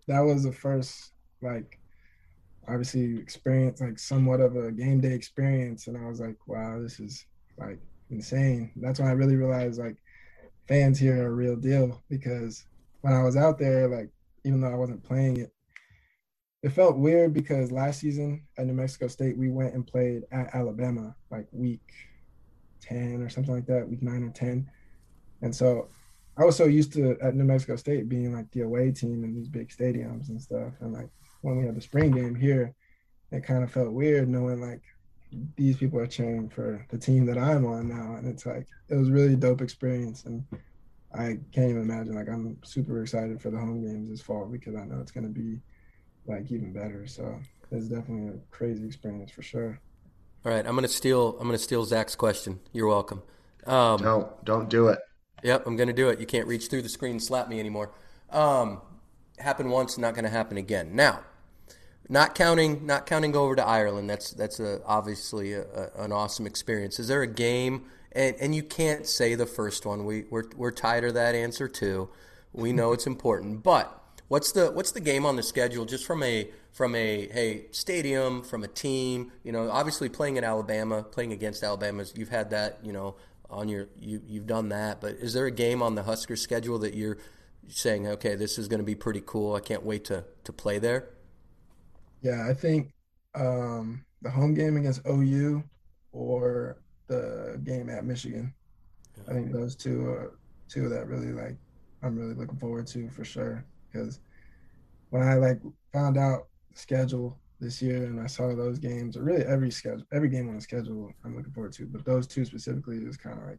that 0.07 0.21
was 0.21 0.45
the 0.45 0.53
first 0.53 1.13
like 1.43 1.79
obviously 2.67 3.19
experience 3.19 3.81
like 3.81 3.99
somewhat 3.99 4.41
of 4.41 4.57
a 4.57 4.71
game 4.73 5.01
day 5.01 5.13
experience 5.13 5.87
and 5.87 5.97
I 5.97 6.07
was 6.07 6.21
like 6.21 6.37
wow 6.47 6.81
this 6.81 7.01
is 7.01 7.25
like 7.57 7.79
insane. 8.11 8.73
That's 8.77 8.99
when 8.99 9.09
I 9.09 9.13
really 9.13 9.37
realized 9.37 9.79
like 9.79 9.97
fans 10.67 10.99
here 10.99 11.23
are 11.23 11.29
a 11.29 11.33
real 11.33 11.57
deal 11.57 12.03
because 12.09 12.65
when 13.01 13.13
I 13.13 13.23
was 13.23 13.37
out 13.37 13.59
there 13.59 13.89
like 13.89 14.11
even 14.45 14.61
though 14.61 14.73
I 14.73 14.77
wasn't 14.77 15.05
playing 15.05 15.39
it 15.39 15.53
it 16.63 16.71
felt 16.71 16.99
weird 16.99 17.33
because 17.33 17.71
last 17.71 18.01
season 18.01 18.43
at 18.57 18.67
New 18.67 18.73
Mexico 18.73 19.07
State 19.07 19.39
we 19.39 19.49
went 19.49 19.75
and 19.75 19.87
played 19.87 20.23
at 20.33 20.55
Alabama 20.55 21.15
like 21.31 21.47
week 21.53 21.93
10 22.81 23.23
or 23.23 23.29
something 23.29 23.55
like 23.55 23.67
that, 23.67 23.89
week 23.89 24.03
nine 24.03 24.25
or 24.25 24.31
10. 24.31 24.69
And 25.43 25.55
so 25.55 25.89
I 26.37 26.45
was 26.45 26.57
so 26.57 26.65
used 26.65 26.93
to 26.95 27.17
at 27.23 27.35
New 27.35 27.45
Mexico 27.45 27.77
State 27.77 28.09
being 28.09 28.33
like 28.33 28.51
the 28.51 28.63
away 28.63 28.91
team 28.91 29.23
in 29.25 29.35
these 29.35 29.49
big 29.49 29.69
stadiums 29.69 30.31
and 30.31 30.41
stuff. 30.41 30.73
And 30.81 30.93
like 30.93 31.09
when 31.43 31.59
we 31.59 31.65
had 31.65 31.77
the 31.77 31.81
spring 31.81 32.11
game 32.11 32.35
here, 32.35 32.75
it 33.31 33.45
kind 33.45 33.63
of 33.63 33.71
felt 33.71 33.93
weird 33.93 34.29
knowing 34.29 34.61
like 34.61 34.83
these 35.57 35.77
people 35.77 35.99
are 35.99 36.07
cheering 36.07 36.49
for 36.49 36.85
the 36.91 36.99
team 36.99 37.27
that 37.27 37.39
I'm 37.39 37.67
on 37.67 37.89
now. 37.89 38.17
And 38.17 38.27
it's 38.27 38.47
like, 38.47 38.67
it 38.89 38.95
was 38.95 39.11
really 39.11 39.37
dope 39.37 39.61
experience. 39.61 40.25
And 40.25 40.45
I 41.15 41.39
can't 41.53 41.71
even 41.71 41.83
imagine, 41.83 42.15
like, 42.15 42.29
I'm 42.29 42.59
super 42.65 43.03
excited 43.03 43.41
for 43.41 43.51
the 43.51 43.59
home 43.59 43.83
games 43.83 44.11
this 44.11 44.21
fall 44.21 44.47
because 44.47 44.75
I 44.75 44.85
know 44.85 45.01
it's 45.01 45.13
going 45.13 45.27
to 45.27 45.33
be 45.33 45.61
like 46.29 46.51
even 46.51 46.73
better. 46.73 47.07
So 47.07 47.41
it's 47.71 47.89
definitely 47.89 48.35
a 48.35 48.39
crazy 48.51 48.87
experience 48.87 49.31
for 49.31 49.43
sure. 49.43 49.81
All 50.45 50.53
right, 50.53 50.65
I'm 50.65 50.75
gonna 50.75 50.87
steal. 50.87 51.37
I'm 51.41 51.49
gonna 51.49 51.59
steal 51.59 51.85
Zach's 51.85 52.15
question. 52.15 52.61
You're 52.73 52.87
welcome. 52.87 53.23
Um, 53.67 54.01
don't 54.01 54.45
don't 54.45 54.71
do 54.71 54.89
it. 54.89 55.01
Yep, 55.43 55.67
I'm 55.67 55.77
gonna 55.77 55.93
do 55.93 56.09
it. 56.11 56.21
You 56.21 56.27
can't 56.27 56.47
reach 56.47 56.69
through 56.69 56.83
the 56.83 56.89
screen 56.89 57.13
and 57.13 57.23
slap 57.23 57.49
me 57.49 57.59
anymore. 57.59 57.93
Um, 58.31 58.81
happened 59.39 59.71
once, 59.71 59.99
not 59.99 60.15
gonna 60.15 60.29
happen 60.29 60.57
again. 60.57 60.95
Now, 60.95 61.21
not 62.09 62.35
counting 62.35 62.87
not 62.87 63.07
counting 63.07 63.37
over 63.37 63.57
to 63.57 63.67
Ireland. 63.67 64.09
That's 64.09 64.31
that's 64.31 64.61
a, 64.61 64.81
obviously 64.85 65.53
a, 65.53 65.63
a, 65.63 66.05
an 66.05 66.13
awesome 66.13 66.47
experience. 66.47 66.99
Is 66.99 67.09
there 67.09 67.23
a 67.23 67.27
game? 67.27 67.85
And 68.13 68.37
and 68.41 68.55
you 68.55 68.63
can't 68.63 69.07
say 69.07 69.35
the 69.35 69.47
first 69.47 69.85
one. 69.85 70.05
We 70.05 70.25
we're 70.31 70.45
we're 70.57 70.71
tired 70.71 71.05
of 71.05 71.15
that 71.15 71.35
answer 71.35 71.69
too. 71.69 72.09
We 72.53 72.73
know 72.73 72.93
it's 72.93 73.07
important, 73.07 73.63
but 73.63 73.99
What's 74.29 74.53
the 74.53 74.71
what's 74.71 74.93
the 74.93 75.01
game 75.01 75.25
on 75.25 75.37
the 75.37 75.43
schedule 75.43 75.87
just 75.87 76.05
from 76.05 76.23
a 76.23 76.51
from 76.71 76.95
a 76.95 77.29
hey 77.33 77.67
stadium 77.71 78.43
from 78.43 78.63
a 78.63 78.69
team? 78.69 79.33
You 79.43 79.53
know, 79.53 79.71
obviously 79.71 80.11
playing 80.11 80.37
at 80.37 80.45
Alabama, 80.45 81.03
playing 81.03 81.33
against 81.33 81.63
Alabama, 81.63 82.05
you've 82.15 82.29
had 82.29 82.51
that. 82.51 82.79
You 82.83 82.93
know, 82.93 83.17
on 83.49 83.69
your 83.69 83.89
you 83.99 84.21
you've 84.27 84.47
done 84.47 84.69
that. 84.69 85.01
But 85.01 85.15
is 85.15 85.33
there 85.33 85.47
a 85.47 85.51
game 85.51 85.83
on 85.83 85.95
the 85.95 86.03
Husker 86.03 86.37
schedule 86.37 86.79
that 86.81 86.93
you're 86.93 87.17
saying, 87.69 88.07
okay, 88.07 88.35
this 88.35 88.59
is 88.59 88.69
going 88.69 88.81
to 88.81 88.85
be 88.85 88.95
pretty 88.95 89.23
cool. 89.25 89.55
I 89.55 89.61
can't 89.61 89.83
wait 89.83 90.05
to 90.07 90.25
to 90.45 90.53
play 90.53 90.79
there. 90.79 91.09
Yeah, 92.23 92.47
I 92.49 92.55
think 92.55 92.93
um, 93.35 94.05
the 94.23 94.31
home 94.31 94.55
game 94.55 94.77
against 94.77 95.07
OU 95.07 95.63
or 96.13 96.79
the 97.07 97.61
game 97.65 97.89
at 97.89 98.05
Michigan. 98.05 98.53
I 99.29 99.33
think 99.33 99.53
those 99.53 99.77
two 99.77 100.07
are 100.07 100.39
two 100.69 100.89
that 100.89 101.07
really 101.07 101.33
like 101.33 101.57
I'm 102.03 102.17
really 102.17 102.35
looking 102.35 102.59
forward 102.59 102.87
to 102.89 103.09
for 103.11 103.25
sure 103.25 103.65
because 103.91 104.21
when 105.11 105.23
I 105.23 105.35
like 105.35 105.61
found 105.93 106.19
out 106.19 106.47
the 106.73 106.79
schedule 106.79 107.39
this 107.61 107.83
year 107.83 108.05
and 108.05 108.21
I 108.21 108.27
saw 108.27 108.55
those 108.55 108.79
games, 108.79 109.17
or 109.17 109.23
really 109.25 109.45
every 109.45 109.71
schedule, 109.71 110.05
every 110.13 110.29
game 110.29 110.49
on 110.49 110.57
the 110.57 110.61
schedule, 110.61 111.11
I'm 111.25 111.37
looking 111.37 111.53
forward 111.53 111.73
to. 111.75 111.87
But 111.87 112.05
those 112.05 112.27
two 112.27 112.45
specifically 112.45 112.99
is 112.99 113.17
kind 113.17 113.39
of 113.39 113.49
like 113.49 113.59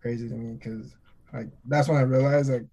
crazy 0.00 0.28
to 0.28 0.34
me 0.34 0.54
because 0.54 0.94
like 1.32 1.48
that's 1.66 1.88
when 1.88 1.98
I 1.98 2.02
realized 2.02 2.50
like 2.50 2.66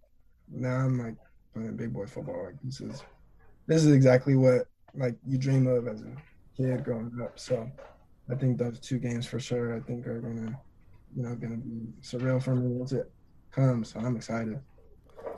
now 0.50 0.76
I'm 0.76 1.00
like 1.00 1.16
playing 1.54 1.76
big 1.76 1.94
boy 1.94 2.06
football. 2.06 2.46
Like 2.46 2.56
this 2.64 2.82
is 2.82 3.04
this 3.68 3.84
is 3.84 3.92
exactly 3.92 4.36
what 4.36 4.68
like 4.96 5.16
you 5.26 5.38
dream 5.38 5.68
of 5.68 5.88
as 5.88 6.02
a 6.02 6.14
kid 6.56 6.84
growing 6.84 7.12
up. 7.22 7.40
So 7.40 7.70
I 8.30 8.36
think 8.36 8.58
those 8.58 8.80
two 8.80 9.00
games 9.00 9.26
for 9.26 9.40
sure 9.40 9.76
I 9.76 9.80
think 9.80 10.08
are 10.08 10.20
gonna 10.20 10.60
you 11.16 11.24
know 11.24 11.36
gonna 11.36 11.58
be 11.58 11.94
surreal 12.02 12.42
for 12.42 12.56
me 12.56 12.68
once 12.68 12.92
it 12.92 13.12
comes. 13.52 13.94
So 13.94 14.00
I'm 14.00 14.16
excited. 14.16 14.60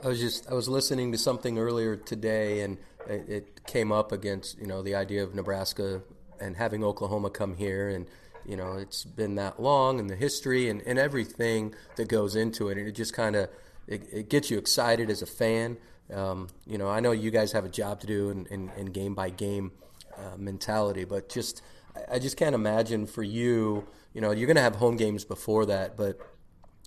I 0.02 0.08
was 0.08 0.20
just 0.20 0.50
I 0.50 0.54
was 0.54 0.68
listening 0.68 1.12
to 1.12 1.18
something 1.18 1.58
earlier 1.58 1.96
today, 1.96 2.60
and 2.60 2.78
it, 3.08 3.28
it, 3.28 3.66
came 3.66 3.90
up 3.90 4.12
against 4.12 4.58
you 4.58 4.66
know 4.66 4.82
the 4.82 4.94
idea 4.94 5.22
of 5.22 5.34
Nebraska 5.34 6.02
and 6.40 6.56
having 6.56 6.84
Oklahoma 6.84 7.30
come 7.30 7.56
here, 7.56 7.88
and 7.88 8.06
you 8.46 8.56
know 8.56 8.74
it's 8.74 9.04
been 9.04 9.34
that 9.36 9.60
long, 9.60 9.98
and 9.98 10.10
the 10.10 10.16
history 10.16 10.68
and, 10.68 10.82
and 10.82 10.98
everything 10.98 11.74
that 11.96 12.08
goes 12.08 12.36
into 12.36 12.68
it, 12.68 12.78
and 12.78 12.86
it 12.86 12.92
just 12.92 13.14
kind 13.14 13.36
of 13.36 13.48
it, 13.86 14.06
it, 14.12 14.28
gets 14.28 14.50
you 14.50 14.58
excited 14.58 15.10
as 15.10 15.22
a 15.22 15.26
fan. 15.26 15.78
Um, 16.12 16.48
you 16.66 16.78
know, 16.78 16.88
I 16.88 17.00
know 17.00 17.12
you 17.12 17.30
guys 17.30 17.52
have 17.52 17.64
a 17.64 17.68
job 17.68 18.00
to 18.00 18.06
do 18.06 18.30
in 18.30 18.86
game 18.86 19.14
by 19.14 19.30
game 19.30 19.72
uh, 20.16 20.36
mentality, 20.36 21.04
but 21.04 21.28
just 21.28 21.62
I 22.10 22.18
just 22.18 22.36
can't 22.36 22.54
imagine 22.54 23.06
for 23.06 23.22
you. 23.22 23.86
You 24.12 24.20
know, 24.20 24.30
you're 24.30 24.46
going 24.46 24.56
to 24.56 24.62
have 24.62 24.76
home 24.76 24.96
games 24.96 25.24
before 25.24 25.66
that, 25.66 25.96
but 25.96 26.18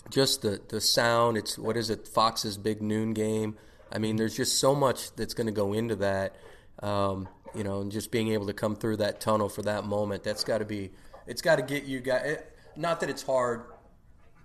just 0.10 0.42
the 0.42 0.62
the 0.70 0.82
sound. 0.82 1.38
It's 1.38 1.58
what 1.58 1.78
is 1.78 1.90
it? 1.90 2.08
Fox's 2.08 2.58
big 2.58 2.82
noon 2.82 3.14
game. 3.14 3.58
I 3.92 4.00
mean, 4.00 4.18
there's 4.18 4.36
just 4.36 4.60
so 4.60 4.76
much 4.76 5.16
that's 5.16 5.34
going 5.34 5.48
to 5.48 5.54
go 5.54 5.74
into 5.74 5.96
that. 5.98 6.36
Um, 6.84 7.28
you 7.56 7.64
know, 7.64 7.82
and 7.82 7.92
just 7.92 8.12
being 8.12 8.30
able 8.34 8.48
to 8.48 8.54
come 8.54 8.76
through 8.76 8.98
that 8.98 9.20
tunnel 9.20 9.50
for 9.50 9.64
that 9.64 9.86
moment. 9.86 10.24
That's 10.24 10.44
got 10.44 10.60
to 10.60 10.66
be. 10.66 10.92
It's 11.26 11.42
got 11.42 11.58
to 11.58 11.62
get 11.62 11.84
you 11.84 12.00
guys. 12.00 12.38
Not 12.76 13.00
that 13.00 13.10
it's 13.10 13.24
hard 13.24 13.64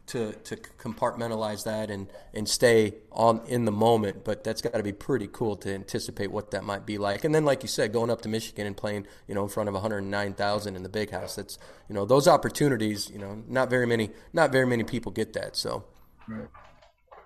to 0.07 0.33
to 0.33 0.57
compartmentalize 0.57 1.65
that 1.65 1.91
and 1.91 2.09
and 2.35 2.49
stay 2.49 2.95
on 3.13 3.41
in 3.47 3.65
the 3.65 3.73
moment. 3.73 4.25
But 4.25 4.45
that's 4.45 4.61
got 4.61 4.75
to 4.75 4.83
be 4.83 4.93
pretty 4.93 5.29
cool 5.33 5.57
to 5.57 5.75
anticipate 5.75 6.31
what 6.31 6.51
that 6.51 6.65
might 6.65 6.85
be 6.85 6.99
like. 6.99 7.25
And 7.25 7.35
then, 7.35 7.45
like 7.45 7.63
you 7.63 7.69
said, 7.69 7.93
going 7.93 8.11
up 8.11 8.23
to 8.23 8.29
Michigan 8.29 8.67
and 8.67 8.77
playing, 8.77 9.07
you 9.29 9.35
know, 9.35 9.43
in 9.43 9.49
front 9.49 9.69
of 9.69 9.75
109,000 9.75 10.77
in 10.77 10.83
the 10.83 10.89
big 10.89 11.11
house. 11.11 11.37
That's 11.37 11.59
you 11.89 11.95
know 11.95 12.05
those 12.05 12.27
opportunities. 12.27 13.11
You 13.11 13.19
know, 13.19 13.43
not 13.47 13.71
very 13.71 13.87
many 13.87 14.11
not 14.33 14.53
very 14.53 14.67
many 14.67 14.85
people 14.85 15.13
get 15.13 15.33
that. 15.35 15.57
So. 15.57 15.85
Right. 16.29 16.49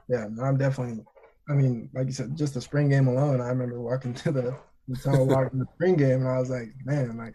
Yeah, 0.09 0.27
I'm 0.43 0.57
definitely. 0.57 1.05
I 1.49 1.53
mean, 1.53 1.89
like 1.95 2.07
you 2.07 2.13
said, 2.13 2.37
just 2.37 2.55
the 2.55 2.61
spring 2.61 2.89
game 2.89 3.07
alone. 3.09 3.41
I 3.41 3.49
remember 3.49 3.81
walking 3.81 4.15
to 4.25 4.33
the 4.33 4.57
the 4.89 4.97
tunnel 4.97 5.27
walking 5.27 5.59
the 5.59 5.67
spring 5.75 5.97
game, 5.97 6.21
and 6.21 6.29
I 6.29 6.39
was 6.39 6.51
like, 6.51 6.73
man, 6.85 7.17
like 7.17 7.35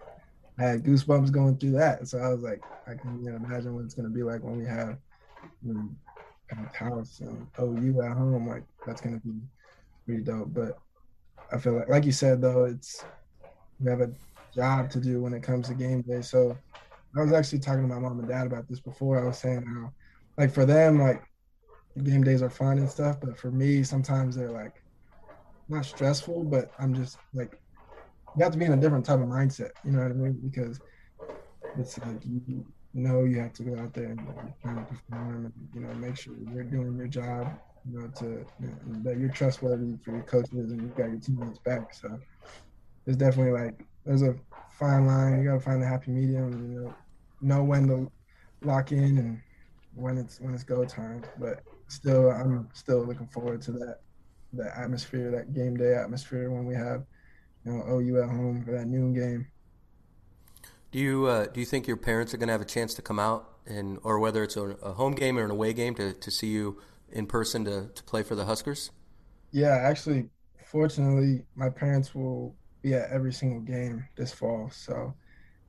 I 0.57 0.63
had 0.63 0.83
goosebumps 0.83 1.31
going 1.31 1.57
through 1.57 1.71
that. 1.71 2.07
So 2.07 2.19
I 2.19 2.29
was 2.29 2.43
like, 2.43 2.61
I 2.87 2.93
can 2.93 3.23
you 3.23 3.31
know, 3.31 3.37
imagine 3.37 3.75
what 3.75 3.85
it's 3.85 3.93
going 3.93 4.07
to 4.07 4.13
be 4.13 4.23
like 4.23 4.43
when 4.43 4.57
we 4.57 4.65
have 4.65 4.97
and 5.63 5.95
house 6.73 7.19
and 7.19 7.47
oh, 7.57 7.75
you 7.79 8.01
at 8.01 8.17
home, 8.17 8.47
like 8.47 8.63
that's 8.85 9.01
gonna 9.01 9.19
be 9.19 9.39
pretty 10.05 10.23
dope. 10.23 10.53
But 10.53 10.77
I 11.51 11.57
feel 11.57 11.77
like, 11.77 11.89
like 11.89 12.05
you 12.05 12.11
said 12.11 12.41
though, 12.41 12.65
it's 12.65 13.03
we 13.79 13.89
have 13.89 14.01
a 14.01 14.11
job 14.53 14.89
to 14.91 14.99
do 14.99 15.21
when 15.21 15.33
it 15.33 15.43
comes 15.43 15.67
to 15.67 15.73
game 15.73 16.01
day. 16.01 16.21
So 16.21 16.57
I 17.17 17.21
was 17.21 17.33
actually 17.33 17.59
talking 17.59 17.81
to 17.81 17.87
my 17.87 17.99
mom 17.99 18.19
and 18.19 18.27
dad 18.27 18.47
about 18.47 18.67
this 18.67 18.79
before. 18.79 19.19
I 19.19 19.27
was 19.27 19.37
saying 19.37 19.63
how, 19.63 19.91
like 20.37 20.53
for 20.53 20.65
them, 20.65 20.99
like 20.99 21.23
game 22.03 22.23
days 22.23 22.41
are 22.41 22.49
fun 22.49 22.77
and 22.77 22.89
stuff, 22.89 23.17
but 23.21 23.37
for 23.37 23.51
me, 23.51 23.83
sometimes 23.83 24.35
they're 24.35 24.51
like 24.51 24.81
not 25.69 25.85
stressful, 25.85 26.43
but 26.45 26.71
I'm 26.79 26.93
just 26.93 27.17
like 27.33 27.59
you 28.37 28.43
have 28.43 28.53
to 28.53 28.57
be 28.57 28.65
in 28.65 28.73
a 28.73 28.77
different 28.77 29.05
type 29.05 29.19
of 29.19 29.25
mindset. 29.25 29.71
You 29.83 29.91
know 29.91 30.03
what 30.03 30.11
I 30.11 30.15
mean? 30.15 30.39
Because 30.43 30.79
it's 31.77 31.97
like 31.99 32.23
you 32.25 32.65
know 32.93 33.23
you 33.23 33.39
have 33.39 33.53
to 33.53 33.63
go 33.63 33.79
out 33.79 33.93
there 33.93 34.09
and 34.11 34.19
perform 34.87 35.45
and 35.45 35.53
you 35.73 35.81
know 35.81 35.93
make 35.95 36.17
sure 36.17 36.33
you're 36.53 36.63
doing 36.63 36.95
your 36.97 37.07
job 37.07 37.47
you 37.85 37.99
know 37.99 38.07
to 38.15 38.45
you 38.59 38.71
that 39.03 39.17
you're 39.17 39.29
trustworthy 39.29 39.95
for 40.03 40.11
your 40.11 40.23
coaches 40.23 40.71
and 40.71 40.81
you've 40.81 40.95
got 40.95 41.09
your 41.09 41.19
teammates 41.19 41.59
back. 41.59 41.93
So 41.93 42.19
it's 43.05 43.17
definitely 43.17 43.53
like 43.53 43.85
there's 44.05 44.21
a 44.21 44.35
fine 44.71 45.05
line. 45.05 45.39
You 45.39 45.49
got 45.49 45.55
to 45.55 45.59
find 45.59 45.81
the 45.81 45.87
happy 45.87 46.11
medium 46.11 46.73
you 46.73 46.81
know 46.81 46.95
know 47.41 47.63
when 47.63 47.87
to 47.87 48.11
lock 48.61 48.91
in 48.91 49.17
and 49.17 49.41
when 49.93 50.17
it's 50.17 50.39
when 50.39 50.53
it's 50.53 50.63
go 50.63 50.85
time. 50.85 51.23
But 51.39 51.63
still 51.87 52.31
i'm 52.31 52.69
still 52.73 53.05
looking 53.05 53.27
forward 53.27 53.61
to 53.61 53.71
that 53.73 53.97
that 54.53 54.77
atmosphere 54.77 55.29
that 55.31 55.53
game 55.53 55.75
day 55.75 55.93
atmosphere 55.93 56.49
when 56.49 56.65
we 56.65 56.73
have 56.73 57.03
you 57.65 57.73
know 57.73 57.83
ou 57.83 58.21
at 58.23 58.29
home 58.29 58.63
for 58.63 58.71
that 58.71 58.87
noon 58.87 59.13
game 59.13 59.45
do 60.91 60.99
you 60.99 61.25
uh, 61.25 61.45
do 61.47 61.59
you 61.59 61.65
think 61.65 61.87
your 61.87 61.97
parents 61.97 62.33
are 62.33 62.37
going 62.37 62.47
to 62.47 62.53
have 62.53 62.61
a 62.61 62.65
chance 62.65 62.93
to 62.95 63.01
come 63.01 63.19
out 63.19 63.49
and, 63.65 63.99
or 64.03 64.19
whether 64.19 64.43
it's 64.43 64.57
a, 64.57 64.69
a, 64.81 64.93
home 64.93 65.13
game 65.13 65.37
or 65.37 65.45
an 65.45 65.51
away 65.51 65.73
game, 65.73 65.95
to, 65.95 66.13
to 66.13 66.31
see 66.31 66.47
you 66.47 66.81
in 67.11 67.25
person 67.25 67.63
to, 67.65 67.89
to 67.93 68.03
play 68.03 68.23
for 68.23 68.35
the 68.35 68.45
Huskers? 68.45 68.91
Yeah, 69.51 69.77
actually, 69.81 70.29
fortunately, 70.65 71.43
my 71.55 71.69
parents 71.69 72.15
will 72.15 72.55
be 72.81 72.93
at 72.93 73.09
every 73.11 73.31
single 73.31 73.61
game 73.61 74.05
this 74.15 74.33
fall. 74.33 74.69
So 74.71 75.13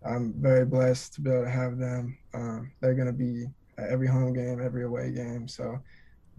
I'm 0.05 0.35
very 0.39 0.65
blessed 0.65 1.15
to 1.15 1.21
be 1.21 1.31
able 1.31 1.45
to 1.45 1.51
have 1.51 1.79
them. 1.79 2.17
Um, 2.35 2.73
they're 2.81 2.95
going 2.95 3.07
to 3.07 3.13
be 3.13 3.47
at 3.79 3.91
every 3.91 4.09
home 4.09 4.33
game, 4.33 4.61
every 4.61 4.85
away 4.85 5.11
game. 5.13 5.47
So 5.47 5.79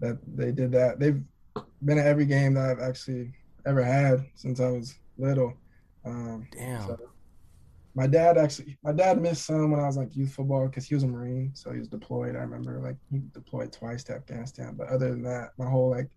that 0.00 0.18
they 0.36 0.52
did 0.52 0.72
that. 0.72 0.98
They've 0.98 1.22
been 1.84 1.98
at 1.98 2.06
every 2.06 2.26
game 2.26 2.54
that 2.54 2.68
I've 2.70 2.80
actually 2.80 3.32
ever 3.66 3.82
had 3.82 4.26
since 4.34 4.60
I 4.60 4.70
was 4.70 4.94
little. 5.18 5.54
Um, 6.04 6.48
Damn. 6.52 6.86
So 6.86 6.98
my 7.94 8.06
dad 8.06 8.36
actually, 8.36 8.76
my 8.82 8.92
dad 8.92 9.20
missed 9.20 9.46
some 9.46 9.70
when 9.70 9.80
I 9.80 9.86
was 9.86 9.96
like 9.96 10.16
youth 10.16 10.32
football 10.32 10.66
because 10.66 10.86
he 10.86 10.94
was 10.94 11.04
a 11.04 11.06
Marine, 11.06 11.52
so 11.54 11.72
he 11.72 11.78
was 11.78 11.88
deployed. 11.88 12.34
I 12.34 12.40
remember 12.40 12.80
like 12.80 12.96
he 13.10 13.20
deployed 13.32 13.72
twice 13.72 14.02
to 14.04 14.14
Afghanistan. 14.14 14.74
But 14.76 14.88
other 14.88 15.10
than 15.10 15.22
that, 15.22 15.50
my 15.58 15.68
whole 15.68 15.90
like 15.90 16.08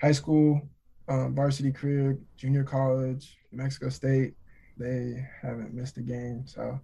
high 0.00 0.12
school, 0.12 0.62
um, 1.08 1.34
varsity 1.34 1.70
career, 1.70 2.18
junior 2.36 2.64
college, 2.64 3.36
Mexico 3.52 3.90
State, 3.90 4.34
they 4.78 5.26
haven't 5.42 5.74
missed 5.74 5.98
a 5.98 6.02
game. 6.02 6.44
So 6.46 6.80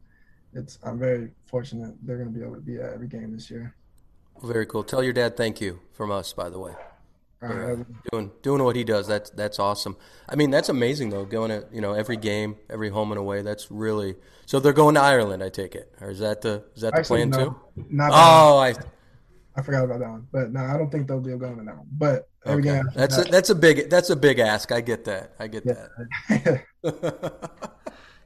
it's 0.52 0.78
I'm 0.84 0.98
very 0.98 1.30
fortunate 1.46 1.94
they're 2.02 2.18
going 2.18 2.32
to 2.32 2.38
be 2.38 2.44
able 2.44 2.56
to 2.56 2.60
be 2.60 2.76
at 2.76 2.92
every 2.92 3.08
game 3.08 3.32
this 3.32 3.50
year. 3.50 3.74
Very 4.42 4.66
cool. 4.66 4.84
Tell 4.84 5.02
your 5.02 5.14
dad 5.14 5.36
thank 5.36 5.60
you 5.60 5.80
from 5.92 6.10
us, 6.10 6.34
by 6.34 6.50
the 6.50 6.58
way. 6.58 6.74
Uh, 7.40 7.76
doing 8.10 8.32
doing 8.42 8.64
what 8.64 8.74
he 8.74 8.82
does. 8.82 9.06
That's 9.06 9.30
that's 9.30 9.60
awesome. 9.60 9.96
I 10.28 10.34
mean, 10.34 10.50
that's 10.50 10.68
amazing 10.68 11.10
though. 11.10 11.24
Going 11.24 11.50
to 11.50 11.66
you 11.72 11.80
know 11.80 11.92
every 11.92 12.16
game, 12.16 12.56
every 12.68 12.88
home 12.88 13.12
and 13.12 13.18
away. 13.18 13.42
That's 13.42 13.70
really 13.70 14.16
so. 14.46 14.58
They're 14.58 14.72
going 14.72 14.96
to 14.96 15.00
Ireland, 15.00 15.44
I 15.44 15.48
take 15.48 15.76
it, 15.76 15.94
or 16.00 16.10
is 16.10 16.18
that 16.18 16.40
the 16.40 16.64
is 16.74 16.82
that 16.82 16.94
the 16.94 16.98
Actually, 16.98 17.18
plan 17.26 17.30
no, 17.30 17.44
too? 17.44 17.84
Not 17.90 18.10
oh, 18.12 18.58
I 18.58 18.74
I 19.54 19.62
forgot 19.62 19.84
about 19.84 20.00
that 20.00 20.08
one, 20.08 20.26
but 20.32 20.52
no, 20.52 20.60
I 20.60 20.76
don't 20.76 20.90
think 20.90 21.06
they'll 21.06 21.20
be 21.20 21.30
going 21.36 21.58
to 21.58 21.64
that 21.64 21.76
one. 21.76 21.86
But 21.92 22.28
every 22.44 22.68
okay. 22.68 22.78
game, 22.78 22.90
that's 22.94 23.16
that, 23.16 23.28
a, 23.28 23.30
that's 23.30 23.50
a 23.50 23.54
big 23.54 23.88
that's 23.88 24.10
a 24.10 24.16
big 24.16 24.40
ask. 24.40 24.72
I 24.72 24.80
get 24.80 25.04
that. 25.04 25.34
I 25.38 25.46
get 25.46 25.64
yeah. 25.64 25.86
that. 26.28 26.64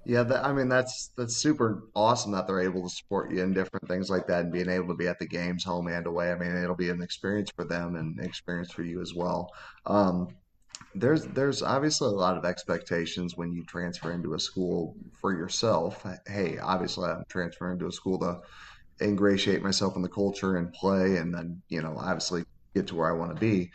Yeah, 0.05 0.25
that, 0.25 0.45
I 0.45 0.53
mean 0.53 0.69
that's 0.69 1.11
that's 1.17 1.37
super 1.37 1.85
awesome 1.95 2.33
that 2.33 2.47
they're 2.47 2.61
able 2.61 2.83
to 2.83 2.95
support 2.95 3.31
you 3.31 3.43
in 3.43 3.55
different 3.55 3.87
things 3.89 4.11
like 4.11 4.27
that 4.27 4.45
and 4.45 4.53
being 4.53 4.69
able 4.69 4.89
to 4.89 4.95
be 4.95 5.07
at 5.07 5.19
the 5.19 5.29
games, 5.29 5.65
home 5.65 5.87
and 5.87 6.07
away. 6.07 6.33
I 6.33 6.35
mean, 6.37 6.57
it'll 6.57 6.75
be 6.75 6.91
an 6.91 7.03
experience 7.03 7.51
for 7.55 7.65
them 7.65 7.95
and 7.95 8.19
experience 8.21 8.73
for 8.73 8.83
you 8.83 9.01
as 9.01 9.15
well. 9.15 9.53
Um, 9.87 10.29
there's 10.95 11.25
there's 11.27 11.63
obviously 11.63 12.09
a 12.09 12.11
lot 12.11 12.37
of 12.37 12.45
expectations 12.45 13.37
when 13.37 13.53
you 13.53 13.65
transfer 13.65 14.11
into 14.13 14.35
a 14.35 14.41
school 14.41 14.97
for 15.21 15.33
yourself. 15.33 16.05
Hey, 16.27 16.59
obviously 16.59 17.09
I'm 17.09 17.25
transferring 17.29 17.79
to 17.79 17.87
a 17.87 17.93
school 17.93 18.19
to 18.19 18.41
ingratiate 19.01 19.63
myself 19.63 19.95
in 19.95 20.03
the 20.03 20.09
culture 20.09 20.57
and 20.57 20.73
play, 20.73 21.19
and 21.19 21.33
then 21.33 21.63
you 21.69 21.81
know 21.81 21.97
obviously 21.97 22.43
get 22.75 22.89
to 22.89 22.97
where 22.97 23.09
I 23.09 23.17
want 23.17 23.35
to 23.35 23.41
be 23.41 23.71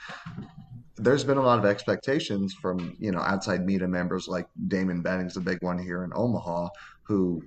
there's 0.98 1.24
been 1.24 1.38
a 1.38 1.42
lot 1.42 1.60
of 1.60 1.66
expectations 1.66 2.54
from 2.54 2.96
you 3.00 3.12
know 3.12 3.20
outside 3.20 3.66
media 3.66 3.88
members 3.88 4.28
like 4.28 4.48
Damon 4.68 5.02
Benning's 5.02 5.36
the 5.36 5.42
big 5.42 5.62
one 5.62 5.78
here 5.78 6.04
in 6.04 6.12
Omaha, 6.14 6.70
who 7.04 7.44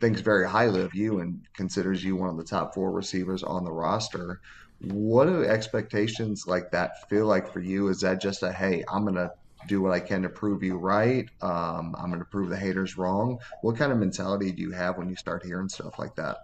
thinks 0.00 0.20
very 0.20 0.48
highly 0.48 0.82
of 0.82 0.94
you 0.94 1.20
and 1.20 1.40
considers 1.54 2.02
you 2.02 2.16
one 2.16 2.30
of 2.30 2.36
the 2.36 2.44
top 2.44 2.74
four 2.74 2.92
receivers 2.92 3.42
on 3.42 3.64
the 3.64 3.72
roster. 3.72 4.40
What 4.80 5.26
do 5.26 5.44
expectations 5.44 6.46
like 6.46 6.70
that 6.72 7.08
feel 7.08 7.26
like 7.26 7.52
for 7.52 7.60
you? 7.60 7.88
Is 7.88 8.00
that 8.00 8.20
just 8.20 8.42
a 8.42 8.52
hey, 8.52 8.84
I'm 8.88 9.04
gonna 9.04 9.30
do 9.68 9.80
what 9.80 9.92
I 9.92 10.00
can 10.00 10.22
to 10.22 10.28
prove 10.28 10.62
you 10.62 10.76
right? 10.76 11.28
Um, 11.40 11.94
I'm 11.98 12.10
gonna 12.10 12.24
prove 12.24 12.50
the 12.50 12.56
haters 12.56 12.96
wrong. 12.96 13.38
What 13.62 13.76
kind 13.76 13.92
of 13.92 13.98
mentality 13.98 14.52
do 14.52 14.62
you 14.62 14.72
have 14.72 14.96
when 14.96 15.08
you 15.08 15.16
start 15.16 15.44
hearing 15.44 15.68
stuff 15.68 15.98
like 15.98 16.14
that? 16.16 16.36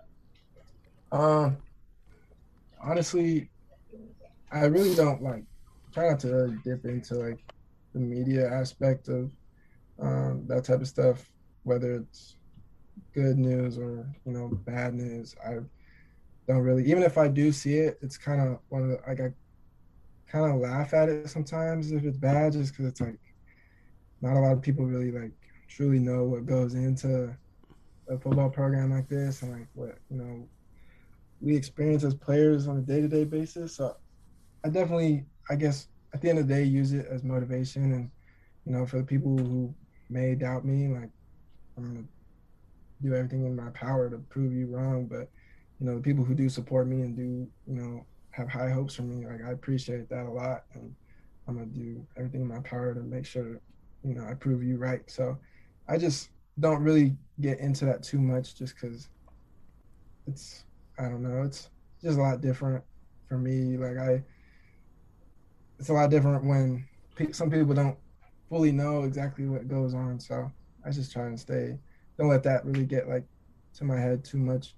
Um, 1.10 1.56
honestly, 2.80 3.48
I 4.50 4.66
really 4.66 4.94
don't 4.94 5.22
like 5.22 5.44
try 5.92 6.08
not 6.08 6.20
to 6.20 6.28
really 6.28 6.56
dip 6.64 6.84
into 6.84 7.14
like 7.14 7.38
the 7.92 8.00
media 8.00 8.50
aspect 8.50 9.08
of 9.08 9.30
um, 10.00 10.44
that 10.46 10.64
type 10.64 10.80
of 10.80 10.88
stuff, 10.88 11.30
whether 11.64 11.94
it's 11.94 12.36
good 13.14 13.38
news 13.38 13.78
or 13.78 14.06
you 14.24 14.32
know 14.32 14.48
bad 14.48 14.94
news. 14.94 15.34
I 15.44 15.58
don't 16.46 16.62
really, 16.62 16.88
even 16.88 17.02
if 17.02 17.18
I 17.18 17.28
do 17.28 17.52
see 17.52 17.74
it, 17.74 17.98
it's 18.02 18.16
kind 18.16 18.40
of 18.40 18.58
one 18.68 18.82
of 18.82 18.88
the 18.88 19.00
like 19.06 19.20
I 19.20 19.32
kind 20.30 20.50
of 20.52 20.60
laugh 20.60 20.94
at 20.94 21.08
it 21.08 21.28
sometimes 21.28 21.92
if 21.92 22.04
it's 22.04 22.18
bad, 22.18 22.52
just 22.52 22.72
because 22.72 22.86
it's 22.86 23.00
like 23.00 23.18
not 24.20 24.36
a 24.36 24.40
lot 24.40 24.52
of 24.52 24.62
people 24.62 24.84
really 24.84 25.10
like 25.10 25.32
truly 25.68 25.98
know 25.98 26.24
what 26.24 26.46
goes 26.46 26.74
into 26.74 27.36
a 28.08 28.18
football 28.18 28.48
program 28.48 28.90
like 28.90 29.08
this 29.08 29.42
and 29.42 29.52
like 29.52 29.68
what 29.74 29.98
you 30.10 30.16
know 30.16 30.48
we 31.40 31.54
experience 31.54 32.02
as 32.02 32.14
players 32.14 32.66
on 32.66 32.78
a 32.78 32.80
day-to-day 32.80 33.24
basis. 33.24 33.76
So 33.76 33.96
I 34.64 34.70
definitely 34.70 35.24
I 35.50 35.56
guess 35.56 35.88
at 36.14 36.20
the 36.20 36.30
end 36.30 36.38
of 36.38 36.48
the 36.48 36.54
day, 36.54 36.64
use 36.64 36.92
it 36.92 37.06
as 37.10 37.22
motivation. 37.22 37.92
And, 37.92 38.10
you 38.64 38.72
know, 38.72 38.86
for 38.86 38.98
the 38.98 39.04
people 39.04 39.36
who 39.36 39.74
may 40.10 40.34
doubt 40.34 40.64
me, 40.64 40.88
like, 40.88 41.10
I'm 41.76 41.84
going 41.84 41.96
to 41.96 43.06
do 43.06 43.14
everything 43.14 43.44
in 43.44 43.54
my 43.54 43.70
power 43.70 44.10
to 44.10 44.18
prove 44.18 44.52
you 44.52 44.66
wrong. 44.66 45.06
But, 45.06 45.28
you 45.80 45.86
know, 45.86 45.96
the 45.96 46.02
people 46.02 46.24
who 46.24 46.34
do 46.34 46.48
support 46.48 46.88
me 46.88 47.02
and 47.02 47.16
do, 47.16 47.46
you 47.66 47.80
know, 47.80 48.04
have 48.30 48.48
high 48.48 48.70
hopes 48.70 48.94
for 48.94 49.02
me, 49.02 49.26
like, 49.26 49.44
I 49.46 49.50
appreciate 49.50 50.08
that 50.08 50.26
a 50.26 50.30
lot. 50.30 50.64
And 50.74 50.94
I'm 51.46 51.56
going 51.56 51.70
to 51.72 51.78
do 51.78 52.06
everything 52.16 52.42
in 52.42 52.48
my 52.48 52.60
power 52.60 52.94
to 52.94 53.00
make 53.00 53.26
sure, 53.26 53.60
you 54.04 54.14
know, 54.14 54.24
I 54.24 54.34
prove 54.34 54.62
you 54.62 54.76
right. 54.76 55.02
So 55.10 55.38
I 55.88 55.98
just 55.98 56.30
don't 56.60 56.82
really 56.82 57.16
get 57.40 57.60
into 57.60 57.84
that 57.84 58.02
too 58.02 58.18
much 58.18 58.54
just 58.54 58.74
because 58.74 59.08
it's, 60.26 60.64
I 60.98 61.04
don't 61.04 61.22
know, 61.22 61.42
it's 61.42 61.70
just 62.02 62.18
a 62.18 62.22
lot 62.22 62.40
different 62.40 62.82
for 63.28 63.38
me. 63.38 63.76
Like, 63.76 63.96
I, 63.98 64.22
it's 65.78 65.88
a 65.88 65.92
lot 65.92 66.10
different 66.10 66.44
when 66.44 66.84
pe- 67.14 67.32
some 67.32 67.50
people 67.50 67.74
don't 67.74 67.96
fully 68.48 68.72
know 68.72 69.04
exactly 69.04 69.46
what 69.46 69.68
goes 69.68 69.94
on. 69.94 70.18
So 70.18 70.50
I 70.84 70.90
just 70.90 71.12
try 71.12 71.26
and 71.26 71.38
stay, 71.38 71.78
don't 72.16 72.28
let 72.28 72.42
that 72.44 72.64
really 72.64 72.84
get 72.84 73.08
like 73.08 73.24
to 73.74 73.84
my 73.84 73.98
head 73.98 74.24
too 74.24 74.38
much. 74.38 74.74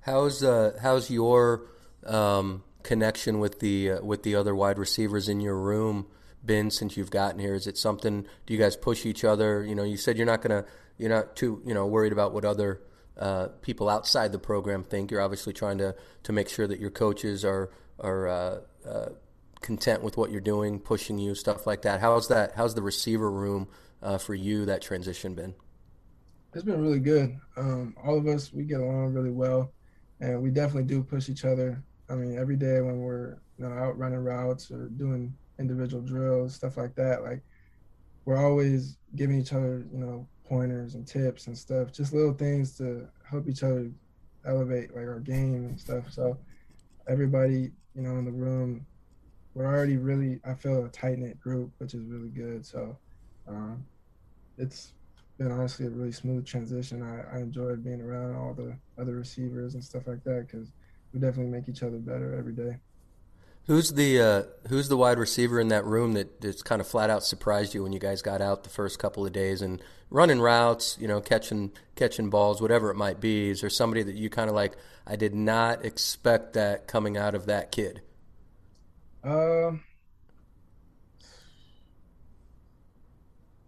How's 0.00 0.42
uh 0.42 0.78
how's 0.80 1.10
your 1.10 1.68
um, 2.06 2.64
connection 2.82 3.38
with 3.38 3.60
the 3.60 3.92
uh, 3.92 4.04
with 4.04 4.22
the 4.22 4.34
other 4.34 4.54
wide 4.54 4.78
receivers 4.78 5.28
in 5.28 5.40
your 5.40 5.56
room 5.56 6.06
been 6.44 6.70
since 6.70 6.96
you've 6.96 7.10
gotten 7.10 7.38
here? 7.38 7.54
Is 7.54 7.66
it 7.66 7.78
something? 7.78 8.26
Do 8.46 8.54
you 8.54 8.58
guys 8.58 8.76
push 8.76 9.06
each 9.06 9.24
other? 9.24 9.64
You 9.64 9.74
know, 9.74 9.84
you 9.84 9.96
said 9.96 10.16
you're 10.16 10.26
not 10.26 10.42
gonna 10.42 10.64
you're 10.98 11.10
not 11.10 11.36
too 11.36 11.62
you 11.64 11.74
know 11.74 11.86
worried 11.86 12.12
about 12.12 12.32
what 12.32 12.44
other 12.44 12.82
uh, 13.16 13.48
people 13.60 13.88
outside 13.88 14.32
the 14.32 14.38
program 14.38 14.82
think. 14.82 15.10
You're 15.10 15.20
obviously 15.20 15.52
trying 15.52 15.78
to 15.78 15.94
to 16.24 16.32
make 16.32 16.48
sure 16.48 16.66
that 16.66 16.80
your 16.80 16.90
coaches 16.90 17.44
are 17.44 17.70
are 18.00 18.26
uh, 18.26 18.60
uh 18.84 19.08
content 19.62 20.02
with 20.02 20.16
what 20.16 20.30
you're 20.30 20.40
doing, 20.40 20.78
pushing 20.78 21.18
you, 21.18 21.34
stuff 21.34 21.66
like 21.66 21.82
that. 21.82 22.00
How's 22.00 22.28
that? 22.28 22.52
How's 22.56 22.74
the 22.74 22.82
receiver 22.82 23.30
room 23.30 23.68
uh, 24.02 24.18
for 24.18 24.34
you? 24.34 24.64
That 24.66 24.82
transition 24.82 25.34
been? 25.34 25.54
It's 26.54 26.64
been 26.64 26.82
really 26.82 27.00
good. 27.00 27.38
Um, 27.56 27.96
all 28.04 28.18
of 28.18 28.26
us 28.26 28.52
we 28.52 28.64
get 28.64 28.80
along 28.80 29.14
really 29.14 29.30
well, 29.30 29.72
and 30.20 30.42
we 30.42 30.50
definitely 30.50 30.84
do 30.84 31.02
push 31.02 31.28
each 31.28 31.44
other. 31.44 31.82
I 32.10 32.14
mean, 32.14 32.38
every 32.38 32.56
day 32.56 32.80
when 32.80 32.98
we're 32.98 33.38
you 33.58 33.64
know 33.66 33.72
out 33.72 33.98
running 33.98 34.18
routes 34.18 34.70
or 34.70 34.88
doing 34.88 35.34
individual 35.58 36.02
drills, 36.02 36.54
stuff 36.54 36.76
like 36.76 36.94
that, 36.96 37.22
like 37.22 37.42
we're 38.24 38.44
always 38.44 38.98
giving 39.16 39.40
each 39.40 39.52
other 39.52 39.86
you 39.92 39.98
know 39.98 40.28
pointers 40.44 40.94
and 40.94 41.06
tips 41.06 41.46
and 41.46 41.56
stuff, 41.56 41.92
just 41.92 42.12
little 42.12 42.34
things 42.34 42.76
to 42.76 43.08
help 43.28 43.48
each 43.48 43.62
other 43.62 43.90
elevate 44.44 44.94
like 44.94 45.06
our 45.06 45.20
game 45.20 45.54
and 45.54 45.80
stuff. 45.80 46.12
So 46.12 46.36
everybody 47.08 47.70
you 47.94 48.02
know 48.02 48.18
in 48.18 48.24
the 48.24 48.32
room 48.32 48.86
we're 49.54 49.66
already 49.66 49.96
really 49.96 50.40
I 50.44 50.54
feel 50.54 50.84
a 50.84 50.88
tight 50.88 51.18
knit 51.18 51.40
group, 51.40 51.70
which 51.78 51.94
is 51.94 52.04
really 52.04 52.28
good. 52.28 52.64
So 52.64 52.96
um, 53.46 53.84
it's 54.58 54.92
been 55.38 55.50
honestly 55.50 55.86
a 55.86 55.90
really 55.90 56.12
smooth 56.12 56.46
transition. 56.46 57.02
I, 57.02 57.36
I 57.36 57.40
enjoyed 57.40 57.84
being 57.84 58.00
around 58.00 58.34
all 58.36 58.54
the 58.54 58.76
other 59.00 59.16
receivers 59.16 59.74
and 59.74 59.82
stuff 59.82 60.06
like 60.06 60.22
that 60.24 60.46
because 60.46 60.68
we 61.12 61.20
definitely 61.20 61.52
make 61.52 61.68
each 61.68 61.82
other 61.82 61.98
better 61.98 62.34
every 62.36 62.52
day. 62.52 62.76
Who's 63.66 63.92
the 63.92 64.20
uh, 64.20 64.42
Who's 64.68 64.88
the 64.88 64.96
wide 64.96 65.18
receiver 65.18 65.60
in 65.60 65.68
that 65.68 65.84
room 65.84 66.14
that 66.14 66.40
just 66.40 66.64
kind 66.64 66.80
of 66.80 66.86
flat 66.86 67.10
out 67.10 67.22
surprised 67.22 67.74
you 67.74 67.82
when 67.82 67.92
you 67.92 68.00
guys 68.00 68.20
got 68.20 68.40
out 68.40 68.64
the 68.64 68.70
first 68.70 68.98
couple 68.98 69.24
of 69.24 69.32
days 69.32 69.62
and 69.62 69.80
running 70.10 70.40
routes, 70.40 70.96
you 71.00 71.06
know, 71.06 71.20
catching 71.20 71.70
catching 71.94 72.28
balls, 72.28 72.60
whatever 72.60 72.90
it 72.90 72.96
might 72.96 73.20
be? 73.20 73.50
Is 73.50 73.60
there 73.60 73.70
somebody 73.70 74.02
that 74.02 74.16
you 74.16 74.30
kind 74.30 74.48
of 74.48 74.56
like? 74.56 74.76
I 75.06 75.16
did 75.16 75.34
not 75.34 75.84
expect 75.84 76.54
that 76.54 76.88
coming 76.88 77.16
out 77.16 77.34
of 77.34 77.46
that 77.46 77.70
kid. 77.70 78.02
Um, 79.24 79.82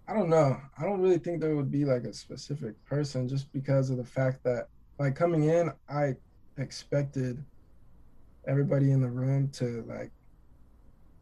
I 0.09 0.13
don't 0.13 0.29
know. 0.29 0.61
I 0.79 0.83
don't 0.83 1.01
really 1.01 1.19
think 1.19 1.41
there 1.41 1.57
would 1.57 1.71
be 1.71 1.85
like 1.85 2.05
a 2.05 2.13
specific 2.13 2.83
person 2.85 3.29
just 3.29 3.53
because 3.53 3.91
of 3.91 3.97
the 3.97 4.05
fact 4.05 4.43
that 4.45 4.69
like 4.99 5.15
coming 5.15 5.45
in, 5.45 5.73
I 5.89 6.15
expected 6.59 7.43
everybody 8.47 8.91
in 8.91 9.01
the 9.01 9.09
room 9.09 9.49
to 9.51 9.85
like 9.89 10.11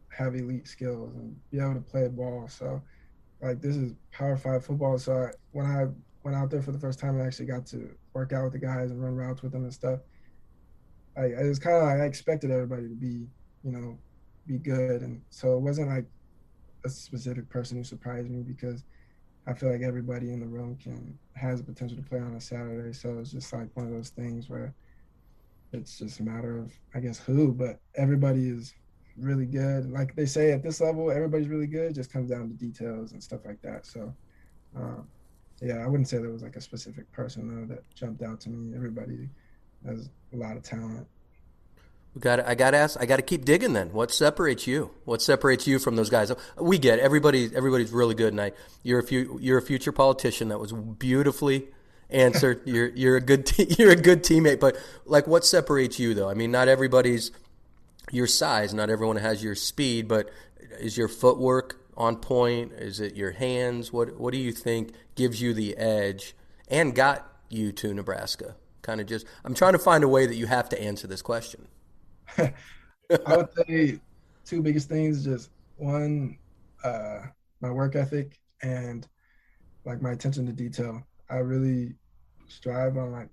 have 0.09 0.35
elite 0.35 0.67
skills 0.67 1.15
and 1.15 1.35
be 1.49 1.59
able 1.59 1.75
to 1.75 1.81
play 1.81 2.07
ball. 2.07 2.47
So 2.47 2.81
like 3.41 3.61
this 3.61 3.75
is 3.75 3.93
power 4.11 4.35
five 4.35 4.65
football. 4.65 4.97
So 4.97 5.13
I, 5.13 5.29
when 5.51 5.65
I 5.65 5.85
went 6.23 6.35
out 6.35 6.49
there 6.49 6.61
for 6.61 6.71
the 6.71 6.79
first 6.79 6.99
time, 6.99 7.19
I 7.21 7.25
actually 7.25 7.45
got 7.45 7.65
to 7.67 7.89
work 8.13 8.33
out 8.33 8.43
with 8.43 8.53
the 8.53 8.59
guys 8.59 8.91
and 8.91 9.01
run 9.01 9.15
routes 9.15 9.41
with 9.43 9.51
them 9.51 9.63
and 9.63 9.73
stuff. 9.73 9.99
I, 11.15 11.33
I 11.33 11.43
was 11.43 11.59
kind 11.59 11.77
of 11.77 11.83
like 11.83 11.99
I 11.99 12.05
expected 12.05 12.51
everybody 12.51 12.89
to 12.89 12.95
be, 12.95 13.27
you 13.63 13.71
know, 13.71 13.97
be 14.47 14.57
good. 14.57 15.01
And 15.01 15.21
so 15.29 15.55
it 15.55 15.61
wasn't 15.61 15.89
like 15.89 16.05
a 16.85 16.89
specific 16.89 17.49
person 17.49 17.77
who 17.77 17.83
surprised 17.83 18.29
me 18.29 18.41
because 18.41 18.83
I 19.47 19.53
feel 19.53 19.71
like 19.71 19.81
everybody 19.81 20.31
in 20.31 20.39
the 20.39 20.45
room 20.45 20.77
can 20.81 21.17
has 21.35 21.59
the 21.59 21.65
potential 21.65 21.97
to 21.97 22.03
play 22.03 22.19
on 22.19 22.35
a 22.35 22.41
Saturday. 22.41 22.93
So 22.93 23.17
it's 23.19 23.31
just 23.31 23.51
like 23.53 23.69
one 23.73 23.87
of 23.87 23.93
those 23.93 24.09
things 24.09 24.49
where 24.49 24.73
it's 25.71 25.97
just 25.97 26.19
a 26.19 26.23
matter 26.23 26.59
of 26.59 26.71
I 26.93 26.99
guess 26.99 27.19
who, 27.19 27.51
but 27.53 27.79
everybody 27.95 28.47
is 28.49 28.73
really 29.17 29.45
good. 29.45 29.91
Like 29.91 30.15
they 30.15 30.25
say 30.25 30.51
at 30.51 30.63
this 30.63 30.81
level, 30.81 31.11
everybody's 31.11 31.47
really 31.47 31.67
good. 31.67 31.91
It 31.91 31.95
just 31.95 32.11
comes 32.11 32.29
down 32.29 32.49
to 32.49 32.53
details 32.55 33.11
and 33.11 33.21
stuff 33.21 33.41
like 33.45 33.61
that. 33.61 33.85
So, 33.85 34.13
um, 34.75 35.07
yeah, 35.61 35.77
I 35.77 35.87
wouldn't 35.87 36.07
say 36.07 36.17
there 36.17 36.31
was 36.31 36.43
like 36.43 36.55
a 36.55 36.61
specific 36.61 37.11
person 37.11 37.47
though 37.47 37.73
that 37.73 37.83
jumped 37.95 38.23
out 38.23 38.39
to 38.41 38.49
me. 38.49 38.75
Everybody 38.75 39.29
has 39.85 40.09
a 40.33 40.37
lot 40.37 40.57
of 40.57 40.63
talent. 40.63 41.07
Got. 42.19 42.47
I 42.47 42.53
got 42.53 42.71
to 42.71 42.77
ask. 42.77 42.99
I 42.99 43.07
got 43.07 43.15
to 43.15 43.23
keep 43.23 43.43
digging. 43.43 43.73
Then, 43.73 43.91
what 43.91 44.11
separates 44.11 44.67
you? 44.67 44.91
What 45.03 45.21
separates 45.21 45.65
you 45.65 45.79
from 45.79 45.95
those 45.95 46.11
guys? 46.11 46.31
We 46.59 46.77
get 46.77 46.99
everybody. 46.99 47.49
Everybody's 47.55 47.91
really 47.91 48.13
good, 48.13 48.33
and 48.33 48.41
I, 48.41 48.51
you're 48.83 48.99
a 48.99 49.03
few, 49.03 49.39
you're 49.41 49.57
a 49.57 49.63
future 49.63 49.91
politician. 49.91 50.49
That 50.49 50.59
was 50.59 50.71
beautifully 50.71 51.69
answered. 52.11 52.61
you're 52.65 52.89
you're 52.89 53.17
a 53.17 53.21
good 53.21 53.47
te- 53.47 53.75
you're 53.79 53.91
a 53.91 53.95
good 53.95 54.23
teammate. 54.23 54.59
But 54.59 54.77
like, 55.05 55.25
what 55.25 55.43
separates 55.43 55.97
you 55.97 56.13
though? 56.13 56.29
I 56.29 56.35
mean, 56.35 56.51
not 56.51 56.67
everybody's 56.67 57.31
your 58.11 58.27
size. 58.27 58.75
Not 58.75 58.91
everyone 58.91 59.15
has 59.15 59.43
your 59.43 59.55
speed. 59.55 60.07
But 60.07 60.29
is 60.79 60.95
your 60.95 61.07
footwork 61.07 61.81
on 61.97 62.17
point? 62.17 62.73
Is 62.73 62.99
it 62.99 63.15
your 63.15 63.31
hands? 63.31 63.91
What 63.91 64.19
What 64.19 64.33
do 64.33 64.39
you 64.39 64.51
think 64.51 64.93
gives 65.15 65.41
you 65.41 65.55
the 65.55 65.75
edge 65.77 66.35
and 66.67 66.93
got 66.93 67.27
you 67.49 67.71
to 67.71 67.91
Nebraska? 67.91 68.55
Kind 68.83 69.01
of 69.01 69.07
just. 69.07 69.25
I'm 69.43 69.55
trying 69.55 69.73
to 69.73 69.79
find 69.79 70.03
a 70.03 70.07
way 70.07 70.27
that 70.27 70.35
you 70.35 70.45
have 70.45 70.69
to 70.69 70.79
answer 70.79 71.07
this 71.07 71.23
question. 71.23 71.67
I 72.37 73.37
would 73.37 73.49
say 73.67 73.99
two 74.45 74.61
biggest 74.61 74.89
things 74.89 75.23
just 75.23 75.49
one, 75.77 76.37
uh, 76.83 77.21
my 77.61 77.71
work 77.71 77.95
ethic 77.95 78.39
and 78.61 79.07
like 79.85 80.01
my 80.01 80.11
attention 80.11 80.45
to 80.45 80.53
detail. 80.53 81.05
I 81.29 81.37
really 81.37 81.95
strive 82.47 82.97
on 82.97 83.11
like 83.11 83.29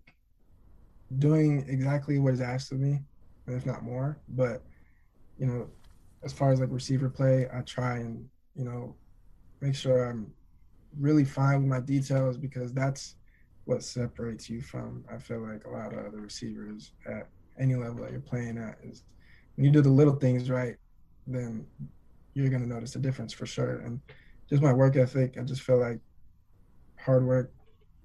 doing 1.18 1.64
exactly 1.68 2.18
what 2.18 2.34
is 2.34 2.40
asked 2.40 2.72
of 2.72 2.80
me, 2.80 3.00
if 3.46 3.66
not 3.66 3.82
more. 3.82 4.18
But 4.28 4.62
you 5.38 5.46
know, 5.46 5.68
as 6.22 6.32
far 6.32 6.52
as 6.52 6.60
like 6.60 6.70
receiver 6.70 7.08
play, 7.08 7.48
I 7.52 7.60
try 7.62 7.98
and 7.98 8.28
you 8.54 8.64
know 8.64 8.96
make 9.60 9.74
sure 9.74 10.04
I'm 10.04 10.32
really 10.98 11.24
fine 11.24 11.60
with 11.60 11.68
my 11.68 11.80
details 11.80 12.36
because 12.36 12.72
that's 12.72 13.16
what 13.64 13.82
separates 13.82 14.50
you 14.50 14.60
from 14.60 15.04
I 15.12 15.18
feel 15.18 15.40
like 15.40 15.64
a 15.64 15.70
lot 15.70 15.92
of 15.92 16.06
other 16.06 16.20
receivers 16.20 16.92
at 17.06 17.28
any 17.60 17.74
level 17.74 18.02
that 18.02 18.10
you're 18.10 18.20
playing 18.20 18.58
at 18.58 18.78
is 18.82 19.04
when 19.56 19.64
you 19.64 19.70
do 19.70 19.82
the 19.82 19.90
little 19.90 20.14
things 20.14 20.50
right, 20.50 20.76
then 21.26 21.66
you're 22.34 22.48
gonna 22.48 22.66
notice 22.66 22.96
a 22.96 22.98
difference 22.98 23.32
for 23.32 23.46
sure. 23.46 23.80
And 23.80 24.00
just 24.48 24.62
my 24.62 24.72
work 24.72 24.96
ethic, 24.96 25.36
I 25.38 25.42
just 25.42 25.62
feel 25.62 25.78
like 25.78 26.00
hard 26.98 27.24
work 27.24 27.52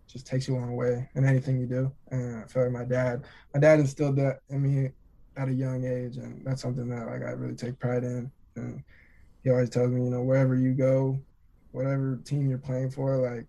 just 0.07 0.27
takes 0.27 0.47
you 0.47 0.55
a 0.55 0.59
long 0.59 0.75
way 0.75 1.09
in 1.15 1.25
anything 1.25 1.59
you 1.59 1.65
do. 1.65 1.91
And 2.11 2.43
I 2.43 2.47
feel 2.47 2.63
like 2.63 2.71
my 2.71 2.85
dad, 2.85 3.25
my 3.53 3.59
dad 3.59 3.79
instilled 3.79 4.17
that 4.17 4.39
in 4.49 4.61
me 4.61 4.91
at 5.37 5.49
a 5.49 5.53
young 5.53 5.85
age, 5.85 6.17
and 6.17 6.45
that's 6.45 6.61
something 6.61 6.87
that 6.89 7.07
like 7.07 7.23
I 7.23 7.31
really 7.31 7.55
take 7.55 7.79
pride 7.79 8.03
in. 8.03 8.31
And 8.55 8.83
he 9.43 9.49
always 9.49 9.69
tells 9.69 9.91
me, 9.91 10.03
you 10.03 10.09
know, 10.09 10.21
wherever 10.21 10.55
you 10.55 10.73
go, 10.73 11.19
whatever 11.71 12.19
team 12.23 12.47
you're 12.47 12.57
playing 12.57 12.91
for, 12.91 13.17
like 13.17 13.47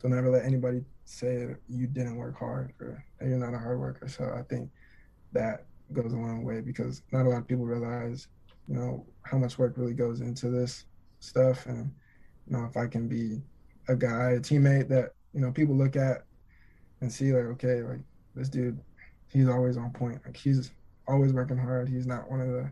don't 0.00 0.16
ever 0.16 0.30
let 0.30 0.44
anybody 0.44 0.82
say 1.04 1.48
you 1.68 1.86
didn't 1.86 2.16
work 2.16 2.38
hard 2.38 2.72
or 2.80 3.04
you're 3.20 3.38
not 3.38 3.54
a 3.54 3.58
hard 3.58 3.80
worker. 3.80 4.08
So 4.08 4.32
I 4.36 4.42
think 4.42 4.70
that 5.32 5.66
goes 5.92 6.12
a 6.12 6.16
long 6.16 6.44
way 6.44 6.60
because 6.60 7.02
not 7.12 7.26
a 7.26 7.28
lot 7.28 7.38
of 7.38 7.48
people 7.48 7.64
realize, 7.64 8.28
you 8.68 8.74
know, 8.74 9.06
how 9.22 9.38
much 9.38 9.58
work 9.58 9.74
really 9.76 9.94
goes 9.94 10.20
into 10.20 10.50
this 10.50 10.84
stuff. 11.20 11.66
And, 11.66 11.90
you 12.46 12.56
know, 12.56 12.64
if 12.64 12.76
I 12.76 12.86
can 12.86 13.08
be 13.08 13.42
a 13.88 13.96
guy, 13.96 14.32
a 14.32 14.40
teammate 14.40 14.88
that, 14.88 15.12
you 15.32 15.40
know, 15.40 15.50
people 15.50 15.74
look 15.74 15.96
at 15.96 16.24
and 17.00 17.12
see 17.12 17.32
like, 17.32 17.44
okay, 17.44 17.82
like 17.82 18.00
this 18.34 18.48
dude, 18.48 18.78
he's 19.32 19.48
always 19.48 19.76
on 19.76 19.90
point. 19.90 20.20
Like 20.24 20.36
he's 20.36 20.70
always 21.06 21.32
working 21.32 21.58
hard. 21.58 21.88
He's 21.88 22.06
not 22.06 22.30
one 22.30 22.40
of 22.40 22.48
the, 22.48 22.70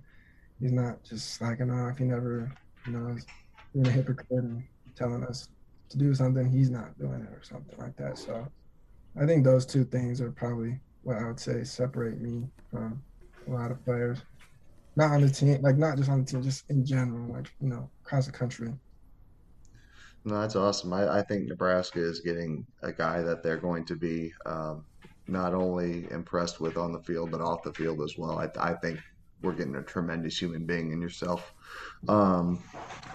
he's 0.60 0.72
not 0.72 1.02
just 1.02 1.34
slacking 1.34 1.70
off. 1.70 1.98
He 1.98 2.04
never, 2.04 2.52
you 2.86 2.92
know, 2.92 3.14
is 3.14 3.26
being 3.72 3.86
a 3.86 3.90
hypocrite 3.90 4.26
and 4.30 4.62
telling 4.94 5.24
us 5.24 5.48
to 5.88 5.98
do 5.98 6.14
something 6.14 6.50
he's 6.50 6.70
not 6.70 6.98
doing 6.98 7.20
it 7.22 7.32
or 7.32 7.42
something 7.42 7.78
like 7.78 7.96
that. 7.96 8.18
So 8.18 8.46
I 9.20 9.26
think 9.26 9.44
those 9.44 9.64
two 9.64 9.84
things 9.84 10.20
are 10.20 10.30
probably 10.30 10.80
what 11.06 11.18
I 11.18 11.26
would 11.28 11.38
say 11.38 11.62
separate 11.62 12.20
me 12.20 12.42
from 12.68 13.00
a 13.46 13.50
lot 13.50 13.70
of 13.70 13.82
players. 13.84 14.18
Not 14.96 15.12
on 15.12 15.20
the 15.20 15.30
team, 15.30 15.62
like 15.62 15.76
not 15.76 15.96
just 15.96 16.10
on 16.10 16.24
the 16.24 16.26
team, 16.26 16.42
just 16.42 16.68
in 16.68 16.84
general, 16.84 17.32
like 17.32 17.52
you 17.60 17.68
know, 17.68 17.88
across 18.04 18.26
the 18.26 18.32
country. 18.32 18.72
No, 20.24 20.40
that's 20.40 20.56
awesome. 20.56 20.92
I, 20.92 21.18
I 21.18 21.22
think 21.22 21.46
Nebraska 21.46 22.00
is 22.00 22.20
getting 22.20 22.66
a 22.82 22.92
guy 22.92 23.22
that 23.22 23.44
they're 23.44 23.56
going 23.56 23.84
to 23.84 23.94
be 23.94 24.32
um, 24.46 24.84
not 25.28 25.54
only 25.54 26.10
impressed 26.10 26.60
with 26.60 26.76
on 26.76 26.90
the 26.90 26.98
field, 27.02 27.30
but 27.30 27.40
off 27.40 27.62
the 27.62 27.72
field 27.72 28.02
as 28.02 28.18
well. 28.18 28.40
I, 28.40 28.48
I 28.58 28.74
think 28.74 28.98
we're 29.42 29.52
getting 29.52 29.76
a 29.76 29.82
tremendous 29.82 30.36
human 30.36 30.66
being 30.66 30.90
in 30.90 31.00
yourself. 31.00 31.54
Um, 32.08 32.60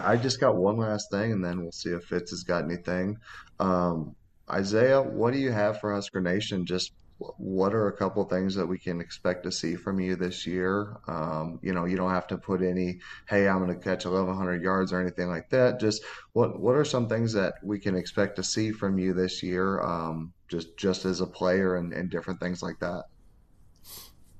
I 0.00 0.16
just 0.16 0.40
got 0.40 0.56
one 0.56 0.78
last 0.78 1.10
thing, 1.10 1.32
and 1.32 1.44
then 1.44 1.60
we'll 1.60 1.72
see 1.72 1.90
if 1.90 2.04
Fitz 2.04 2.30
has 2.30 2.42
got 2.42 2.64
anything. 2.64 3.18
Um, 3.60 4.16
Isaiah, 4.50 5.02
what 5.02 5.34
do 5.34 5.38
you 5.38 5.52
have 5.52 5.78
for 5.78 5.92
Husker 5.92 6.22
Nation 6.22 6.64
just 6.64 6.92
what 7.38 7.74
are 7.74 7.88
a 7.88 7.96
couple 7.96 8.24
things 8.24 8.54
that 8.54 8.66
we 8.66 8.78
can 8.78 9.00
expect 9.00 9.44
to 9.44 9.52
see 9.52 9.74
from 9.74 10.00
you 10.00 10.16
this 10.16 10.46
year? 10.46 10.96
Um, 11.06 11.58
you 11.62 11.72
know, 11.72 11.84
you 11.84 11.96
don't 11.96 12.10
have 12.10 12.26
to 12.28 12.38
put 12.38 12.62
any, 12.62 13.00
hey, 13.28 13.48
I'm 13.48 13.64
going 13.64 13.76
to 13.76 13.82
catch 13.82 14.04
1,100 14.04 14.62
yards 14.62 14.92
or 14.92 15.00
anything 15.00 15.28
like 15.28 15.50
that. 15.50 15.80
Just 15.80 16.02
what 16.32 16.60
what 16.60 16.76
are 16.76 16.84
some 16.84 17.08
things 17.08 17.32
that 17.34 17.54
we 17.62 17.78
can 17.78 17.96
expect 17.96 18.36
to 18.36 18.42
see 18.42 18.72
from 18.72 18.98
you 18.98 19.12
this 19.12 19.42
year, 19.42 19.80
um, 19.80 20.32
just 20.48 20.76
just 20.76 21.04
as 21.04 21.20
a 21.20 21.26
player 21.26 21.76
and, 21.76 21.92
and 21.92 22.10
different 22.10 22.40
things 22.40 22.62
like 22.62 22.78
that? 22.80 23.04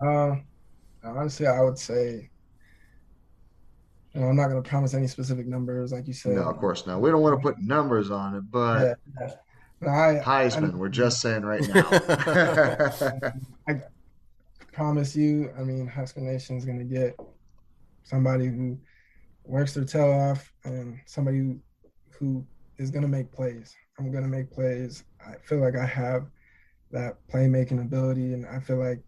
Uh, 0.01 0.37
honestly, 1.05 1.47
I 1.47 1.61
would 1.63 1.79
say. 1.79 2.29
You 4.15 4.21
know, 4.21 4.27
I'm 4.27 4.37
not 4.37 4.49
going 4.49 4.63
to 4.63 4.69
promise 4.69 4.93
any 4.93 5.07
specific 5.07 5.47
numbers, 5.47 5.91
like 5.91 6.07
you 6.07 6.13
said. 6.13 6.35
No, 6.35 6.43
of 6.43 6.59
course 6.59 6.87
not. 6.87 7.01
We 7.01 7.11
don't 7.11 7.23
want 7.23 7.35
to 7.35 7.43
put 7.43 7.59
numbers 7.63 8.11
on 8.11 8.35
it, 8.35 8.43
but 8.51 8.99
yeah, 9.19 9.31
I, 9.83 10.21
Heisman, 10.25 10.75
I, 10.75 10.77
we're 10.77 10.89
just 10.89 11.21
saying 11.21 11.45
right 11.45 11.67
now. 11.69 11.89
I 13.69 13.81
promise 14.73 15.17
you, 15.17 15.53
I 15.59 15.63
mean, 15.63 15.87
Husker 15.87 16.21
Nation 16.21 16.57
is 16.57 16.65
going 16.65 16.79
to 16.79 16.85
get 16.85 17.19
somebody 18.05 18.47
who 18.47 18.79
works 19.45 19.75
their 19.75 19.85
tail 19.85 20.13
off 20.13 20.53
and 20.65 20.99
somebody 21.07 21.39
who, 21.39 21.61
who 22.11 22.47
is 22.79 22.91
going 22.91 23.03
to 23.03 23.09
make 23.09 23.33
plays. 23.33 23.75
I'm 23.99 24.11
going 24.11 24.25
to 24.25 24.29
make 24.29 24.51
plays. 24.51 25.05
I 25.27 25.35
feel 25.45 25.59
like 25.59 25.77
I 25.77 25.87
have 25.87 26.27
that 26.91 27.17
playmaking 27.33 27.81
ability, 27.81 28.35
and 28.35 28.47
I 28.47 28.61
feel 28.61 28.79
like 28.79 29.01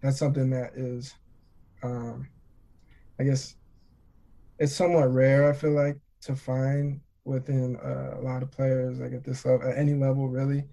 that's 0.00 0.18
something 0.18 0.50
that 0.50 0.72
is, 0.74 1.14
um, 1.82 2.28
I 3.18 3.24
guess, 3.24 3.56
it's 4.58 4.74
somewhat 4.74 5.12
rare. 5.12 5.48
I 5.48 5.52
feel 5.52 5.72
like 5.72 5.98
to 6.22 6.34
find 6.34 7.00
within 7.26 7.76
uh, 7.76 8.18
a 8.18 8.22
lot 8.22 8.42
of 8.42 8.50
players, 8.50 9.00
like 9.00 9.12
at 9.12 9.24
this 9.24 9.44
level, 9.44 9.68
at 9.68 9.76
any 9.76 9.94
level, 9.94 10.28
really. 10.28 10.64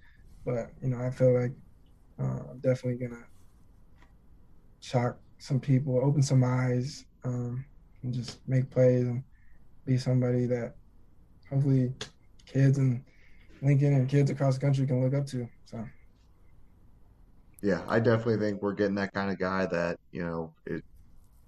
But 0.46 0.70
you 0.82 0.90
know, 0.90 1.04
I 1.04 1.10
feel 1.10 1.40
like 1.40 1.52
uh, 2.20 2.52
I'm 2.52 2.60
definitely 2.60 3.06
gonna 3.06 3.26
shock 4.80 5.18
some 5.40 5.60
people, 5.60 6.00
open 6.04 6.22
some 6.22 6.44
eyes, 6.44 7.06
um, 7.26 7.66
and 8.04 8.14
just 8.14 8.40
make 8.48 8.70
plays 8.70 9.08
and 9.08 9.24
be 9.86 9.98
somebody 9.98 10.46
that 10.46 10.76
hopefully 11.50 11.92
kids 12.46 12.78
in 12.78 13.04
Lincoln 13.62 13.94
and 13.94 14.08
kids 14.08 14.30
across 14.30 14.56
the 14.56 14.62
country 14.62 14.86
can 14.86 15.04
look 15.04 15.14
up 15.14 15.26
to. 15.28 15.50
So. 15.66 15.84
Yeah, 17.62 17.82
I 17.88 18.00
definitely 18.00 18.38
think 18.38 18.62
we're 18.62 18.74
getting 18.74 18.96
that 18.96 19.14
kind 19.14 19.32
of 19.32 19.40
guy 19.40 19.66
that 19.68 19.98
you 20.12 20.24
know 20.24 20.54
it, 20.66 20.84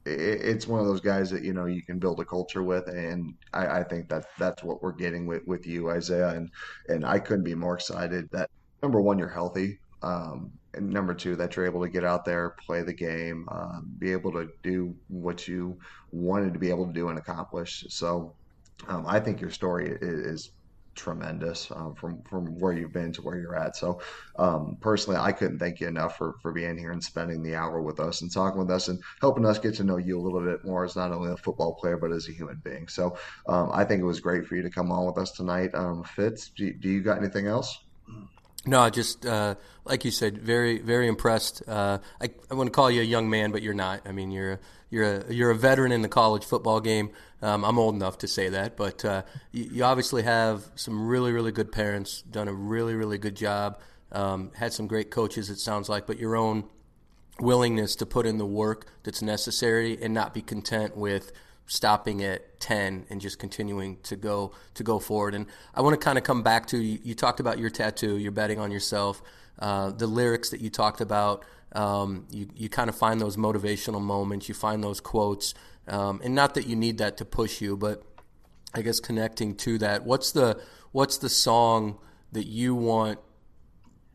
it's 0.06 0.68
one 0.68 0.80
of 0.80 0.86
those 0.86 1.01
guys 1.01 1.32
that 1.32 1.43
you 1.43 1.53
know 1.53 1.66
you 1.66 1.82
can 1.82 1.97
build 1.97 2.20
a 2.20 2.26
culture 2.26 2.64
with, 2.64 2.88
and 2.88 3.34
I, 3.53 3.80
I, 3.80 3.84
think 3.84 4.08
that 4.10 4.28
that's 4.38 4.64
what 4.64 4.84
we're 4.84 4.91
getting 4.91 5.26
with 5.26 5.41
with 5.47 5.66
you, 5.66 5.89
Isaiah, 5.89 6.30
and 6.30 6.51
and 6.88 7.06
I 7.06 7.20
couldn't 7.20 7.43
be 7.43 7.56
more 7.56 7.76
excited 7.76 8.30
that 8.32 8.49
number 8.84 9.01
one 9.01 9.18
you're 9.18 9.30
healthy, 9.30 9.80
um, 10.03 10.51
and 10.76 10.89
number 10.89 11.16
two 11.16 11.36
that 11.38 11.56
you're 11.56 11.66
able 11.66 11.82
to 11.82 11.89
get 11.89 12.03
out 12.03 12.24
there, 12.24 12.56
play 12.66 12.84
the 12.84 12.93
game, 12.93 13.47
uh, 13.51 13.80
be 13.97 14.12
able 14.12 14.32
to 14.34 14.47
do 14.62 14.95
what 15.08 15.47
you 15.47 15.78
wanted 16.12 16.53
to 16.53 16.60
be 16.60 16.70
able 16.70 16.86
to 16.86 16.93
do 16.93 17.10
and 17.10 17.18
accomplish. 17.18 17.86
So 17.89 18.36
um, 18.88 19.06
I 19.08 19.20
think 19.20 19.41
your 19.41 19.51
story 19.51 19.97
is, 20.01 20.20
is 20.20 20.51
tremendous 20.95 21.71
um, 21.71 21.93
from 21.95 22.21
from 22.23 22.59
where 22.59 22.73
you've 22.73 22.93
been 22.93 23.11
to 23.13 23.21
where 23.21 23.37
you're 23.37 23.55
at. 23.55 23.75
So 23.75 24.01
um, 24.37 24.77
personally, 24.81 25.19
I 25.19 25.31
couldn't 25.31 25.59
thank 25.59 25.79
you 25.79 25.87
enough 25.87 26.17
for 26.17 26.35
for 26.41 26.51
being 26.51 26.77
here 26.77 26.91
and 26.91 27.03
spending 27.03 27.43
the 27.43 27.55
hour 27.55 27.81
with 27.81 27.99
us 27.99 28.21
and 28.21 28.31
talking 28.31 28.59
with 28.59 28.71
us 28.71 28.87
and 28.87 28.99
helping 29.21 29.45
us 29.45 29.59
get 29.59 29.75
to 29.75 29.83
know 29.83 29.97
you 29.97 30.19
a 30.19 30.23
little 30.23 30.41
bit 30.41 30.65
more 30.65 30.85
as 30.85 30.95
not 30.95 31.11
only 31.11 31.31
a 31.31 31.37
football 31.37 31.75
player 31.75 31.97
but 31.97 32.11
as 32.11 32.27
a 32.27 32.33
human 32.33 32.61
being. 32.63 32.87
So 32.87 33.17
um, 33.47 33.69
I 33.73 33.83
think 33.83 34.01
it 34.01 34.05
was 34.05 34.19
great 34.19 34.45
for 34.45 34.55
you 34.55 34.61
to 34.63 34.69
come 34.69 34.91
on 34.91 35.05
with 35.05 35.17
us 35.17 35.31
tonight. 35.31 35.71
Um, 35.73 36.03
Fitz, 36.03 36.49
do, 36.49 36.73
do, 36.73 36.89
you 36.89 37.01
got 37.01 37.17
anything 37.17 37.47
else? 37.47 37.84
No, 38.66 38.89
just 38.89 39.26
uh, 39.26 39.55
like 39.84 40.05
you 40.05 40.11
said, 40.11 40.39
very 40.39 40.80
very 40.80 41.07
impressed. 41.07 41.61
Uh, 41.68 41.99
I 42.20 42.30
I 42.49 42.55
want 42.55 42.68
to 42.68 42.72
call 42.72 42.89
you 42.89 43.01
a 43.01 43.05
young 43.05 43.30
man, 43.30 43.51
but 43.51 43.61
you're 43.61 43.76
not. 43.76 44.01
I 44.05 44.11
mean, 44.11 44.32
you're 44.32 44.53
a, 44.53 44.59
you're 44.89 45.03
a 45.03 45.34
you're 45.34 45.51
a 45.51 45.55
veteran 45.55 45.91
in 45.91 46.01
the 46.01 46.09
college 46.09 46.43
football 46.43 46.80
game. 46.80 47.11
Um, 47.41 47.63
I'm 47.63 47.78
old 47.78 47.93
enough 47.93 48.18
to 48.20 48.28
say 48.28 48.49
that, 48.49 48.76
but 48.76 49.05
uh, 49.05 49.22
you, 49.51 49.70
you, 49.72 49.84
obviously 49.84 50.24
have 50.24 50.63
some 50.76 51.07
really 51.07 51.32
really 51.32 51.51
good 51.51 51.72
parents. 51.72 52.24
Done 52.24 52.47
a 52.47 52.53
really 52.53 52.95
really 52.95 53.20
good 53.20 53.36
job. 53.36 53.80
Um, 54.11 54.51
had 54.55 54.74
some 54.74 54.88
great 54.88 55.11
coaches. 55.11 55.49
It 55.49 55.59
sounds 55.59 55.89
like, 55.89 56.07
but 56.07 56.18
your 56.18 56.36
own 56.36 56.63
willingness 57.39 57.95
to 57.97 58.05
put 58.05 58.26
in 58.26 58.38
the 58.38 58.45
work 58.45 58.88
that's 59.03 59.22
necessary 59.22 59.97
and 60.01 60.13
not 60.13 60.34
be 60.34 60.41
content 60.41 60.95
with 60.95 61.32
stopping 61.68 62.24
at 62.24 62.59
10 62.59 63.07
and 63.09 63.20
just 63.20 63.39
continuing 63.39 63.97
to 64.03 64.16
go 64.16 64.51
to 64.76 64.84
go 64.84 64.99
forward. 64.99 65.34
And 65.34 65.47
i 65.74 65.82
want 65.82 65.99
to 65.99 66.03
kind 66.03 66.18
of 66.18 66.24
come 66.24 66.43
back 66.43 66.68
to 66.68 66.78
you, 66.78 66.99
you 67.03 67.16
talked 67.16 67.39
about 67.39 67.57
your 67.57 67.70
tattoo 67.70 68.18
you're 68.18 68.32
betting 68.32 68.59
on 68.59 68.72
yourself 68.72 69.22
uh, 69.59 69.91
the 69.91 70.07
lyrics 70.07 70.49
that 70.49 70.59
you 70.59 70.70
talked 70.70 71.01
about. 71.01 71.45
Um, 71.72 72.28
you, 72.30 72.47
you 72.55 72.70
kind 72.70 72.89
of 72.89 72.95
find 72.95 73.20
those 73.20 73.36
motivational 73.36 74.01
moments 74.01 74.47
you 74.47 74.55
find 74.55 74.84
those 74.84 75.01
quotes 75.01 75.53
um, 75.88 76.22
and 76.24 76.34
not 76.34 76.53
that 76.53 76.68
you 76.68 76.76
need 76.76 76.99
that 76.99 77.18
to 77.18 77.26
push 77.26 77.59
you 77.59 77.76
but 77.76 78.01
i 78.74 78.82
guess 78.82 79.01
connecting 79.01 79.55
to 79.55 79.78
that 79.80 80.05
what's 80.05 80.32
the 80.32 80.61
what's 80.93 81.18
the 81.18 81.28
song 81.28 81.97
that 82.32 82.45
you 82.47 82.76
want 82.76 83.20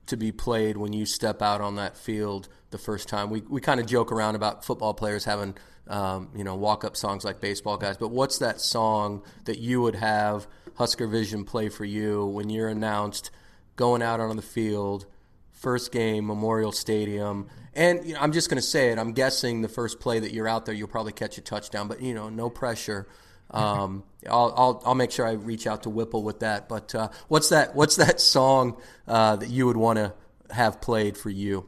to 0.07 0.17
be 0.17 0.33
played 0.33 0.79
when 0.79 0.95
you 0.95 1.05
step 1.05 1.43
out 1.43 1.61
on 1.61 1.77
that 1.77 1.99
field 1.99 2.49
the 2.71 2.79
first 2.79 3.09
time. 3.09 3.31
We 3.31 3.43
we 3.43 3.61
kind 3.61 3.81
of 3.81 3.87
joke 3.87 4.13
around 4.13 4.35
about 4.35 4.65
football 4.65 4.95
players 4.95 5.25
having 5.25 5.57
um, 5.89 6.31
you 6.35 6.45
know 6.45 6.55
walk 6.55 6.85
up 6.85 6.97
songs 6.97 7.25
like 7.25 7.41
baseball 7.41 7.77
guys, 7.77 7.97
but 7.97 8.09
what's 8.09 8.39
that 8.39 8.61
song 8.61 9.23
that 9.45 9.59
you 9.59 9.83
would 9.83 9.97
have 9.97 10.47
Husker 10.77 11.07
Vision 11.07 11.45
play 11.45 11.69
for 11.69 11.85
you 11.85 12.27
when 12.27 12.51
you're 12.51 12.69
announced 12.69 13.31
going 13.77 14.03
out 14.03 14.21
on 14.21 14.37
the 14.37 14.43
field, 14.43 15.07
first 15.53 15.93
game, 15.93 16.27
Memorial 16.27 16.73
Stadium? 16.73 17.49
And 17.75 18.07
you 18.07 18.15
know, 18.15 18.21
I'm 18.21 18.33
just 18.33 18.49
going 18.49 18.61
to 18.61 18.67
say 18.67 18.91
it. 18.91 18.99
I'm 18.99 19.13
guessing 19.13 19.63
the 19.63 19.69
first 19.69 20.01
play 20.01 20.21
that 20.21 20.33
you're 20.33 20.49
out 20.49 20.67
there, 20.67 20.75
you'll 20.75 20.89
probably 20.89 21.13
catch 21.13 21.39
a 21.39 21.41
touchdown, 21.41 21.89
but 21.89 22.01
you 22.01 22.15
know, 22.15 22.29
no 22.29 22.51
pressure. 22.51 23.07
Um, 23.53 24.05
I'll, 24.31 24.55
I'll, 24.57 24.83
I'll 24.87 24.95
make 24.95 25.11
sure 25.11 25.27
I 25.27 25.33
reach 25.33 25.67
out 25.67 25.83
to 25.83 25.91
Whipple 25.91 26.23
with 26.23 26.39
that. 26.39 26.69
But 26.69 26.95
uh, 26.95 27.09
what's 27.27 27.49
that? 27.49 27.75
What's 27.75 27.97
that 27.97 28.21
song 28.21 28.81
uh, 29.09 29.35
that 29.35 29.49
you 29.49 29.67
would 29.67 29.77
want 29.77 29.97
to 29.97 30.15
have 30.51 30.81
played 30.81 31.17
for 31.17 31.31
you? 31.31 31.67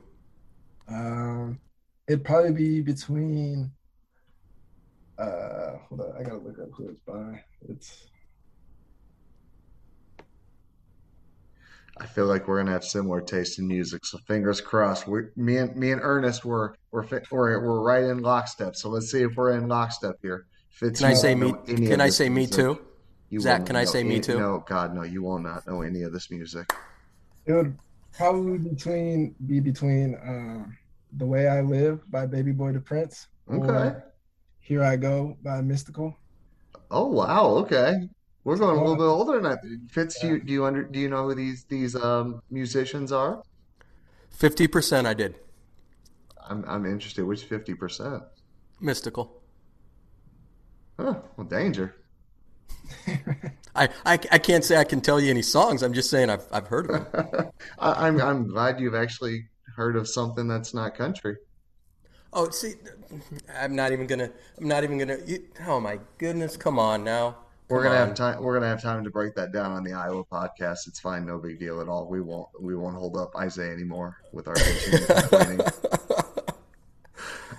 Um, 0.93 1.59
it'd 2.09 2.25
probably 2.25 2.53
be 2.53 2.81
between. 2.81 3.71
Uh, 5.19 5.77
hold 5.89 6.01
on, 6.01 6.15
I 6.19 6.23
gotta 6.23 6.39
look 6.39 6.59
up 6.59 6.69
who 6.73 6.89
it's 6.89 7.01
by. 7.01 7.43
It's. 7.69 8.07
I 11.99 12.07
feel 12.07 12.27
like 12.27 12.49
we're 12.49 12.59
gonna 12.59 12.73
have 12.73 12.85
similar 12.85 13.21
taste 13.21 13.59
in 13.59 13.69
music, 13.69 14.05
so 14.05 14.19
fingers 14.27 14.61
crossed. 14.61 15.07
We, 15.07 15.23
me 15.37 15.59
and 15.59 15.77
me 15.77 15.93
and 15.93 16.01
Ernest, 16.03 16.45
were 16.45 16.75
we're 16.91 17.07
we're 17.31 17.61
we're 17.61 17.81
right 17.81 18.05
in 18.05 18.23
lockstep. 18.23 18.77
So 18.77 18.89
let's 18.89 19.11
see 19.11 19.23
if 19.23 19.37
we're 19.37 19.57
in 19.57 19.69
lockstep 19.69 20.17
here. 20.23 20.47
Fitz, 20.71 21.01
can 21.01 21.11
I 21.11 21.15
say 21.15 21.35
me? 21.35 21.53
Can 21.67 22.01
I 22.01 22.09
say 22.09 22.29
music. 22.29 22.57
me 22.59 22.63
too? 22.65 22.81
You 23.29 23.41
Zach, 23.41 23.65
can 23.65 23.77
I 23.77 23.85
say 23.85 24.01
any, 24.01 24.11
me 24.11 24.21
too? 24.21 24.39
No, 24.39 24.63
God, 24.67 24.95
no. 24.95 25.05
You 25.05 25.23
will 25.23 25.39
not 25.39 25.67
know 25.67 25.81
any 25.81 26.03
of 26.03 26.13
this 26.13 26.31
music. 26.31 26.71
It 27.47 27.53
would 27.53 27.79
probably 28.13 28.59
between 28.59 29.35
be 29.47 29.61
between 29.61 30.15
uh, 30.17 30.71
"The 31.17 31.27
Way 31.27 31.49
I 31.49 31.61
Live" 31.61 32.11
by 32.11 32.27
Baby 32.27 32.53
Boy 32.53 32.73
da 32.73 32.81
Prince. 32.81 33.29
Okay. 33.51 33.97
"Here 34.61 34.83
I 34.83 34.97
Go" 34.97 35.37
by 35.43 35.61
Mystikal. 35.61 36.15
Oh 36.91 37.07
wow! 37.07 37.47
Okay, 37.63 38.09
we're 38.45 38.57
going 38.57 38.77
a 38.77 38.81
little 38.81 38.97
bit 38.97 39.05
older 39.05 39.41
than 39.41 39.45
that. 39.45 39.59
Fitz, 39.91 40.21
do 40.21 40.29
you 40.29 40.41
do 40.41 40.53
you 40.53 40.65
under 40.65 40.83
do 40.83 40.99
you 40.99 41.09
know 41.09 41.29
who 41.29 41.35
these 41.35 41.65
these 41.65 41.95
um, 41.95 42.43
musicians 42.51 43.13
are? 43.13 43.43
Fifty 44.31 44.67
percent, 44.67 45.07
I 45.07 45.15
did. 45.15 45.37
I'm 46.49 46.65
I'm 46.67 46.87
interested. 46.87 47.25
Which 47.25 47.45
fifty 47.45 47.75
percent? 47.75 48.23
Mystikal. 48.83 49.31
Huh, 50.99 51.21
well, 51.37 51.47
danger. 51.47 51.95
I, 53.75 53.89
I, 54.05 54.13
I 54.31 54.39
can't 54.39 54.65
say 54.65 54.77
I 54.77 54.85
can 54.85 55.01
tell 55.01 55.19
you 55.19 55.31
any 55.31 55.43
songs. 55.43 55.83
I'm 55.83 55.95
just 55.95 56.11
saying 56.11 56.29
I've 56.29 56.47
I've 56.53 56.67
heard 56.67 56.91
of 56.91 57.13
them. 57.13 57.51
I, 57.79 58.07
I'm 58.07 58.21
I'm 58.21 58.49
glad 58.49 58.81
you've 58.81 58.95
actually 58.95 59.49
heard 59.77 59.97
of 59.97 60.09
something 60.09 60.49
that's 60.49 60.75
not 60.75 60.95
country. 60.95 61.37
Oh, 62.33 62.49
see, 62.51 62.75
I'm 63.55 63.77
not 63.77 63.93
even 63.93 64.07
gonna. 64.07 64.31
I'm 64.59 64.69
not 64.69 64.85
even 64.85 64.99
gonna. 64.99 65.19
You, 65.27 65.45
oh 65.67 65.81
my 65.81 65.99
goodness! 66.19 66.57
Come 66.57 66.79
on 66.79 67.05
now. 67.05 67.33
Come 67.33 67.39
we're 67.69 67.83
gonna 67.83 67.97
on. 67.97 68.09
have 68.09 68.17
time. 68.17 68.43
We're 68.43 68.55
gonna 68.55 68.69
have 68.69 68.83
time 68.83 69.05
to 69.05 69.11
break 69.11 69.35
that 69.35 69.53
down 69.53 69.73
on 69.73 69.85
the 69.85 69.93
Iowa 69.93 70.25
podcast. 70.25 70.89
It's 70.89 71.01
fine, 71.01 71.27
no 71.27 71.39
big 71.39 71.59
deal 71.59 71.81
at 71.81 71.89
all. 71.89 72.09
We 72.09 72.23
won't. 72.23 72.49
We 72.61 72.75
won't 72.75 72.97
hold 72.97 73.17
up 73.17 73.37
Isaiah 73.37 73.73
anymore 73.73 74.17
with 74.33 74.49
our 74.49 74.55
complaining. 74.55 75.61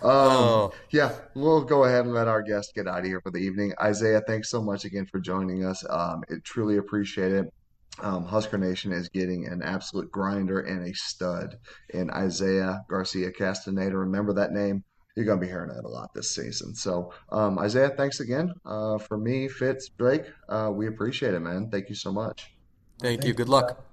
Um, 0.03 0.11
oh. 0.11 0.73
Yeah, 0.89 1.13
we'll 1.33 1.63
go 1.63 1.85
ahead 1.85 2.03
and 2.03 2.13
let 2.13 2.27
our 2.27 2.41
guest 2.41 2.75
get 2.75 2.89
out 2.89 2.99
of 2.99 3.05
here 3.05 3.21
for 3.21 3.31
the 3.31 3.37
evening. 3.37 3.73
Isaiah, 3.81 4.21
thanks 4.27 4.49
so 4.49 4.61
much 4.61 4.83
again 4.83 5.05
for 5.05 5.21
joining 5.21 5.63
us. 5.63 5.85
Um, 5.89 6.23
it 6.27 6.43
truly 6.43 6.75
appreciate 6.75 7.31
it. 7.31 7.53
Um, 8.01 8.25
Husker 8.25 8.57
Nation 8.57 8.91
is 8.91 9.07
getting 9.09 9.47
an 9.47 9.61
absolute 9.61 10.11
grinder 10.11 10.59
and 10.59 10.87
a 10.87 10.93
stud 10.93 11.57
in 11.89 12.09
Isaiah 12.09 12.83
Garcia 12.89 13.31
Castaneda. 13.31 13.95
Remember 13.97 14.33
that 14.33 14.51
name. 14.51 14.83
You're 15.15 15.25
going 15.25 15.39
to 15.39 15.45
be 15.45 15.49
hearing 15.49 15.69
that 15.69 15.85
a 15.85 15.87
lot 15.87 16.11
this 16.15 16.33
season. 16.33 16.73
So, 16.73 17.13
um, 17.31 17.59
Isaiah, 17.59 17.91
thanks 17.91 18.19
again. 18.19 18.51
Uh, 18.65 18.97
for 18.97 19.15
me, 19.15 19.47
Fitz, 19.47 19.89
Drake, 19.89 20.23
uh, 20.49 20.71
we 20.73 20.87
appreciate 20.87 21.35
it, 21.35 21.39
man. 21.39 21.69
Thank 21.69 21.89
you 21.89 21.95
so 21.95 22.11
much. 22.11 22.51
Thank, 22.99 23.21
Thank 23.21 23.27
you. 23.27 23.33
Good 23.35 23.49
luck. 23.49 23.85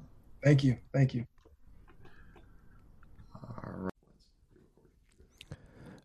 Thank 0.42 0.64
you. 0.64 0.78
Thank 0.94 1.14
you. 1.14 1.26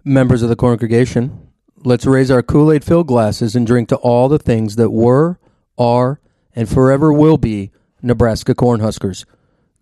Members 0.03 0.43
of 0.43 0.49
the 0.49 0.55
congregation, 0.55 1.47
let's 1.77 2.05
raise 2.05 2.29
our 2.29 2.43
Kool 2.43 2.71
Aid 2.71 2.83
filled 2.83 3.07
glasses 3.07 3.55
and 3.55 3.65
drink 3.65 3.89
to 3.89 3.95
all 3.95 4.27
the 4.27 4.37
things 4.37 4.75
that 4.75 4.91
were, 4.91 5.39
are, 5.77 6.19
and 6.55 6.69
forever 6.69 7.11
will 7.11 7.37
be 7.37 7.71
Nebraska 8.05 8.53
Cornhuskers. 8.53 9.25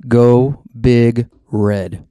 Go 0.07 0.63
Big 0.79 1.27
Red. 1.51 2.07